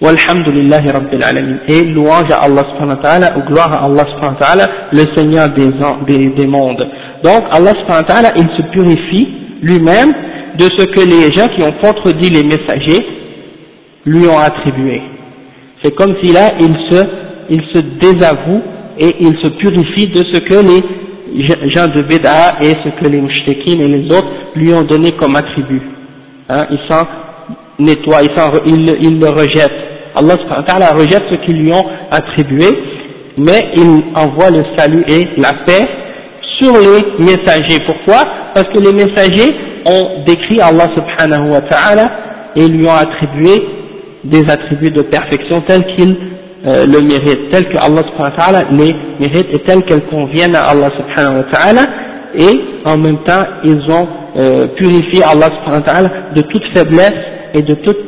Walhamdulillahi 0.00 0.90
rabbil 0.90 1.24
alamin 1.24 1.56
et 1.68 1.84
louange 1.86 2.30
à 2.30 2.44
Allah 2.44 2.62
subhanahu 2.70 2.98
wa 2.98 3.02
ta'ala 3.02 3.36
ou 3.36 3.42
gloire 3.48 3.72
à 3.72 3.84
Allah 3.86 4.04
subhanahu 4.14 4.68
le 4.92 5.04
Seigneur 5.16 5.48
des, 5.48 5.70
des, 6.06 6.30
des 6.30 6.46
mondes. 6.46 6.86
Donc 7.24 7.44
Allah 7.50 7.72
subhanahu 7.80 8.04
wa 8.06 8.14
ta'ala 8.14 8.28
il 8.36 8.48
se 8.56 8.62
purifie 8.70 9.28
lui-même 9.62 10.12
de 10.56 10.64
ce 10.64 10.84
que 10.86 11.00
les 11.00 11.34
gens 11.36 11.48
qui 11.56 11.62
ont 11.62 11.72
contredit 11.82 12.30
les 12.30 12.44
messagers 12.44 13.04
lui 14.06 14.26
ont 14.28 14.38
attribué. 14.38 15.02
C'est 15.82 15.94
comme 15.94 16.14
si 16.22 16.32
là, 16.32 16.50
il 16.58 16.74
se, 16.90 17.04
il 17.50 17.62
se 17.74 17.80
désavoue 18.00 18.62
et 18.98 19.16
il 19.20 19.36
se 19.42 19.50
purifie 19.58 20.08
de 20.08 20.24
ce 20.32 20.40
que 20.40 20.64
les 20.64 21.70
gens 21.74 21.88
de 21.88 22.02
Beda 22.02 22.56
et 22.60 22.74
ce 22.84 22.90
que 23.00 23.08
les 23.08 23.20
mouchtekines 23.20 23.80
et 23.80 23.88
les 23.88 24.06
autres 24.06 24.28
lui 24.56 24.72
ont 24.74 24.82
donné 24.82 25.12
comme 25.12 25.36
attribut. 25.36 25.82
Hein, 26.48 26.66
il 26.70 26.78
s'en 26.88 27.04
nettoie, 27.78 28.22
il, 28.66 29.20
le 29.20 29.28
rejette. 29.28 29.72
Allah 30.14 30.92
rejette 30.94 31.24
ce 31.30 31.36
qu'ils 31.44 31.62
lui 31.62 31.72
ont 31.72 31.86
attribué, 32.10 32.66
mais 33.36 33.70
il 33.76 34.02
envoie 34.14 34.50
le 34.50 34.62
salut 34.76 35.04
et 35.06 35.28
la 35.40 35.52
paix 35.64 35.86
sur 36.58 36.72
les 36.72 37.24
messagers. 37.24 37.78
Pourquoi? 37.86 38.26
Parce 38.54 38.68
que 38.68 38.78
les 38.78 38.92
messagers 38.92 39.54
ont 39.86 40.24
décrit 40.26 40.60
Allah 40.60 40.88
subhanahu 40.94 41.50
wa 41.50 41.60
ta'ala 41.62 42.10
et 42.56 42.66
lui 42.66 42.86
ont 42.86 42.94
attribué 42.94 43.62
des 44.24 44.50
attributs 44.50 44.90
de 44.90 45.02
perfection 45.02 45.60
tels 45.60 45.84
qu'ils 45.94 46.16
euh, 46.66 46.86
le 46.86 47.00
méritent, 47.00 47.50
tels 47.52 47.68
que 47.68 47.76
Allah 47.78 48.02
subhanahu 48.08 48.32
wa 48.32 48.36
ta'ala 48.36 48.64
les 48.72 48.96
mérite 49.20 49.46
et 49.52 49.60
tels 49.60 49.84
qu'elles 49.84 50.06
conviennent 50.06 50.56
à 50.56 50.70
Allah 50.70 50.90
subhanahu 50.96 51.36
wa 51.36 51.52
ta'ala 51.52 51.82
et 52.34 52.60
en 52.84 52.98
même 52.98 53.18
temps 53.24 53.44
ils 53.62 53.80
ont 53.92 54.08
euh, 54.36 54.66
purifié 54.76 55.22
Allah 55.22 55.46
subhanahu 55.46 55.82
wa 55.86 55.92
ta'ala 55.92 56.10
de 56.34 56.42
toute 56.42 56.64
faiblesse 56.76 57.37
et 57.54 57.62
de, 57.62 57.74
toute, 57.74 58.06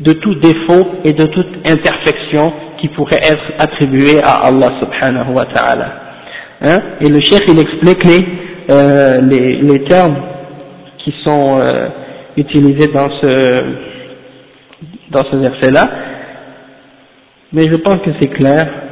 de 0.00 0.12
tout 0.12 0.34
défaut 0.36 0.86
et 1.04 1.12
de 1.12 1.26
toute 1.26 1.70
imperfection 1.70 2.52
qui 2.80 2.88
pourrait 2.88 3.20
être 3.22 3.52
attribuée 3.58 4.20
à 4.22 4.46
Allah 4.46 4.72
subhanahu 4.80 5.32
wa 5.34 5.46
ta'ala. 5.46 5.92
Hein? 6.62 6.78
Et 7.00 7.08
le 7.08 7.20
cheikh 7.20 7.44
il 7.48 7.58
explique 7.60 8.04
les, 8.04 8.24
euh, 8.70 9.20
les, 9.22 9.56
les 9.62 9.84
termes 9.84 10.16
qui 10.98 11.12
sont 11.24 11.58
euh, 11.58 11.88
utilisés 12.36 12.88
dans 12.92 13.08
ce, 13.22 13.74
dans 15.10 15.24
ce 15.30 15.36
verset-là, 15.36 15.88
mais 17.52 17.64
je 17.68 17.76
pense 17.76 17.98
que 17.98 18.10
c'est 18.20 18.28
clair. 18.30 18.83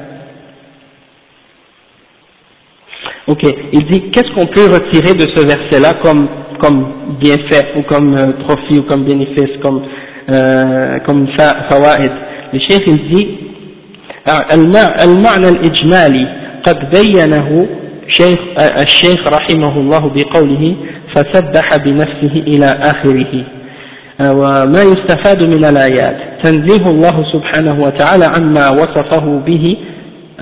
Ok, 3.27 3.43
il 3.73 3.85
dit 3.85 4.09
qu'est-ce 4.11 4.31
qu'on 4.33 4.47
peut 4.47 4.71
retirer 4.73 5.13
de 5.13 5.27
ce 5.35 5.45
verset-là 5.45 5.95
comme, 6.01 6.27
comme 6.59 7.17
bienfait 7.19 7.73
ou 7.77 7.81
comme 7.83 8.15
euh, 8.15 8.31
profit 8.45 8.79
ou 8.79 8.83
comme 8.83 9.03
bénéfice, 9.03 9.57
comme, 9.61 9.81
euh, 10.29 10.99
comme 11.05 11.27
fawaid. 11.37 12.11
Le 12.53 12.59
chef 12.59 12.81
il 12.87 13.09
dit 13.09 13.27
المعنى 15.03 15.49
الإجمالي 15.49 16.27
قد 16.67 16.89
بينه 16.89 17.67
شيخ 18.07 18.39
الشيخ 18.79 19.27
رحمه 19.27 19.77
الله 19.77 20.11
بقوله 20.15 20.75
فسبح 21.15 21.77
بنفسه 21.77 22.33
إلى 22.47 22.65
آخره 22.65 23.43
وما 24.31 24.81
يستفاد 24.81 25.43
من 25.55 25.65
الآيات 25.65 26.17
تنزيه 26.43 26.89
الله 26.89 27.23
سبحانه 27.33 27.83
وتعالى 27.85 28.25
عما 28.25 28.69
وصفه 28.69 29.41
به 29.45 29.77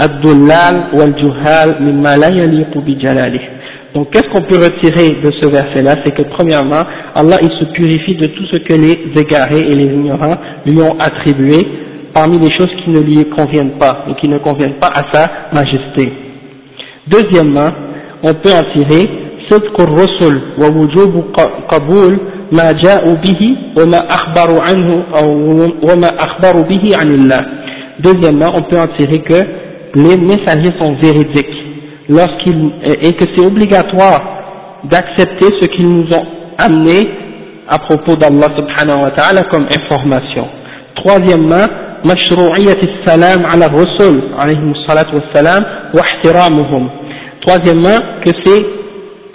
الضلال 0.02 0.84
والجهال 0.94 1.70
مما 1.84 2.16
لا 2.16 2.28
يليق 2.28 2.78
بجلاله 2.78 3.42
Donc 3.96 4.12
qu'est-ce 4.12 4.28
qu'on 4.28 4.42
peut 4.42 4.58
retirer 4.58 5.22
de 5.24 5.32
ce 5.32 5.46
verset-là 5.46 5.96
C'est 6.04 6.14
que 6.14 6.24
premièrement, 6.24 6.84
Allah 7.16 7.38
il 7.42 7.50
se 7.50 7.64
purifie 7.72 8.16
de 8.16 8.28
tout 8.28 8.46
ce 8.52 8.58
que 8.58 8.74
les 8.74 9.22
égarés 9.22 9.62
et 9.62 9.74
les 9.74 9.86
ignorants 9.86 10.36
lui 10.66 10.82
ont 10.82 10.98
attribué 11.00 11.66
parmi 12.14 12.38
les 12.38 12.52
choses 12.58 12.72
qui 12.84 12.90
ne 12.90 13.00
lui 13.00 13.26
conviennent 13.30 13.78
pas 13.80 14.04
et 14.10 14.16
qui 14.20 14.28
ne 14.28 14.38
conviennent 14.40 14.80
pas 14.82 14.88
à 14.94 15.14
sa 15.14 15.32
majesté. 15.54 16.12
Deuxièmement, 17.08 17.72
on 18.24 18.34
peut 18.34 18.52
en 18.52 18.64
tirer 18.76 19.26
صدق 19.50 19.82
الرسل 19.82 20.42
ووجوب 20.62 21.24
قبول 21.70 22.20
ما 22.52 22.72
جاءوا 22.72 23.16
به 23.16 23.42
وما 23.78 23.98
أخبروا 24.18 24.62
عنه 24.62 25.04
أو 25.16 25.28
وما 25.90 26.10
أخبروا 26.20 26.64
به 26.64 26.84
عن 26.98 27.08
الله. 27.16 27.46
Deuxièmement, 28.00 28.52
on 28.56 28.64
peut 28.64 28.80
en 28.80 28.88
tirer 28.98 29.20
que 29.20 29.59
les 29.96 30.18
messagers 30.18 30.74
sont 30.80 30.96
véridiques 31.02 31.56
lorsqu'ils 32.10 32.72
et 33.02 33.14
que 33.14 33.26
c'est 33.36 33.46
obligatoire 33.46 34.36
d'accepter 34.84 35.48
ce 35.60 35.68
qu'ils 35.68 35.88
nous 35.88 36.08
ont 36.14 36.26
amené 36.58 37.08
à 37.68 37.80
propos 37.80 38.16
d'Allah 38.16 38.48
subhanahu 38.58 39.04
wa 39.04 39.12
ta'ala 39.12 39.44
comme 39.44 39.66
information. 39.72 40.48
Troisièmement, 40.96 41.68
مشروعية 42.06 42.80
السلام 42.84 43.46
على 43.46 43.66
الرسل 43.66 44.22
عليهم 44.38 44.72
الصلاة 44.72 45.08
والسلام 45.16 45.64
واحترامهم. 45.96 46.90
Troisièmement, 47.46 48.00
que 48.24 48.32
c'est 48.46 48.66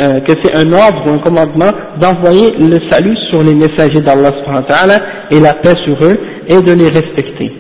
euh, 0.03 0.20
que 0.20 0.32
c'est 0.43 0.55
un 0.57 0.73
ordre 0.73 1.07
ou 1.07 1.11
un 1.11 1.19
commandement 1.19 1.70
d'envoyer 2.01 2.53
le 2.59 2.78
salut 2.91 3.16
sur 3.31 3.43
les 3.43 3.55
messagers 3.55 4.01
d'Allah 4.01 4.31
subhanahu 4.39 4.62
wa 4.62 4.74
ta'ala 4.74 4.99
et 5.31 5.41
la 5.41 5.55
paix 5.55 5.74
sur 5.85 5.97
eux 6.05 6.16
et 6.49 6.62
de 6.62 6.73
les 6.73 6.89
respecter. 6.89 7.53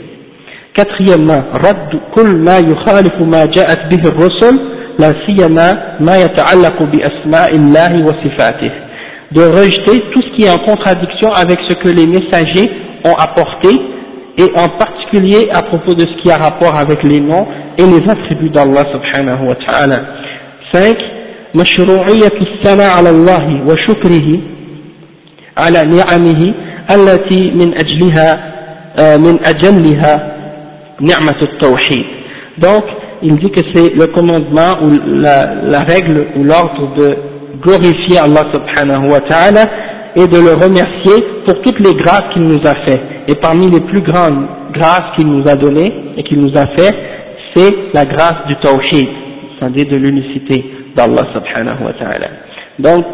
Quatrièmement, 0.76 1.42
رد 1.66 2.00
كل 2.14 2.38
ما 2.46 2.58
يخالف 2.58 3.16
ما 3.20 3.44
جاءت 3.44 3.80
به 3.90 4.02
الرسل 4.08 4.60
لا 4.98 5.14
سيما 5.26 5.96
ما 6.00 6.16
يتعلق 6.16 6.82
بأسماء 6.82 7.54
الله 7.54 7.92
وصفاته 8.06 8.70
de 9.32 9.42
rejeter 9.42 10.00
tout 10.12 10.22
ce 10.22 10.36
qui 10.36 10.44
est 10.44 10.50
en 10.50 10.58
contradiction 10.58 11.30
avec 11.30 11.58
ce 11.68 11.74
que 11.74 11.88
les 11.88 12.06
messagers 12.06 12.70
ont 13.04 13.14
apporté 13.14 13.70
et 14.38 14.48
en 14.56 14.68
particulier 14.78 15.48
à 15.52 15.62
propos 15.62 15.94
de 15.94 16.00
ce 16.00 16.22
qui 16.22 16.30
a 16.30 16.36
rapport 16.36 16.74
avec 16.76 17.02
les 17.04 17.20
noms 17.20 17.46
et 17.78 17.82
les 17.82 18.10
attributs 18.10 18.50
d'Allah 18.50 18.84
subhanahu 18.92 19.48
wa 19.48 19.54
ta'ala. 19.54 20.00
5. 20.72 20.96
مشروعية 21.54 22.36
الثناء 22.40 22.90
على 22.98 23.10
الله 23.10 23.64
وشكره 23.66 24.40
على 25.58 25.84
نعمه 25.84 26.54
التي 26.94 27.50
من 27.50 27.74
أجلها 27.78 28.28
من 29.16 29.38
أجلها 29.44 30.14
نعمة 30.14 30.33
التوحيد. 30.33 30.33
donc, 30.99 32.83
il 33.21 33.35
dit 33.37 33.51
que 33.51 33.61
c'est 33.73 33.95
le 33.95 34.07
commandement 34.07 34.81
ou 34.83 34.91
la, 35.07 35.79
règle 35.81 36.27
ou 36.37 36.43
l'ordre 36.43 36.95
de 36.95 37.17
glorifier 37.61 38.17
Allah 38.19 38.45
subhanahu 38.53 39.09
wa 39.11 39.19
ta'ala 39.21 39.65
et 40.15 40.27
de 40.27 40.37
le 40.37 40.53
remercier 40.53 41.23
pour 41.45 41.61
toutes 41.61 41.79
les 41.79 41.93
grâces 41.95 42.33
qu'il 42.33 42.43
nous 42.43 42.61
a 42.65 42.75
fait. 42.85 43.01
Et 43.27 43.35
parmi 43.35 43.69
les 43.69 43.81
plus 43.81 44.01
grandes 44.01 44.45
grâces 44.73 45.15
qu'il 45.15 45.27
nous 45.27 45.47
a 45.49 45.55
données 45.55 45.93
et 46.17 46.23
qu'il 46.23 46.39
nous 46.39 46.55
a 46.55 46.67
fait, 46.77 46.95
c'est 47.55 47.93
la 47.93 48.05
grâce 48.05 48.45
du 48.47 48.55
tawhid, 48.57 49.09
c'est-à-dire 49.57 49.87
de 49.87 49.97
l'unicité 49.97 50.63
d'Allah 50.95 51.23
subhanahu 51.33 51.85
wa 51.85 51.93
ta'ala. 51.93 52.27
Donc, 52.79 53.05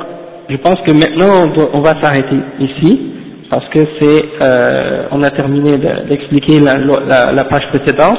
je 0.49 0.57
pense 0.57 0.79
que 0.85 0.91
maintenant 0.91 1.51
on 1.73 1.81
va 1.81 1.99
s'arrêter 2.01 2.35
ici, 2.59 3.11
parce 3.50 3.68
que 3.68 3.80
c'est, 4.00 4.24
euh, 4.42 5.08
on 5.12 5.22
a 5.22 5.30
terminé 5.30 5.78
d'expliquer 5.78 6.60
la, 6.60 6.78
la, 6.78 7.32
la, 7.32 7.44
page 7.44 7.66
précédente, 7.68 8.18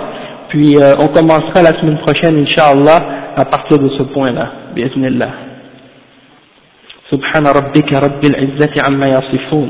puis 0.49 0.77
euh, 0.77 0.95
on 0.99 1.07
commencera 1.07 1.61
la 1.61 1.77
semaine 1.79 1.99
prochaine, 1.99 2.37
inshallah, 2.37 3.33
à 3.35 3.45
partir 3.45 3.77
de 3.79 3.89
ce 3.89 4.03
point-là, 4.03 4.51
bi'idhnillah. 4.75 5.47
سبحان 7.11 7.47
ربك 7.47 7.93
رب 7.93 8.21
العزة 8.25 8.73
عما 8.87 9.05
يصفون 9.07 9.69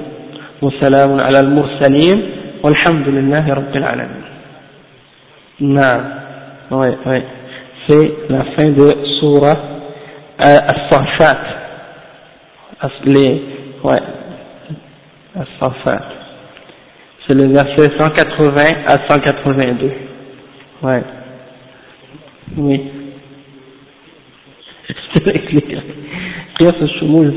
وسلام 0.62 1.12
على 1.22 1.40
المرسلين 1.40 2.18
والحمد 2.64 3.08
لله 3.08 3.54
رب 3.54 3.76
العالمين 3.76 4.24
نعم 5.60 6.02
oui, 6.72 6.88
oui. 7.06 7.22
c'est 7.88 8.12
la 8.30 8.44
fin 8.58 8.70
de 8.70 8.88
Surah 9.20 9.58
As-Safat 10.40 11.40
les 13.06 13.42
ouais 13.84 14.02
As-Safat 14.02 14.21
c'est 17.27 17.35
le 17.35 17.47
verset 17.53 17.97
180 17.97 18.63
à 18.87 19.09
182 19.09 19.93
ouais. 20.83 21.03
Oui. 22.59 22.81
Je 24.89 25.21
te 25.21 25.25
l'explique 25.31 25.77
Qiyas 26.59 26.75
al-Shumul, 26.81 27.35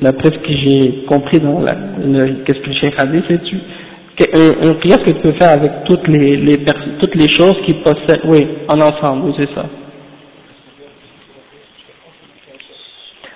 d'après 0.00 0.30
ce 0.30 0.38
que 0.38 0.52
j'ai 0.52 1.04
compris 1.06 1.38
dans 1.38 1.60
la, 1.60 1.74
qu'est-ce 2.44 2.60
que 2.60 2.66
le 2.66 2.74
Cheikh 2.74 2.94
a 2.98 3.06
dit, 3.06 3.22
c'est 3.28 3.42
tu, 3.44 3.56
un, 4.34 4.70
un 4.70 4.74
que 4.74 5.10
tu 5.10 5.20
peux 5.20 5.32
faire 5.32 5.50
avec 5.50 5.84
toutes 5.84 6.08
les, 6.08 6.36
les 6.36 6.64
toutes 6.98 7.14
les 7.14 7.28
choses 7.36 7.56
qui 7.66 7.74
possèdent, 7.74 8.22
oui, 8.24 8.48
en 8.66 8.80
ensemble, 8.80 9.26
oui, 9.26 9.34
c'est 9.36 9.54
ça. 9.54 9.64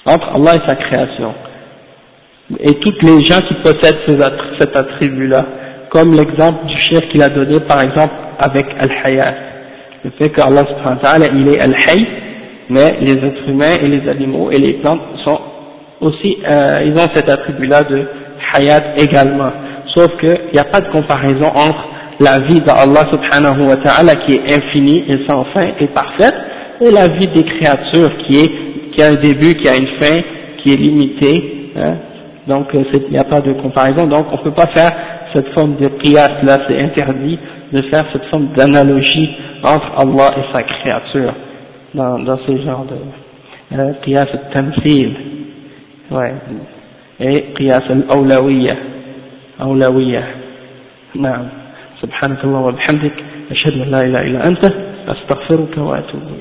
Entre 0.07 0.29
Allah 0.35 0.57
et 0.57 0.66
sa 0.69 0.74
création. 0.74 1.33
Et 2.61 2.74
toutes 2.74 3.03
les 3.03 3.24
gens 3.24 3.39
qui 3.49 3.55
possèdent 3.62 3.99
ces, 4.07 4.19
cet 4.59 4.77
attribut-là, 4.77 5.47
comme 5.91 6.15
l'exemple 6.15 6.66
du 6.66 6.74
chef 6.91 7.09
qu'il 7.11 7.23
a 7.23 7.29
donné, 7.29 7.61
par 7.61 7.83
exemple, 7.83 8.15
avec 8.39 8.66
Al-Hayat. 8.79 9.35
Le 10.05 10.11
fait 10.19 10.31
qu'Allah 10.31 10.65
subhanahu 10.65 10.97
wa 10.97 11.03
ta'ala, 11.03 11.27
il 11.33 11.49
est 11.49 11.61
Al-Hay, 11.61 12.07
mais 12.69 12.97
les 13.01 13.12
êtres 13.12 13.49
humains 13.49 13.77
et 13.83 13.89
les 13.89 14.09
animaux 14.09 14.51
et 14.51 14.59
les 14.59 14.74
plantes 14.74 15.03
sont 15.24 15.39
aussi, 16.01 16.37
euh, 16.51 16.83
ils 16.85 16.95
ont 16.95 17.09
cet 17.15 17.29
attribut-là 17.29 17.83
de 17.85 18.05
hayat 18.55 18.97
également. 18.99 19.53
Sauf 19.95 20.16
qu'il 20.19 20.37
n'y 20.53 20.59
a 20.59 20.65
pas 20.65 20.81
de 20.81 20.91
comparaison 20.91 21.49
entre 21.55 21.85
la 22.20 22.39
vie 22.47 22.61
d'Allah 22.61 23.07
subhanahu 23.11 23.69
wa 23.69 23.77
ta'ala 23.77 24.16
qui 24.16 24.35
est 24.35 24.55
infinie 24.55 25.05
et 25.09 25.19
sans 25.29 25.45
fin 25.55 25.66
et 25.79 25.87
parfaite, 25.89 26.35
et 26.81 26.91
la 26.91 27.09
vie 27.09 27.29
des 27.29 27.45
créatures 27.45 28.16
qui 28.27 28.39
est, 28.39 28.51
qui 28.93 29.03
a 29.03 29.09
un 29.09 29.20
début, 29.20 29.55
qui 29.55 29.69
a 29.69 29.77
une 29.77 29.89
fin, 30.01 30.20
qui 30.62 30.73
est 30.73 30.77
limitée, 30.77 31.70
hein. 31.77 31.95
donc 32.52 32.68
il 32.73 33.10
n'y 33.11 33.18
a 33.18 33.23
pas 33.23 33.41
de 33.41 33.53
comparaison, 33.53 34.07
donc 34.07 34.27
on 34.31 34.38
ne 34.38 34.44
peut 34.44 34.52
pas 34.52 34.68
faire 34.68 34.91
cette 35.34 35.48
forme 35.57 35.76
de 35.77 35.88
qiyas 36.02 36.41
là, 36.44 36.57
c'est 36.68 36.81
interdit 36.84 37.38
de 37.73 37.81
faire 37.89 38.06
cette 38.14 38.26
forme 38.26 38.48
d'analogie 38.56 39.30
entre 39.64 39.91
Allah 39.98 40.31
et 40.38 40.53
sa 40.56 40.64
créature 40.64 41.34
dans, 41.94 42.19
dans 42.19 42.38
ce 42.48 42.57
genre 42.64 42.85
de 42.85 43.77
euh, 43.77 43.94
qiyas 44.03 44.26
al-tamthil 44.31 45.15
ouais 46.11 46.34
et 47.19 47.53
qiyas 47.57 47.84
al-awlawiyya 47.89 48.76
awlawiyya 49.60 50.22
نعم 51.15 51.45
سبحانك 52.02 52.44
اللهم 52.44 52.61
وبحمدك 52.65 53.14
أشهد 53.52 53.73
أن 53.81 53.89
لا 53.91 54.02
إله 54.02 54.22
إلا 54.22 54.48
أنت 54.48 54.64
أستغفرك 55.07 55.77
وأتوب 55.77 56.22